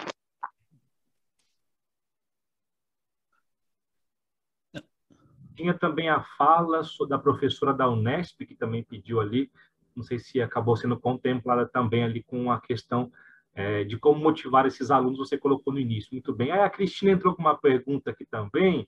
Tinha 5.57 5.77
também 5.77 6.09
a 6.09 6.23
fala 6.23 6.83
da 7.09 7.19
professora 7.19 7.75
da 7.75 7.91
Unesp, 7.91 8.47
que 8.47 8.55
também 8.55 8.85
pediu 8.85 9.21
ali, 9.21 9.51
não 9.93 10.05
sei 10.05 10.21
se 10.21 10.41
acabou 10.41 10.77
sendo 10.77 11.01
contemplada 11.01 11.67
também 11.67 12.05
ali 12.05 12.23
com 12.23 12.53
a 12.53 12.61
questão 12.61 13.11
é, 13.59 13.83
de 13.83 13.99
como 13.99 14.21
motivar 14.21 14.67
esses 14.67 14.89
alunos, 14.89 15.19
você 15.19 15.37
colocou 15.37 15.73
no 15.73 15.81
início. 15.81 16.11
Muito 16.13 16.33
bem. 16.33 16.53
Aí 16.53 16.61
a 16.61 16.71
Cristina 16.71 17.11
entrou 17.11 17.35
com 17.35 17.43
uma 17.43 17.59
pergunta 17.59 18.09
aqui 18.09 18.25
também, 18.25 18.87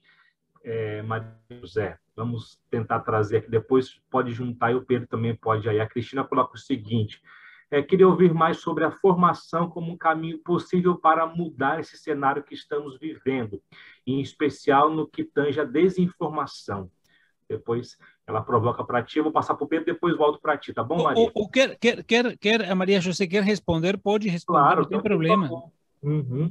é, 0.63 1.01
Maria 1.01 1.35
José. 1.59 1.99
Vamos 2.15 2.57
tentar 2.69 3.01
trazer 3.01 3.37
aqui, 3.37 3.51
depois 3.51 3.99
pode 4.09 4.31
juntar 4.31 4.71
e 4.71 4.75
o 4.75 4.85
Pedro 4.85 5.09
também 5.09 5.35
pode. 5.35 5.67
Aí 5.67 5.81
a 5.81 5.85
Cristina 5.85 6.23
coloca 6.23 6.55
o 6.55 6.57
seguinte: 6.57 7.21
é, 7.69 7.81
queria 7.81 8.07
ouvir 8.07 8.33
mais 8.33 8.59
sobre 8.59 8.85
a 8.85 8.91
formação 8.91 9.69
como 9.69 9.91
um 9.91 9.97
caminho 9.97 10.39
possível 10.39 10.95
para 10.97 11.25
mudar 11.25 11.81
esse 11.81 11.97
cenário 11.97 12.41
que 12.41 12.53
estamos 12.53 12.97
vivendo, 12.97 13.61
em 14.07 14.21
especial 14.21 14.89
no 14.89 15.05
que 15.05 15.25
tange 15.25 15.59
a 15.59 15.65
desinformação. 15.65 16.89
Depois 17.49 17.97
ela 18.31 18.41
provoca 18.41 18.83
para 18.83 19.03
ti, 19.03 19.17
eu 19.17 19.23
vou 19.23 19.33
passar 19.33 19.55
para 19.55 19.65
o 19.65 19.67
Pedro, 19.67 19.85
depois 19.85 20.17
volto 20.17 20.39
para 20.41 20.57
ti, 20.57 20.73
tá 20.73 20.83
bom, 20.83 21.03
Maria? 21.03 21.31
O, 21.35 21.43
o, 21.43 21.49
quer, 21.49 21.77
quer, 21.77 22.03
quer, 22.03 22.37
quer, 22.37 22.69
a 22.69 22.73
Maria 22.73 22.99
José 22.99 23.27
quer 23.27 23.43
responder, 23.43 23.97
pode 23.97 24.27
responder, 24.29 24.59
claro, 24.59 24.81
não 24.81 24.89
tem 24.89 25.01
problema. 25.01 25.49
Uhum. 26.01 26.49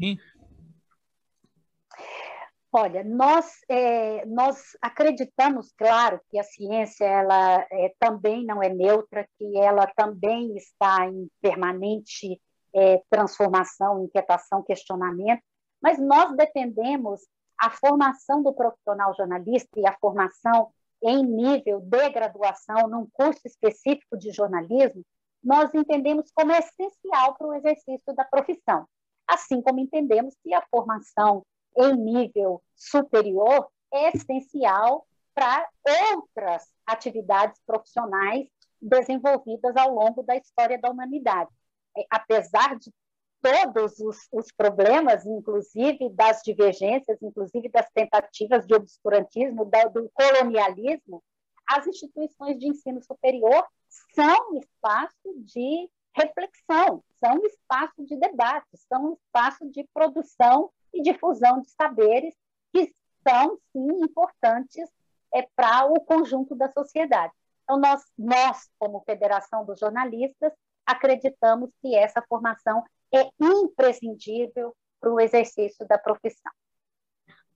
Olha, 2.72 3.02
nós, 3.02 3.46
é, 3.68 4.24
nós 4.26 4.76
acreditamos, 4.80 5.72
claro, 5.76 6.20
que 6.30 6.38
a 6.38 6.44
ciência 6.44 7.04
ela 7.04 7.66
é, 7.72 7.92
também 7.98 8.44
não 8.44 8.62
é 8.62 8.68
neutra, 8.68 9.26
que 9.36 9.58
ela 9.58 9.88
também 9.96 10.56
está 10.56 11.04
em 11.06 11.28
permanente 11.40 12.40
é, 12.72 13.02
transformação, 13.10 14.04
inquietação, 14.04 14.62
questionamento, 14.62 15.42
mas 15.82 15.98
nós 15.98 16.36
defendemos 16.36 17.22
a 17.58 17.70
formação 17.70 18.42
do 18.42 18.54
profissional 18.54 19.14
jornalista 19.16 19.80
e 19.80 19.86
a 19.86 19.96
formação 20.00 20.70
em 21.02 21.24
nível 21.24 21.80
de 21.80 22.10
graduação, 22.10 22.88
num 22.88 23.08
curso 23.12 23.40
específico 23.46 24.16
de 24.18 24.30
jornalismo, 24.30 25.04
nós 25.42 25.72
entendemos 25.74 26.30
como 26.34 26.52
essencial 26.52 27.34
para 27.36 27.46
o 27.46 27.54
exercício 27.54 28.14
da 28.14 28.24
profissão. 28.24 28.86
Assim 29.26 29.62
como 29.62 29.80
entendemos 29.80 30.34
que 30.42 30.52
a 30.52 30.64
formação 30.70 31.44
em 31.76 31.96
nível 31.96 32.62
superior 32.74 33.68
é 33.92 34.10
essencial 34.14 35.06
para 35.34 35.68
outras 36.12 36.68
atividades 36.86 37.60
profissionais 37.64 38.48
desenvolvidas 38.80 39.76
ao 39.76 39.94
longo 39.94 40.22
da 40.22 40.36
história 40.36 40.78
da 40.78 40.90
humanidade. 40.90 41.50
É, 41.96 42.04
apesar 42.10 42.78
de 42.78 42.92
todos 43.42 43.98
os, 44.00 44.28
os, 44.32 44.52
problemas, 44.52 45.24
inclusive 45.24 46.10
das 46.10 46.42
divergências, 46.42 47.20
inclusive 47.22 47.68
das 47.68 47.88
tentativas 47.90 48.66
de 48.66 48.74
obscurantismo, 48.74 49.64
do, 49.64 49.90
do 49.90 50.10
colonialismo, 50.12 51.22
as 51.66 51.86
instituições 51.86 52.58
de 52.58 52.68
ensino 52.68 53.02
superior 53.02 53.66
são 54.14 54.56
espaço 54.56 55.34
de 55.36 55.88
reflexão, 56.14 57.02
são 57.22 57.44
espaço 57.44 58.04
de 58.04 58.16
debate, 58.16 58.66
são 58.88 59.12
espaço 59.14 59.70
de 59.70 59.86
produção 59.94 60.70
e 60.92 61.02
difusão 61.02 61.60
de 61.60 61.70
saberes 61.70 62.34
que 62.72 62.92
são, 63.26 63.58
sim, 63.72 64.02
importantes 64.02 64.90
é, 65.32 65.42
para 65.54 65.86
o 65.86 66.00
conjunto 66.00 66.54
da 66.54 66.68
sociedade. 66.70 67.32
Então, 67.64 67.78
nós, 67.78 68.02
nós, 68.18 68.68
como 68.78 69.02
Federação 69.02 69.64
dos 69.64 69.78
Jornalistas, 69.78 70.52
acreditamos 70.84 71.70
que 71.80 71.94
essa 71.94 72.22
formação 72.22 72.82
é 73.12 73.28
imprescindível 73.40 74.74
para 75.00 75.12
o 75.12 75.20
exercício 75.20 75.86
da 75.86 75.98
profissão. 75.98 76.52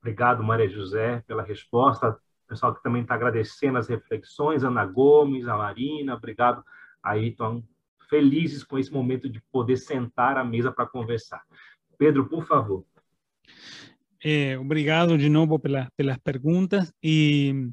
Obrigado, 0.01 0.43
Maria 0.43 0.69
José, 0.69 1.23
pela 1.27 1.43
resposta. 1.43 2.11
O 2.11 2.49
pessoal 2.49 2.75
que 2.75 2.83
também 2.83 3.03
está 3.03 3.15
agradecendo 3.15 3.79
as 3.79 3.89
reflexões, 3.89 4.63
Ana 4.63 4.85
Gomes, 4.85 5.49
a 5.49 5.57
Marina, 5.57 6.15
obrigado 6.15 6.63
aí, 7.03 7.29
estão 7.29 7.63
felizes 8.09 8.63
com 8.63 8.79
esse 8.79 8.93
momento 8.93 9.29
de 9.29 9.41
poder 9.51 9.77
sentar 9.77 10.37
à 10.37 10.45
mesa 10.45 10.71
para 10.71 10.87
conversar. 10.87 11.43
Pedro, 11.97 12.29
por 12.29 12.47
favor. 12.47 12.85
É, 14.23 14.59
obrigado 14.59 15.19
de 15.19 15.29
novo 15.29 15.59
pela, 15.59 15.91
pelas 15.97 16.19
perguntas. 16.19 16.93
E, 17.03 17.71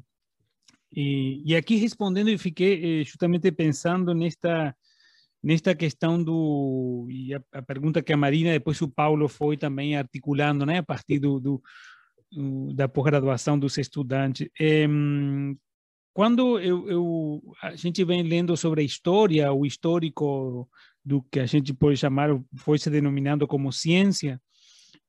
e, 0.90 1.42
e 1.44 1.56
aqui 1.56 1.76
respondendo, 1.76 2.28
eu 2.28 2.38
fiquei 2.38 3.00
eh, 3.00 3.04
justamente 3.04 3.50
pensando 3.52 4.14
nesta 4.14 4.74
nesta 5.42 5.74
questão 5.74 6.22
do 6.22 7.08
e 7.10 7.34
a, 7.34 7.42
a, 7.52 7.62
pergunta 7.62 8.02
que 8.02 8.12
a 8.12 8.16
Marina 8.16 8.52
depois 8.52 8.80
o 8.80 8.88
Paulo 8.88 9.28
foi 9.28 9.56
também 9.56 9.96
articulando, 9.96 10.64
né, 10.64 10.78
a 10.78 10.82
partir 10.82 11.18
do, 11.18 11.40
do, 11.40 11.62
do 12.30 12.72
da 12.72 12.88
pós-graduação 12.88 13.58
dos 13.58 13.76
estudantes. 13.76 14.48
É, 14.60 14.86
quando 16.14 16.60
eu, 16.60 16.88
eu, 16.88 17.42
a 17.62 17.74
gente 17.74 18.04
vem 18.04 18.22
lendo 18.22 18.56
sobre 18.56 18.82
a 18.82 18.84
história, 18.84 19.52
o 19.52 19.66
histórico 19.66 20.68
do 21.04 21.22
que 21.22 21.40
a 21.40 21.46
gente 21.46 21.74
pode 21.74 21.96
chamar, 21.96 22.28
foi 22.56 22.78
se 22.78 22.88
denominando 22.90 23.46
como 23.48 23.72
ciência, 23.72 24.40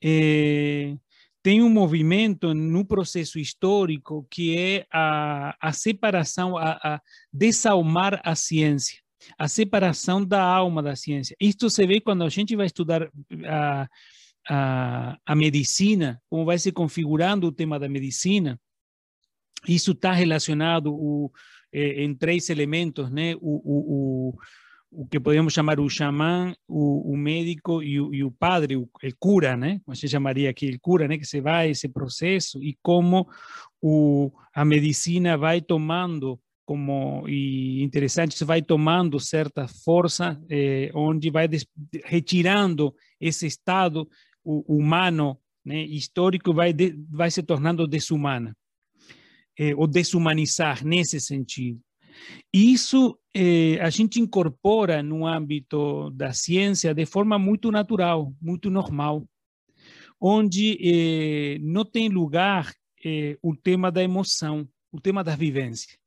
é, 0.03 0.95
tem 1.43 1.61
um 1.61 1.69
movimento 1.69 2.53
no 2.53 2.85
processo 2.85 3.37
histórico 3.37 4.25
que 4.31 4.57
é 4.57 4.87
a, 4.91 5.55
a 5.61 5.73
separação, 5.73 6.57
a, 6.57 6.71
a 6.81 7.01
desalmar 7.31 8.19
a 8.23 8.33
ciência 8.33 9.02
a 9.37 9.47
separação 9.47 10.23
da 10.23 10.41
alma 10.41 10.81
da 10.81 10.95
ciência. 10.95 11.35
Isto 11.39 11.69
se 11.69 11.85
vê 11.85 11.99
quando 11.99 12.23
a 12.23 12.29
gente 12.29 12.55
vai 12.55 12.65
estudar 12.65 13.09
a, 13.45 13.87
a, 14.49 15.17
a 15.25 15.35
medicina, 15.35 16.21
como 16.29 16.45
vai 16.45 16.57
se 16.57 16.71
configurando 16.71 17.47
o 17.47 17.51
tema 17.51 17.79
da 17.79 17.89
medicina. 17.89 18.59
Isso 19.67 19.91
está 19.91 20.11
relacionado 20.11 20.93
o, 20.93 21.31
eh, 21.71 22.03
em 22.03 22.13
três 22.13 22.49
elementos, 22.49 23.09
né? 23.09 23.35
O, 23.35 23.39
o, 23.41 24.33
o, 24.91 25.01
o, 25.03 25.07
que 25.07 25.19
podemos 25.19 25.53
chamar 25.53 25.79
o 25.79 25.89
xamã, 25.89 26.53
o, 26.67 27.13
o 27.13 27.17
médico 27.17 27.81
e 27.81 27.99
o, 27.99 28.13
e 28.13 28.23
o 28.23 28.31
padre, 28.31 28.75
o, 28.75 28.89
cura, 29.17 29.55
né? 29.55 29.79
Como 29.85 29.95
se 29.95 30.07
chamaria 30.07 30.49
aqui, 30.49 30.69
o 30.69 30.79
cura, 30.79 31.07
né? 31.07 31.17
Que 31.17 31.25
se 31.25 31.39
vai 31.39 31.69
esse 31.69 31.87
processo 31.87 32.61
e 32.61 32.77
como 32.81 33.27
o, 33.81 34.31
a 34.53 34.65
medicina 34.65 35.37
vai 35.37 35.61
tomando 35.61 36.39
como 36.65 37.27
e 37.27 37.83
interessante, 37.83 38.35
isso 38.35 38.45
vai 38.45 38.61
tomando 38.61 39.19
certa 39.19 39.67
força, 39.67 40.41
eh, 40.49 40.89
onde 40.93 41.29
vai 41.29 41.47
retirando 42.05 42.93
esse 43.19 43.45
estado 43.45 44.07
humano, 44.43 45.37
né, 45.65 45.83
histórico, 45.83 46.53
vai, 46.53 46.73
de, 46.73 46.95
vai 47.09 47.29
se 47.31 47.43
tornando 47.43 47.87
desumana, 47.87 48.55
eh, 49.57 49.75
ou 49.75 49.87
desumanizar 49.87 50.85
nesse 50.85 51.19
sentido. 51.19 51.79
Isso 52.53 53.17
eh, 53.35 53.79
a 53.81 53.89
gente 53.89 54.19
incorpora 54.19 55.01
no 55.01 55.25
âmbito 55.25 56.11
da 56.11 56.33
ciência 56.33 56.93
de 56.93 57.05
forma 57.05 57.39
muito 57.39 57.71
natural, 57.71 58.33
muito 58.41 58.69
normal, 58.69 59.27
onde 60.19 60.77
eh, 60.81 61.57
não 61.59 61.83
tem 61.83 62.09
lugar 62.09 62.73
eh, 63.03 63.37
o 63.41 63.55
tema 63.55 63.91
da 63.91 64.03
emoção, 64.03 64.67
o 64.91 65.01
tema 65.01 65.23
da 65.23 65.35
vivência. 65.35 65.97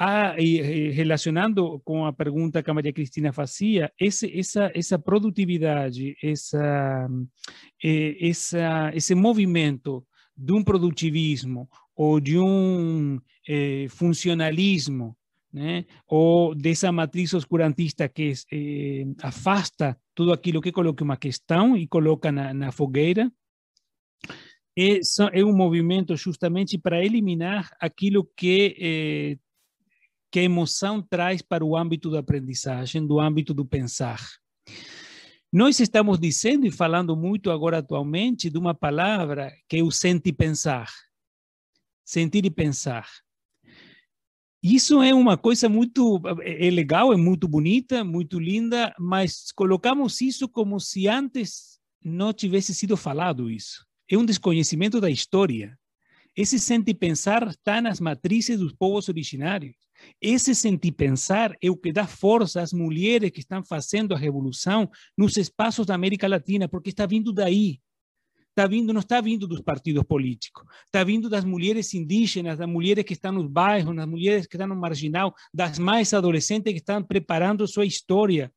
Ah, 0.00 0.36
e, 0.38 0.90
relacionando 0.90 1.80
com 1.80 2.06
a 2.06 2.12
pergunta 2.12 2.62
que 2.62 2.70
a 2.70 2.74
Maria 2.74 2.92
Cristina 2.92 3.32
fazia, 3.32 3.92
esse, 3.98 4.38
essa, 4.38 4.70
essa 4.72 4.96
produtividade, 4.96 6.16
essa, 6.22 7.08
essa, 7.82 8.92
esse 8.94 9.14
movimento 9.16 10.06
de 10.36 10.52
um 10.52 10.62
produtivismo 10.62 11.68
ou 11.96 12.20
de 12.20 12.38
um 12.38 13.18
eh, 13.48 13.86
funcionalismo, 13.88 15.16
né? 15.52 15.84
ou 16.06 16.54
dessa 16.54 16.92
matriz 16.92 17.34
oscurantista 17.34 18.08
que 18.08 18.34
eh, 18.52 19.04
afasta 19.20 19.98
tudo 20.14 20.32
aquilo 20.32 20.60
que 20.60 20.70
coloca 20.70 21.02
uma 21.02 21.16
questão 21.16 21.76
e 21.76 21.88
coloca 21.88 22.30
na, 22.30 22.54
na 22.54 22.70
fogueira, 22.70 23.28
é, 24.78 25.00
é 25.32 25.44
um 25.44 25.56
movimento 25.56 26.14
justamente 26.14 26.78
para 26.78 27.04
eliminar 27.04 27.68
aquilo 27.80 28.24
que 28.36 28.76
eh, 28.78 29.47
que 30.30 30.38
a 30.38 30.42
emoção 30.42 31.00
traz 31.02 31.42
para 31.42 31.64
o 31.64 31.76
âmbito 31.76 32.10
da 32.10 32.18
aprendizagem, 32.18 33.06
do 33.06 33.18
âmbito 33.18 33.54
do 33.54 33.64
pensar. 33.64 34.20
Nós 35.50 35.80
estamos 35.80 36.18
dizendo 36.18 36.66
e 36.66 36.70
falando 36.70 37.16
muito 37.16 37.50
agora 37.50 37.78
atualmente 37.78 38.50
de 38.50 38.58
uma 38.58 38.74
palavra 38.74 39.50
que 39.66 39.78
é 39.78 39.82
o 39.82 39.90
sentir 39.90 40.34
pensar. 40.34 40.90
Sentir 42.04 42.44
e 42.44 42.50
pensar. 42.50 43.08
Isso 44.62 45.00
é 45.00 45.14
uma 45.14 45.38
coisa 45.38 45.68
muito 45.68 46.20
é 46.42 46.68
legal, 46.68 47.12
é 47.12 47.16
muito 47.16 47.46
bonita, 47.46 48.04
muito 48.04 48.38
linda, 48.38 48.92
mas 48.98 49.52
colocamos 49.52 50.20
isso 50.20 50.48
como 50.48 50.78
se 50.80 51.06
antes 51.06 51.78
não 52.04 52.32
tivesse 52.32 52.74
sido 52.74 52.96
falado 52.96 53.50
isso. 53.50 53.86
É 54.10 54.18
um 54.18 54.26
desconhecimento 54.26 55.00
da 55.00 55.08
história. 55.08 55.78
Esse 56.36 56.58
sentir 56.58 56.94
pensar 56.94 57.48
está 57.48 57.80
nas 57.80 58.00
matrizes 58.00 58.58
dos 58.58 58.72
povos 58.72 59.08
originários. 59.08 59.76
Esse 60.20 60.54
sentir 60.54 60.92
pensar 60.92 61.56
é 61.62 61.70
o 61.70 61.76
que 61.76 61.92
dá 61.92 62.06
força 62.06 62.60
às 62.60 62.72
mulheres 62.72 63.30
que 63.30 63.40
estão 63.40 63.64
fazendo 63.64 64.14
a 64.14 64.18
revolução 64.18 64.90
nos 65.16 65.36
espaços 65.36 65.86
da 65.86 65.94
América 65.94 66.28
Latina, 66.28 66.68
porque 66.68 66.90
está 66.90 67.06
vindo 67.06 67.32
daí. 67.32 67.80
Está 68.50 68.66
vindo, 68.66 68.92
não 68.92 69.00
está 69.00 69.20
vindo 69.20 69.46
dos 69.46 69.60
partidos 69.60 70.02
políticos, 70.02 70.64
está 70.86 71.04
vindo 71.04 71.28
das 71.28 71.44
mulheres 71.44 71.94
indígenas, 71.94 72.58
das 72.58 72.68
mulheres 72.68 73.04
que 73.04 73.12
estão 73.12 73.30
nos 73.30 73.46
bairros, 73.48 73.94
das 73.94 74.08
mulheres 74.08 74.48
que 74.48 74.56
estão 74.56 74.66
no 74.66 74.74
marginal, 74.74 75.32
das 75.54 75.78
mais 75.78 76.12
adolescentes 76.12 76.72
que 76.72 76.80
estão 76.80 77.00
preparando 77.00 77.68
sua 77.68 77.86
história, 77.86 78.52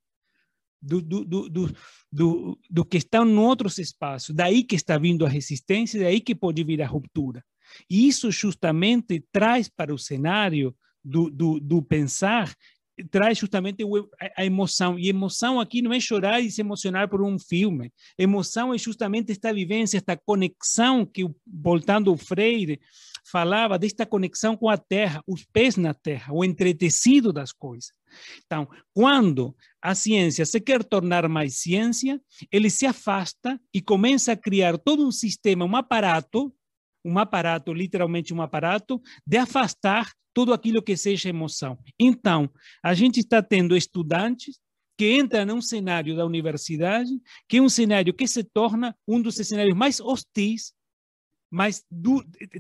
do, 0.82 1.02
do, 1.02 1.24
do, 1.26 1.76
do, 2.12 2.60
do 2.70 2.86
que 2.86 2.98
estão 2.98 3.28
em 3.28 3.38
outros 3.38 3.78
espaços. 3.78 4.34
Daí 4.34 4.64
que 4.64 4.76
está 4.76 4.98
vindo 4.98 5.26
a 5.26 5.30
resistência, 5.30 6.02
daí 6.02 6.20
que 6.20 6.34
pode 6.34 6.64
vir 6.64 6.82
a 6.82 6.88
ruptura. 6.88 7.44
E 7.90 8.08
isso 8.08 8.32
justamente 8.32 9.24
traz 9.32 9.70
para 9.70 9.94
o 9.94 10.00
cenário 10.00 10.76
do, 11.04 11.30
do, 11.30 11.60
do 11.60 11.82
pensar 11.82 12.54
traz 13.10 13.38
justamente 13.38 13.84
a 14.38 14.46
emoção. 14.46 15.00
E 15.00 15.10
emoção 15.10 15.60
aqui 15.60 15.82
não 15.82 15.94
é 15.94 16.00
chorar 16.00 16.40
e 16.42 16.52
se 16.52 16.62
emocionar 16.62 17.10
por 17.10 17.22
um 17.22 17.40
filme. 17.40 17.92
Emoção 18.18 18.74
é 18.74 18.78
justamente 18.78 19.32
esta 19.32 19.54
vivência, 19.54 19.98
esta 19.98 20.18
conexão 20.18 21.06
que, 21.06 21.28
voltando 21.48 22.10
ao 22.10 22.18
Freire, 22.18 22.80
falava 23.24 23.78
desta 23.78 24.06
conexão 24.06 24.58
com 24.58 24.70
a 24.70 24.78
terra, 24.78 25.24
os 25.28 25.44
pés 25.46 25.78
na 25.78 25.94
terra, 25.94 26.34
o 26.34 26.44
entretecido 26.44 27.32
das 27.32 27.52
coisas. 27.52 27.92
Então, 28.46 28.68
quando 28.94 29.56
a 29.82 29.96
ciência 29.96 30.46
se 30.46 30.60
quer 30.60 30.84
tornar 30.84 31.28
mais 31.30 31.56
ciência, 31.56 32.20
ele 32.52 32.70
se 32.70 32.86
afasta 32.86 33.60
e 33.74 33.82
começa 33.82 34.34
a 34.34 34.38
criar 34.38 34.78
todo 34.78 35.08
um 35.08 35.12
sistema, 35.12 35.66
um 35.66 35.76
aparato 35.76 36.54
um 37.04 37.18
aparato, 37.18 37.74
literalmente 37.74 38.34
um 38.34 38.42
aparato, 38.42 39.02
de 39.26 39.38
afastar 39.38 40.12
tudo 40.34 40.54
aquilo 40.54 40.82
que 40.82 40.96
seja 40.96 41.30
emoção. 41.30 41.78
Então, 42.00 42.50
a 42.84 42.94
gente 42.94 43.20
está 43.20 43.42
tendo 43.42 43.76
estudantes 43.76 44.60
que 44.98 45.18
entram 45.18 45.46
num 45.46 45.62
cenário 45.62 46.16
da 46.16 46.26
universidade, 46.26 47.12
que 47.48 47.58
é 47.58 47.62
um 47.62 47.70
cenário 47.70 48.14
que 48.14 48.28
se 48.28 48.44
torna 48.44 48.96
um 49.08 49.22
dos 49.22 49.36
cenários 49.36 49.76
mais 49.76 50.00
hostis, 50.00 50.74
mais 51.50 51.84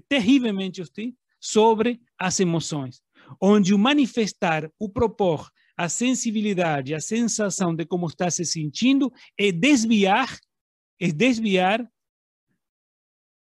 terrivelmente 0.09 0.81
hostis, 0.81 1.13
sobre 1.39 1.99
as 2.19 2.39
emoções, 2.39 3.01
onde 3.41 3.73
o 3.73 3.79
manifestar, 3.79 4.69
o 4.79 4.89
propor, 4.89 5.49
a 5.75 5.89
sensibilidade, 5.89 6.93
a 6.93 6.99
sensação 6.99 7.75
de 7.75 7.85
como 7.85 8.05
está 8.05 8.29
se 8.29 8.45
sentindo 8.45 9.11
é 9.37 9.51
desviar, 9.51 10.37
é 10.99 11.11
desviar 11.11 11.87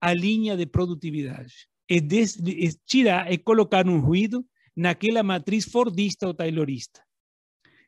a 0.00 0.12
linha 0.12 0.56
de 0.56 0.66
produtividade. 0.66 1.68
É, 1.88 2.00
des, 2.00 2.36
é 2.36 2.68
tirar, 2.84 3.32
é 3.32 3.36
colocar 3.36 3.86
um 3.86 4.00
ruído 4.00 4.44
naquela 4.76 5.22
matriz 5.22 5.64
fordista 5.64 6.26
ou 6.26 6.34
taylorista. 6.34 7.00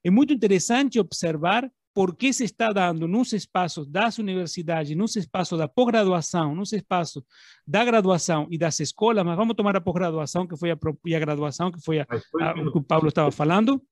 É 0.05 0.11
muito 0.11 0.33
interessante 0.33 0.99
observar 0.99 1.69
por 1.93 2.15
que 2.15 2.33
se 2.33 2.45
está 2.45 2.69
dando 2.69 3.09
nos 3.09 3.33
espaços 3.33 3.87
das 3.89 4.19
universidades, 4.19 4.97
nos 4.97 5.17
espaços 5.17 5.59
da 5.59 5.67
pós-graduação, 5.67 6.55
nos 6.55 6.73
espaços 6.73 7.25
da 7.67 7.85
graduação 7.85 8.47
e 8.51 8.57
das 8.57 8.79
escolas, 8.79 9.25
mas 9.25 9.37
vamos 9.37 9.57
tomar 9.57 9.77
a 9.77 9.81
pós-graduação, 9.81 10.47
que 10.47 10.57
foi 10.57 10.71
a, 10.71 10.79
e 11.05 11.15
a 11.15 11.19
graduação, 11.19 11.73
que 11.73 11.81
foi 11.81 11.99
a, 11.99 12.07
a, 12.41 12.53
o 12.53 12.71
que 12.71 12.79
o 12.79 12.83
Paulo 12.83 13.09
estava 13.09 13.33
falando. 13.33 13.83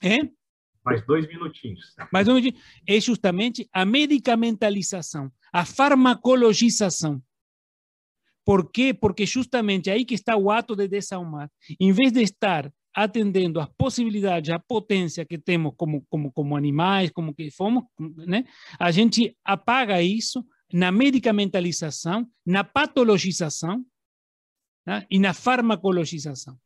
É? 0.00 0.18
Mais 0.84 1.04
dois 1.06 1.26
minutinhos. 1.26 1.94
Mais 2.12 2.26
um 2.28 2.34
minutinho. 2.34 2.62
É 2.86 3.00
justamente 3.00 3.68
a 3.72 3.84
medicamentalização, 3.84 5.30
a 5.52 5.64
farmacologização. 5.64 7.22
Por 8.44 8.70
quê? 8.70 8.94
Porque 8.94 9.26
justamente 9.26 9.90
aí 9.90 10.04
que 10.04 10.14
está 10.14 10.36
o 10.36 10.50
ato 10.50 10.74
de 10.74 10.88
desalmar. 10.88 11.50
Em 11.78 11.92
vez 11.92 12.12
de 12.12 12.22
estar 12.22 12.72
atendendo 12.94 13.60
às 13.60 13.68
possibilidades, 13.76 14.50
à 14.50 14.58
potência 14.58 15.24
que 15.24 15.38
temos 15.38 15.72
como, 15.76 16.04
como, 16.08 16.32
como 16.32 16.56
animais, 16.56 17.10
como 17.10 17.34
que 17.34 17.50
fomos, 17.50 17.84
né? 17.98 18.44
a 18.78 18.90
gente 18.90 19.36
apaga 19.44 20.02
isso 20.02 20.44
na 20.72 20.90
medicamentalização, 20.90 22.28
na 22.44 22.64
patologização 22.64 23.84
né? 24.86 25.06
e 25.10 25.18
na 25.18 25.32
farmacologização. 25.32 26.58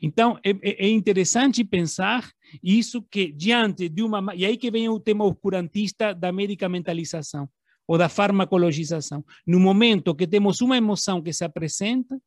Então, 0.00 0.38
é, 0.44 0.50
é, 0.50 0.86
é, 0.86 0.88
interessante 0.88 1.64
pensar 1.64 2.30
isso 2.62 3.02
que 3.02 3.32
diante 3.32 3.88
de 3.88 4.02
uma... 4.02 4.34
E 4.34 4.44
aí 4.44 4.56
que 4.56 4.70
vem 4.70 4.88
o 4.88 5.00
tema 5.00 5.24
obscurantista 5.24 6.14
da 6.14 6.32
medicamentalização 6.32 7.48
ou 7.86 7.98
da 7.98 8.08
farmacologização. 8.08 9.24
No 9.46 9.58
momento 9.58 10.14
que 10.14 10.26
temos 10.26 10.60
uma 10.60 10.76
emoção 10.76 11.22
que 11.22 11.32
se 11.32 11.44
apresenta, 11.44 12.20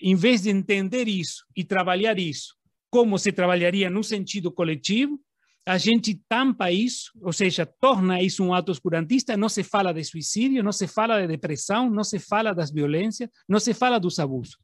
em 0.00 0.14
vez 0.14 0.42
de 0.42 0.50
entender 0.50 1.08
isso 1.08 1.44
e 1.56 1.64
trabalhar 1.64 2.18
isso 2.18 2.54
como 2.94 3.18
se 3.18 3.32
trabalharia 3.32 3.90
no 3.90 4.04
sentido 4.04 4.52
coletivo, 4.52 5.20
a 5.66 5.76
gente 5.78 6.22
tampa 6.28 6.70
isso, 6.70 7.10
ou 7.20 7.32
seja, 7.32 7.66
torna 7.66 8.22
isso 8.22 8.44
um 8.44 8.54
ato 8.54 8.70
oscurantista, 8.70 9.36
não 9.36 9.48
se 9.48 9.64
fala 9.64 9.92
de 9.92 10.04
suicídio, 10.04 10.62
não 10.62 10.70
se 10.70 10.86
fala 10.86 11.20
de 11.20 11.26
depressão, 11.26 11.90
não 11.90 12.04
se 12.04 12.20
fala 12.20 12.54
das 12.54 12.70
violências, 12.70 13.28
não 13.48 13.58
se 13.58 13.74
fala 13.74 13.98
dos 13.98 14.20
abusos. 14.20 14.56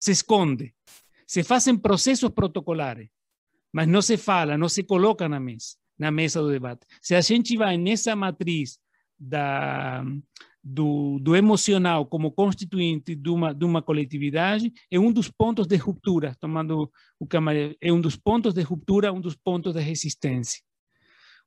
Se 0.00 0.10
esconde. 0.10 0.74
Se 1.34 1.42
fazem 1.42 1.76
processos 1.76 2.30
protocolares, 2.30 3.08
mas 3.72 3.88
não 3.88 4.00
se 4.00 4.16
fala, 4.16 4.56
não 4.56 4.68
se 4.68 4.84
coloca 4.84 5.28
na 5.28 5.40
mesa, 5.40 5.74
na 5.98 6.08
mesa 6.08 6.40
do 6.40 6.48
debate. 6.48 6.86
Se 7.02 7.12
a 7.12 7.20
gente 7.20 7.56
vai 7.56 7.76
nessa 7.76 8.14
matriz 8.14 8.78
da, 9.18 10.04
do, 10.62 11.18
do 11.18 11.34
emocional 11.34 12.06
como 12.06 12.30
constituinte 12.30 13.16
de 13.16 13.30
uma, 13.30 13.52
de 13.52 13.64
uma 13.64 13.82
coletividade 13.82 14.72
é 14.88 14.96
um 14.96 15.10
dos 15.10 15.28
pontos 15.28 15.66
de 15.66 15.74
ruptura, 15.74 16.36
tomando 16.38 16.88
o 17.18 17.26
camarada, 17.26 17.74
é 17.80 17.92
um 17.92 18.00
dos 18.00 18.14
pontos 18.14 18.54
de 18.54 18.62
ruptura, 18.62 19.12
um 19.12 19.20
dos 19.20 19.34
pontos 19.34 19.74
de 19.74 19.80
resistência. 19.80 20.62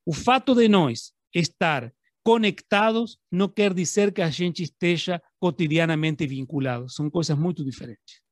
O 0.04 0.12
fato 0.12 0.54
de 0.54 0.68
nós 0.68 1.14
estar 1.34 1.90
conectados 2.22 3.16
não 3.32 3.48
quer 3.48 3.72
dizer 3.72 4.12
que 4.12 4.20
a 4.20 4.28
gente 4.28 4.62
esteja 4.62 5.18
cotidianamente 5.40 6.26
vinculado, 6.26 6.90
são 6.90 7.08
coisas 7.08 7.38
muito 7.38 7.64
diferentes. 7.64 8.27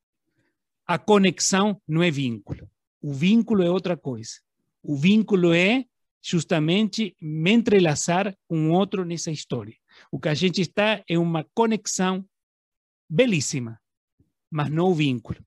A 0.86 0.98
conexão 0.98 1.80
não 1.86 2.02
é 2.02 2.10
vínculo, 2.10 2.70
o 3.02 3.12
vínculo 3.12 3.62
é 3.62 3.70
outra 3.70 3.96
coisa. 3.96 4.40
O 4.82 4.96
vínculo 4.96 5.52
é 5.52 5.84
justamente 6.22 7.16
me 7.20 7.52
entrelaçar 7.52 8.36
com 8.48 8.70
outro 8.70 9.04
nessa 9.04 9.30
história. 9.30 9.76
O 10.10 10.18
que 10.18 10.28
a 10.28 10.34
gente 10.34 10.60
está 10.60 11.02
é 11.08 11.18
uma 11.18 11.44
conexão 11.54 12.24
belíssima, 13.08 13.80
mas 14.50 14.70
não 14.70 14.90
o 14.90 14.94
vínculo. 14.94 15.38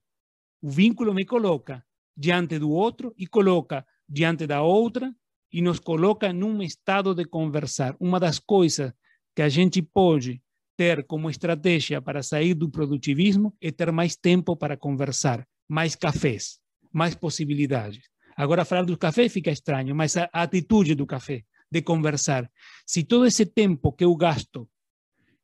O 0.62 0.70
vínculo 0.70 1.14
me 1.14 1.26
coloca 1.26 1.86
diante 2.16 2.60
do 2.60 2.70
outro 2.70 3.14
e 3.18 3.28
coloca 3.28 3.86
diante 4.08 4.46
da 4.46 4.62
outra 4.62 5.14
e 5.52 5.62
nos 5.62 5.80
coloca 5.80 6.34
num 6.34 6.62
estado 6.62 7.16
de 7.16 7.26
conversar. 7.26 7.96
Uma 8.00 8.20
das 8.20 8.40
coisas 8.40 8.94
que 9.36 9.42
a 9.42 9.50
gente 9.50 9.82
pode 9.82 10.42
ter 10.80 11.04
como 11.04 11.30
estratégia 11.30 12.02
para 12.02 12.24
sair 12.24 12.54
do 12.54 12.70
produtivismo 12.70 13.54
é 13.60 13.70
ter 13.70 13.92
mais 13.92 14.16
tempo 14.16 14.56
para 14.56 14.78
conversar, 14.78 15.46
mais 15.68 15.94
cafés, 15.94 16.62
mais 16.94 17.14
possibilidades. 17.14 18.04
Agora, 18.38 18.64
falar 18.64 18.86
do 18.86 18.98
café 18.98 19.28
fica 19.28 19.52
estranho, 19.52 19.94
mas 19.94 20.16
a, 20.16 20.30
atitude 20.32 20.96
do 20.96 21.06
café, 21.06 21.44
de 21.70 21.82
conversar. 21.82 22.50
Se 22.86 23.04
todo 23.04 23.26
esse 23.26 23.46
tempo 23.46 23.92
que 23.92 24.06
eu 24.06 24.16
gasto 24.16 24.70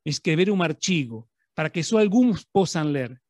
escrever 0.06 0.50
um 0.50 0.62
artigo 0.62 1.28
para 1.54 1.68
que 1.68 1.82
só 1.82 1.98
alguns 1.98 2.42
possam 2.42 2.84
ler, 2.84 3.20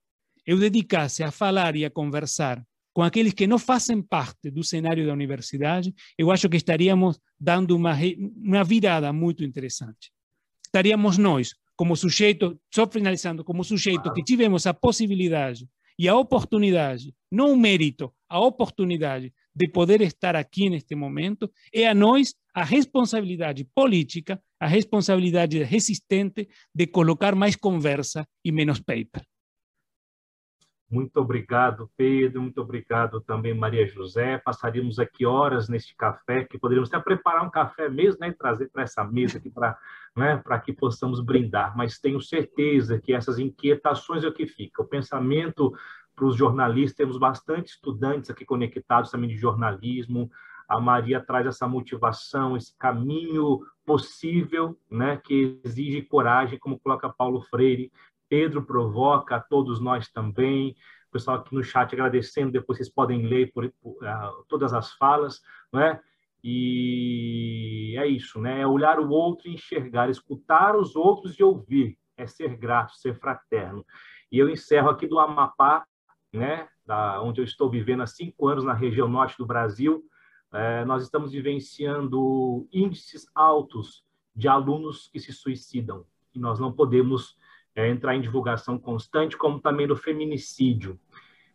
eu 0.47 0.61
dedicasse 0.61 1.25
a 1.25 1.33
falar 1.33 1.75
e 1.75 1.85
a 1.85 1.91
conversar 1.91 2.65
com 2.95 3.03
aqueles 3.03 3.35
que 3.35 3.49
não 3.49 3.59
fazem 3.59 4.01
parte 4.01 4.49
do 4.49 4.63
cenário 4.63 5.05
da 5.05 5.13
universidade, 5.13 5.93
eu 6.17 6.31
acho 6.31 6.49
que 6.49 6.57
estaríamos 6.57 7.19
dando 7.37 7.75
uma, 7.75 7.97
uma 8.37 8.63
virada 8.63 9.13
muito 9.13 9.43
interessante. 9.43 10.13
Estaríamos 10.65 11.19
nós, 11.19 11.53
como 11.77 11.95
sujeito, 11.97 12.59
só 12.73 12.87
finalizando, 12.87 13.45
como 13.45 13.63
sujeito 13.63 14.13
que 14.13 14.25
tivemos 14.25 14.67
a 14.67 14.75
possibilidade 14.75 15.69
e 15.99 16.09
a 16.09 16.17
oportunidade, 16.17 17.15
não 17.31 17.53
o 17.53 17.57
mérito, 17.57 18.13
a 18.29 18.41
oportunidade 18.41 19.33
de 19.55 19.69
poder 19.69 20.01
estar 20.03 20.37
aqui 20.37 20.69
neste 20.69 20.95
momento, 20.95 21.51
é 21.73 21.87
a 21.87 21.95
nós 21.95 22.35
a 22.55 22.65
responsabilidade 22.65 23.65
política, 23.75 24.43
a 24.59 24.67
responsabilidade 24.67 25.63
resistente 25.63 26.49
de 26.75 26.87
colocar 26.87 27.35
mais 27.35 27.57
conversa 27.57 28.27
e 28.45 28.51
menos 28.51 28.81
paper. 28.81 29.23
Muito 30.89 31.17
obrigado, 31.17 31.91
Pedro. 31.97 32.41
Muito 32.41 32.61
obrigado 32.61 33.21
também, 33.21 33.53
Maria 33.53 33.87
José. 33.87 34.39
Passaríamos 34.39 35.01
aqui 35.01 35.27
horas 35.27 35.69
neste 35.69 35.97
café, 35.97 36.45
que 36.45 36.59
poderíamos 36.59 36.93
até 36.93 37.03
preparar 37.03 37.45
um 37.45 37.51
café 37.51 37.89
mesmo 37.89 38.21
né, 38.21 38.29
e 38.29 38.33
trazer 38.33 38.71
para 38.71 38.85
essa 38.85 39.03
mesa 39.03 39.39
aqui 39.39 39.51
para 39.51 39.77
né, 40.17 40.41
que 40.65 40.73
possamos 40.73 41.21
brindar. 41.21 41.77
Mas 41.77 41.99
tenho 41.99 42.21
certeza 42.21 43.01
que 43.01 43.13
essas 43.13 43.39
inquietações 43.39 44.23
é 44.23 44.29
o 44.29 44.33
que 44.33 44.47
fica. 44.47 44.83
O 44.83 44.87
pensamento 44.87 45.75
para 46.17 46.25
os 46.25 46.35
jornalistas, 46.37 46.97
temos 46.97 47.19
bastante 47.19 47.73
estudantes 47.73 48.31
aqui 48.31 48.45
conectados 48.45 49.11
também 49.11 49.29
de 49.29 49.37
jornalismo. 49.37 50.31
A 50.69 50.81
Maria 50.81 51.21
traz 51.21 51.47
essa 51.47 51.69
motivação, 51.69 52.57
esse 52.57 52.77
caminho 52.79 53.61
possível, 53.85 54.77
né, 54.91 55.21
que 55.23 55.61
exige 55.63 56.03
coragem, 56.03 56.59
como 56.59 56.79
coloca 56.79 57.09
Paulo 57.09 57.43
Freire. 57.43 57.93
Pedro 58.29 58.65
provoca, 58.65 59.41
todos 59.41 59.81
nós 59.81 60.09
também. 60.09 60.77
O 61.09 61.13
pessoal 61.13 61.39
aqui 61.39 61.55
no 61.55 61.63
chat 61.63 61.93
agradecendo, 61.93 62.53
depois 62.53 62.79
vocês 62.79 62.91
podem 62.91 63.27
ler 63.27 63.53
por, 63.53 63.73
por 63.81 63.93
uh, 64.03 64.45
todas 64.49 64.73
as 64.73 64.93
falas, 64.93 65.41
não 65.73 65.81
é? 65.81 66.01
E 66.43 67.97
é 67.99 68.07
isso, 68.07 68.41
né? 68.41 68.61
É 68.61 68.67
olhar 68.67 69.01
o 69.01 69.09
outro 69.11 69.49
enxergar, 69.49 70.11
escutar 70.11 70.77
os 70.77 70.95
outros 70.95 71.39
e 71.39 71.43
ouvir, 71.43 71.99
é 72.17 72.27
ser 72.27 72.57
grato, 72.57 72.95
ser 72.97 73.19
fraterno. 73.19 73.85
E 74.31 74.39
eu 74.39 74.49
encerro 74.49 74.91
aqui 74.91 75.07
do 75.07 75.19
Amapá 75.19 75.85
né, 76.37 76.69
da, 76.85 77.21
onde 77.23 77.41
eu 77.41 77.45
estou 77.45 77.71
vivendo 77.71 78.03
há 78.03 78.07
cinco 78.07 78.49
anos 78.49 78.65
na 78.65 78.75
região 78.75 79.09
norte 79.09 79.37
do 79.39 79.47
Brasil, 79.47 80.05
é, 80.53 80.85
nós 80.85 81.03
estamos 81.03 81.33
vivenciando 81.33 82.69
índices 82.73 83.27
altos 83.35 84.05
de 84.35 84.47
alunos 84.47 85.09
que 85.09 85.19
se 85.19 85.33
suicidam. 85.33 86.05
E 86.35 86.39
nós 86.39 86.61
não 86.61 86.73
podemos 86.73 87.37
é, 87.77 87.89
entrar 87.89 88.17
em 88.17 88.21
divulgação 88.21 88.79
constante, 88.79 89.37
como 89.37 89.61
também 89.61 89.87
do 89.87 89.95
feminicídio. 89.95 90.99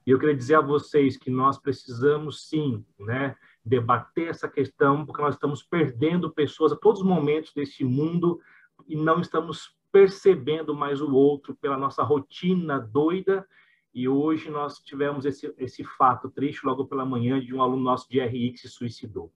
E 0.06 0.11
eu 0.11 0.19
queria 0.19 0.35
dizer 0.35 0.56
a 0.56 0.61
vocês 0.61 1.18
que 1.18 1.30
nós 1.30 1.57
precisamos, 1.57 2.48
sim, 2.48 2.85
né, 2.99 3.35
debater 3.65 4.30
essa 4.30 4.48
questão, 4.48 5.06
porque 5.06 5.22
nós 5.22 5.35
estamos 5.35 5.64
perdendo 5.64 6.31
pessoas 6.31 6.72
a 6.72 6.76
todos 6.76 7.02
os 7.02 7.07
momentos 7.07 7.53
deste 7.53 7.84
mundo 7.84 8.39
e 8.88 8.95
não 8.95 9.19
estamos 9.19 9.76
percebendo 9.91 10.73
mais 10.73 11.02
o 11.02 11.14
outro 11.14 11.56
pela 11.56 11.77
nossa 11.77 12.02
rotina 12.02 12.80
doida 12.80 13.45
e 13.93 14.07
hoje 14.07 14.49
nós 14.49 14.80
tivemos 14.80 15.26
esse, 15.26 15.53
esse 15.57 15.84
fato 15.84 16.30
triste 16.30 16.65
logo 16.65 16.85
pela 16.85 17.06
manhã 17.06 17.39
de 17.39 17.53
um 17.53 17.61
aluno 17.61 17.84
nosso 17.84 18.10
de 18.10 18.19
RI 18.22 18.52
que 18.52 18.60
se 18.60 18.69
suicidou. 18.69 19.31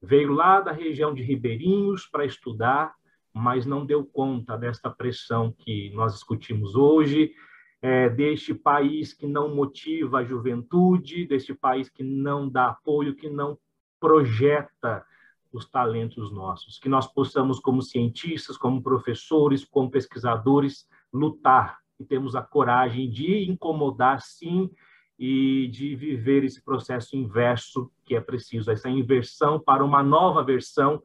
Veio 0.00 0.32
lá 0.32 0.60
da 0.60 0.72
região 0.72 1.12
de 1.12 1.22
Ribeirinhos 1.22 2.06
para 2.06 2.24
estudar 2.24 2.94
mas 3.32 3.64
não 3.64 3.84
deu 3.86 4.04
conta 4.04 4.56
desta 4.56 4.90
pressão 4.90 5.52
que 5.52 5.90
nós 5.90 6.12
discutimos 6.12 6.74
hoje, 6.74 7.32
é, 7.80 8.08
deste 8.08 8.54
país 8.54 9.12
que 9.12 9.26
não 9.26 9.54
motiva 9.54 10.18
a 10.18 10.24
juventude, 10.24 11.26
deste 11.26 11.54
país 11.54 11.88
que 11.88 12.02
não 12.02 12.48
dá 12.48 12.68
apoio, 12.68 13.14
que 13.14 13.28
não 13.28 13.58
projeta 13.98 15.04
os 15.52 15.68
talentos 15.68 16.32
nossos, 16.32 16.78
que 16.78 16.88
nós 16.88 17.06
possamos, 17.06 17.58
como 17.60 17.82
cientistas, 17.82 18.56
como 18.56 18.82
professores, 18.82 19.64
como 19.64 19.90
pesquisadores, 19.90 20.88
lutar. 21.12 21.78
E 21.98 22.04
temos 22.04 22.34
a 22.34 22.42
coragem 22.42 23.10
de 23.10 23.50
incomodar, 23.50 24.20
sim, 24.20 24.70
e 25.18 25.68
de 25.68 25.94
viver 25.94 26.42
esse 26.42 26.62
processo 26.64 27.16
inverso 27.16 27.90
que 28.04 28.16
é 28.16 28.20
preciso, 28.20 28.70
essa 28.70 28.88
inversão 28.88 29.60
para 29.60 29.84
uma 29.84 30.02
nova 30.02 30.42
versão 30.42 31.02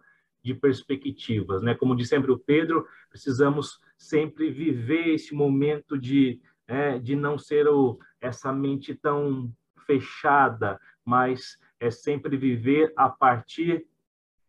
de 0.48 0.54
perspectivas, 0.54 1.62
né? 1.62 1.76
Como 1.76 1.96
diz 1.96 2.08
sempre 2.08 2.32
o 2.32 2.40
Pedro, 2.40 2.88
precisamos 3.10 3.80
sempre 3.98 4.50
viver 4.50 5.10
esse 5.10 5.36
momento 5.36 5.98
de 5.98 6.42
é, 6.68 7.00
de 7.00 7.16
não 7.16 7.38
ser 7.38 7.68
o, 7.68 7.98
essa 8.20 8.52
mente 8.52 8.94
tão 8.94 9.52
fechada, 9.86 10.80
mas 11.06 11.58
é 11.80 11.90
sempre 11.90 12.36
viver 12.36 12.92
a 12.96 13.10
partir 13.10 13.88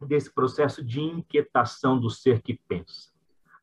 desse 0.00 0.32
processo 0.32 0.84
de 0.84 1.00
inquietação 1.00 1.98
do 1.98 2.10
ser 2.10 2.42
que 2.42 2.60
pensa. 2.68 3.12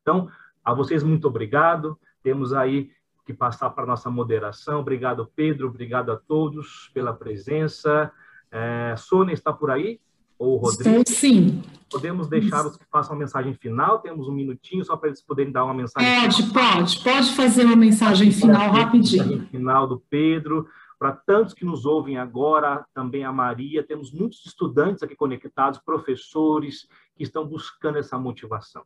Então, 0.00 0.30
a 0.64 0.72
vocês 0.72 1.02
muito 1.02 1.28
obrigado. 1.28 1.98
Temos 2.22 2.54
aí 2.54 2.90
que 3.26 3.34
passar 3.34 3.70
para 3.70 3.84
a 3.84 3.86
nossa 3.86 4.08
moderação. 4.08 4.80
Obrigado, 4.80 5.30
Pedro. 5.34 5.68
Obrigado 5.68 6.10
a 6.12 6.16
todos 6.16 6.90
pela 6.94 7.12
presença. 7.12 8.10
É, 8.50 8.94
Sônia 8.96 9.34
está 9.34 9.52
por 9.52 9.70
aí? 9.70 10.00
Ou 10.38 10.56
Rodrigo? 10.56 11.00
Estou 11.00 11.14
sim. 11.14 11.62
Podemos 11.90 12.28
deixar 12.28 12.66
os 12.66 12.76
que 12.76 12.84
façam 12.90 13.14
a 13.14 13.18
mensagem 13.18 13.54
final? 13.54 14.00
Temos 14.00 14.28
um 14.28 14.32
minutinho 14.32 14.84
só 14.84 14.96
para 14.96 15.08
eles 15.08 15.22
poderem 15.22 15.52
dar 15.52 15.64
uma 15.64 15.74
mensagem 15.74 16.20
Pode, 16.20 16.42
final. 16.48 16.74
pode. 16.74 17.04
Pode 17.04 17.32
fazer 17.32 17.64
uma 17.64 17.76
mensagem 17.76 18.32
final 18.32 18.70
rapidinho. 18.70 19.24
Mensagem 19.24 19.46
final 19.48 19.86
do 19.86 20.00
Pedro. 20.10 20.66
Para 20.98 21.12
tantos 21.12 21.52
que 21.52 21.64
nos 21.64 21.84
ouvem 21.84 22.16
agora, 22.16 22.84
também 22.94 23.22
a 23.22 23.30
Maria, 23.30 23.86
temos 23.86 24.10
muitos 24.10 24.44
estudantes 24.46 25.02
aqui 25.02 25.14
conectados, 25.14 25.78
professores 25.78 26.88
que 27.14 27.22
estão 27.22 27.46
buscando 27.46 27.98
essa 27.98 28.18
motivação. 28.18 28.82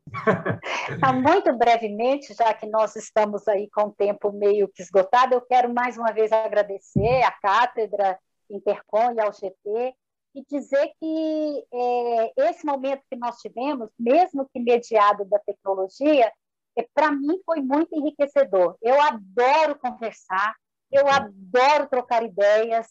Tá, 1.01 1.13
muito 1.13 1.57
brevemente, 1.57 2.35
já 2.35 2.53
que 2.53 2.67
nós 2.67 2.97
estamos 2.97 3.47
aí 3.47 3.69
com 3.73 3.83
o 3.83 3.93
tempo 3.93 4.33
meio 4.33 4.69
que 4.69 4.83
esgotado, 4.83 5.35
eu 5.35 5.41
quero 5.41 5.73
mais 5.73 5.97
uma 5.97 6.13
vez 6.13 6.33
agradecer 6.33 7.23
à 7.23 7.31
Cátedra 7.31 8.19
Intercom 8.51 9.13
e 9.15 9.21
ao 9.21 9.33
GT 9.33 9.95
e 10.35 10.45
dizer 10.45 10.93
que 10.99 11.67
é, 11.73 12.49
esse 12.49 12.65
momento 12.65 13.03
que 13.11 13.17
nós 13.17 13.39
tivemos, 13.39 13.91
mesmo 13.99 14.49
que 14.53 14.61
mediado 14.61 15.25
da 15.25 15.39
tecnologia, 15.41 16.33
é, 16.77 16.87
para 16.95 17.11
mim 17.11 17.41
foi 17.45 17.61
muito 17.61 17.95
enriquecedor. 17.95 18.77
Eu 18.81 19.01
adoro 19.01 19.79
conversar, 19.79 20.55
eu 20.91 21.09
adoro 21.09 21.89
trocar 21.89 22.25
ideias, 22.25 22.87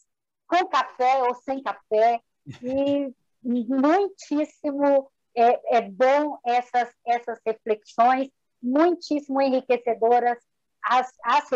com 0.48 0.66
café 0.68 1.24
ou 1.24 1.36
sem 1.36 1.61
café, 1.61 2.20
e 2.61 3.14
muitíssimo 3.44 5.10
é, 5.36 5.78
é 5.78 5.82
bom 5.82 6.38
essas, 6.45 6.90
essas 7.06 7.40
reflexões, 7.45 8.30
muitíssimo 8.61 9.41
enriquecedoras 9.41 10.38
as, 10.84 11.11
as 11.24 11.49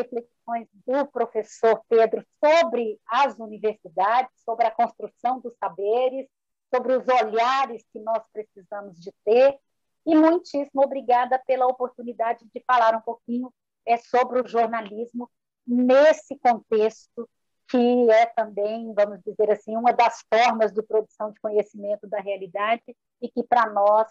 reflexões 0.43 0.67
do 0.85 1.05
professor 1.07 1.81
Pedro 1.87 2.25
sobre 2.43 2.99
as 3.07 3.37
universidades, 3.39 4.31
sobre 4.43 4.67
a 4.67 4.71
construção 4.71 5.39
dos 5.39 5.55
saberes, 5.57 6.27
sobre 6.73 6.93
os 6.93 7.07
olhares 7.07 7.83
que 7.91 7.99
nós 7.99 8.23
precisamos 8.31 8.99
de 8.99 9.11
ter, 9.23 9.57
e 10.05 10.15
muitíssimo 10.15 10.83
obrigada 10.83 11.41
pela 11.45 11.67
oportunidade 11.67 12.45
de 12.53 12.63
falar 12.65 12.95
um 12.95 13.01
pouquinho 13.01 13.53
é, 13.85 13.97
sobre 13.97 14.41
o 14.41 14.47
jornalismo 14.47 15.29
nesse 15.65 16.37
contexto 16.39 17.29
que 17.69 18.09
é 18.11 18.25
também, 18.25 18.93
vamos 18.93 19.21
dizer 19.23 19.49
assim, 19.49 19.75
uma 19.77 19.93
das 19.93 20.23
formas 20.31 20.71
de 20.73 20.83
produção 20.83 21.31
de 21.31 21.39
conhecimento 21.39 22.05
da 22.07 22.19
realidade 22.19 22.83
e 23.21 23.29
que 23.29 23.41
para 23.41 23.69
nós, 23.71 24.07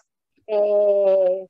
é, 0.49 1.45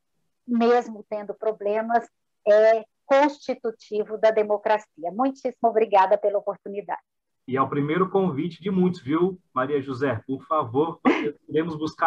mesmo 0.45 1.05
tendo 1.09 1.33
problemas, 1.33 2.05
é 2.45 2.83
constitutivo 3.13 4.17
da 4.17 4.31
democracia. 4.31 5.11
Muitíssimo 5.11 5.69
obrigada 5.69 6.17
pela 6.17 6.39
oportunidade. 6.39 7.01
E 7.47 7.57
é 7.57 7.61
o 7.61 7.69
primeiro 7.69 8.09
convite 8.09 8.61
de 8.61 8.71
muitos, 8.71 9.01
viu, 9.01 9.37
Maria 9.53 9.81
José? 9.81 10.21
Por 10.25 10.41
favor, 10.45 10.99
queremos 11.45 11.75
buscar 11.75 12.01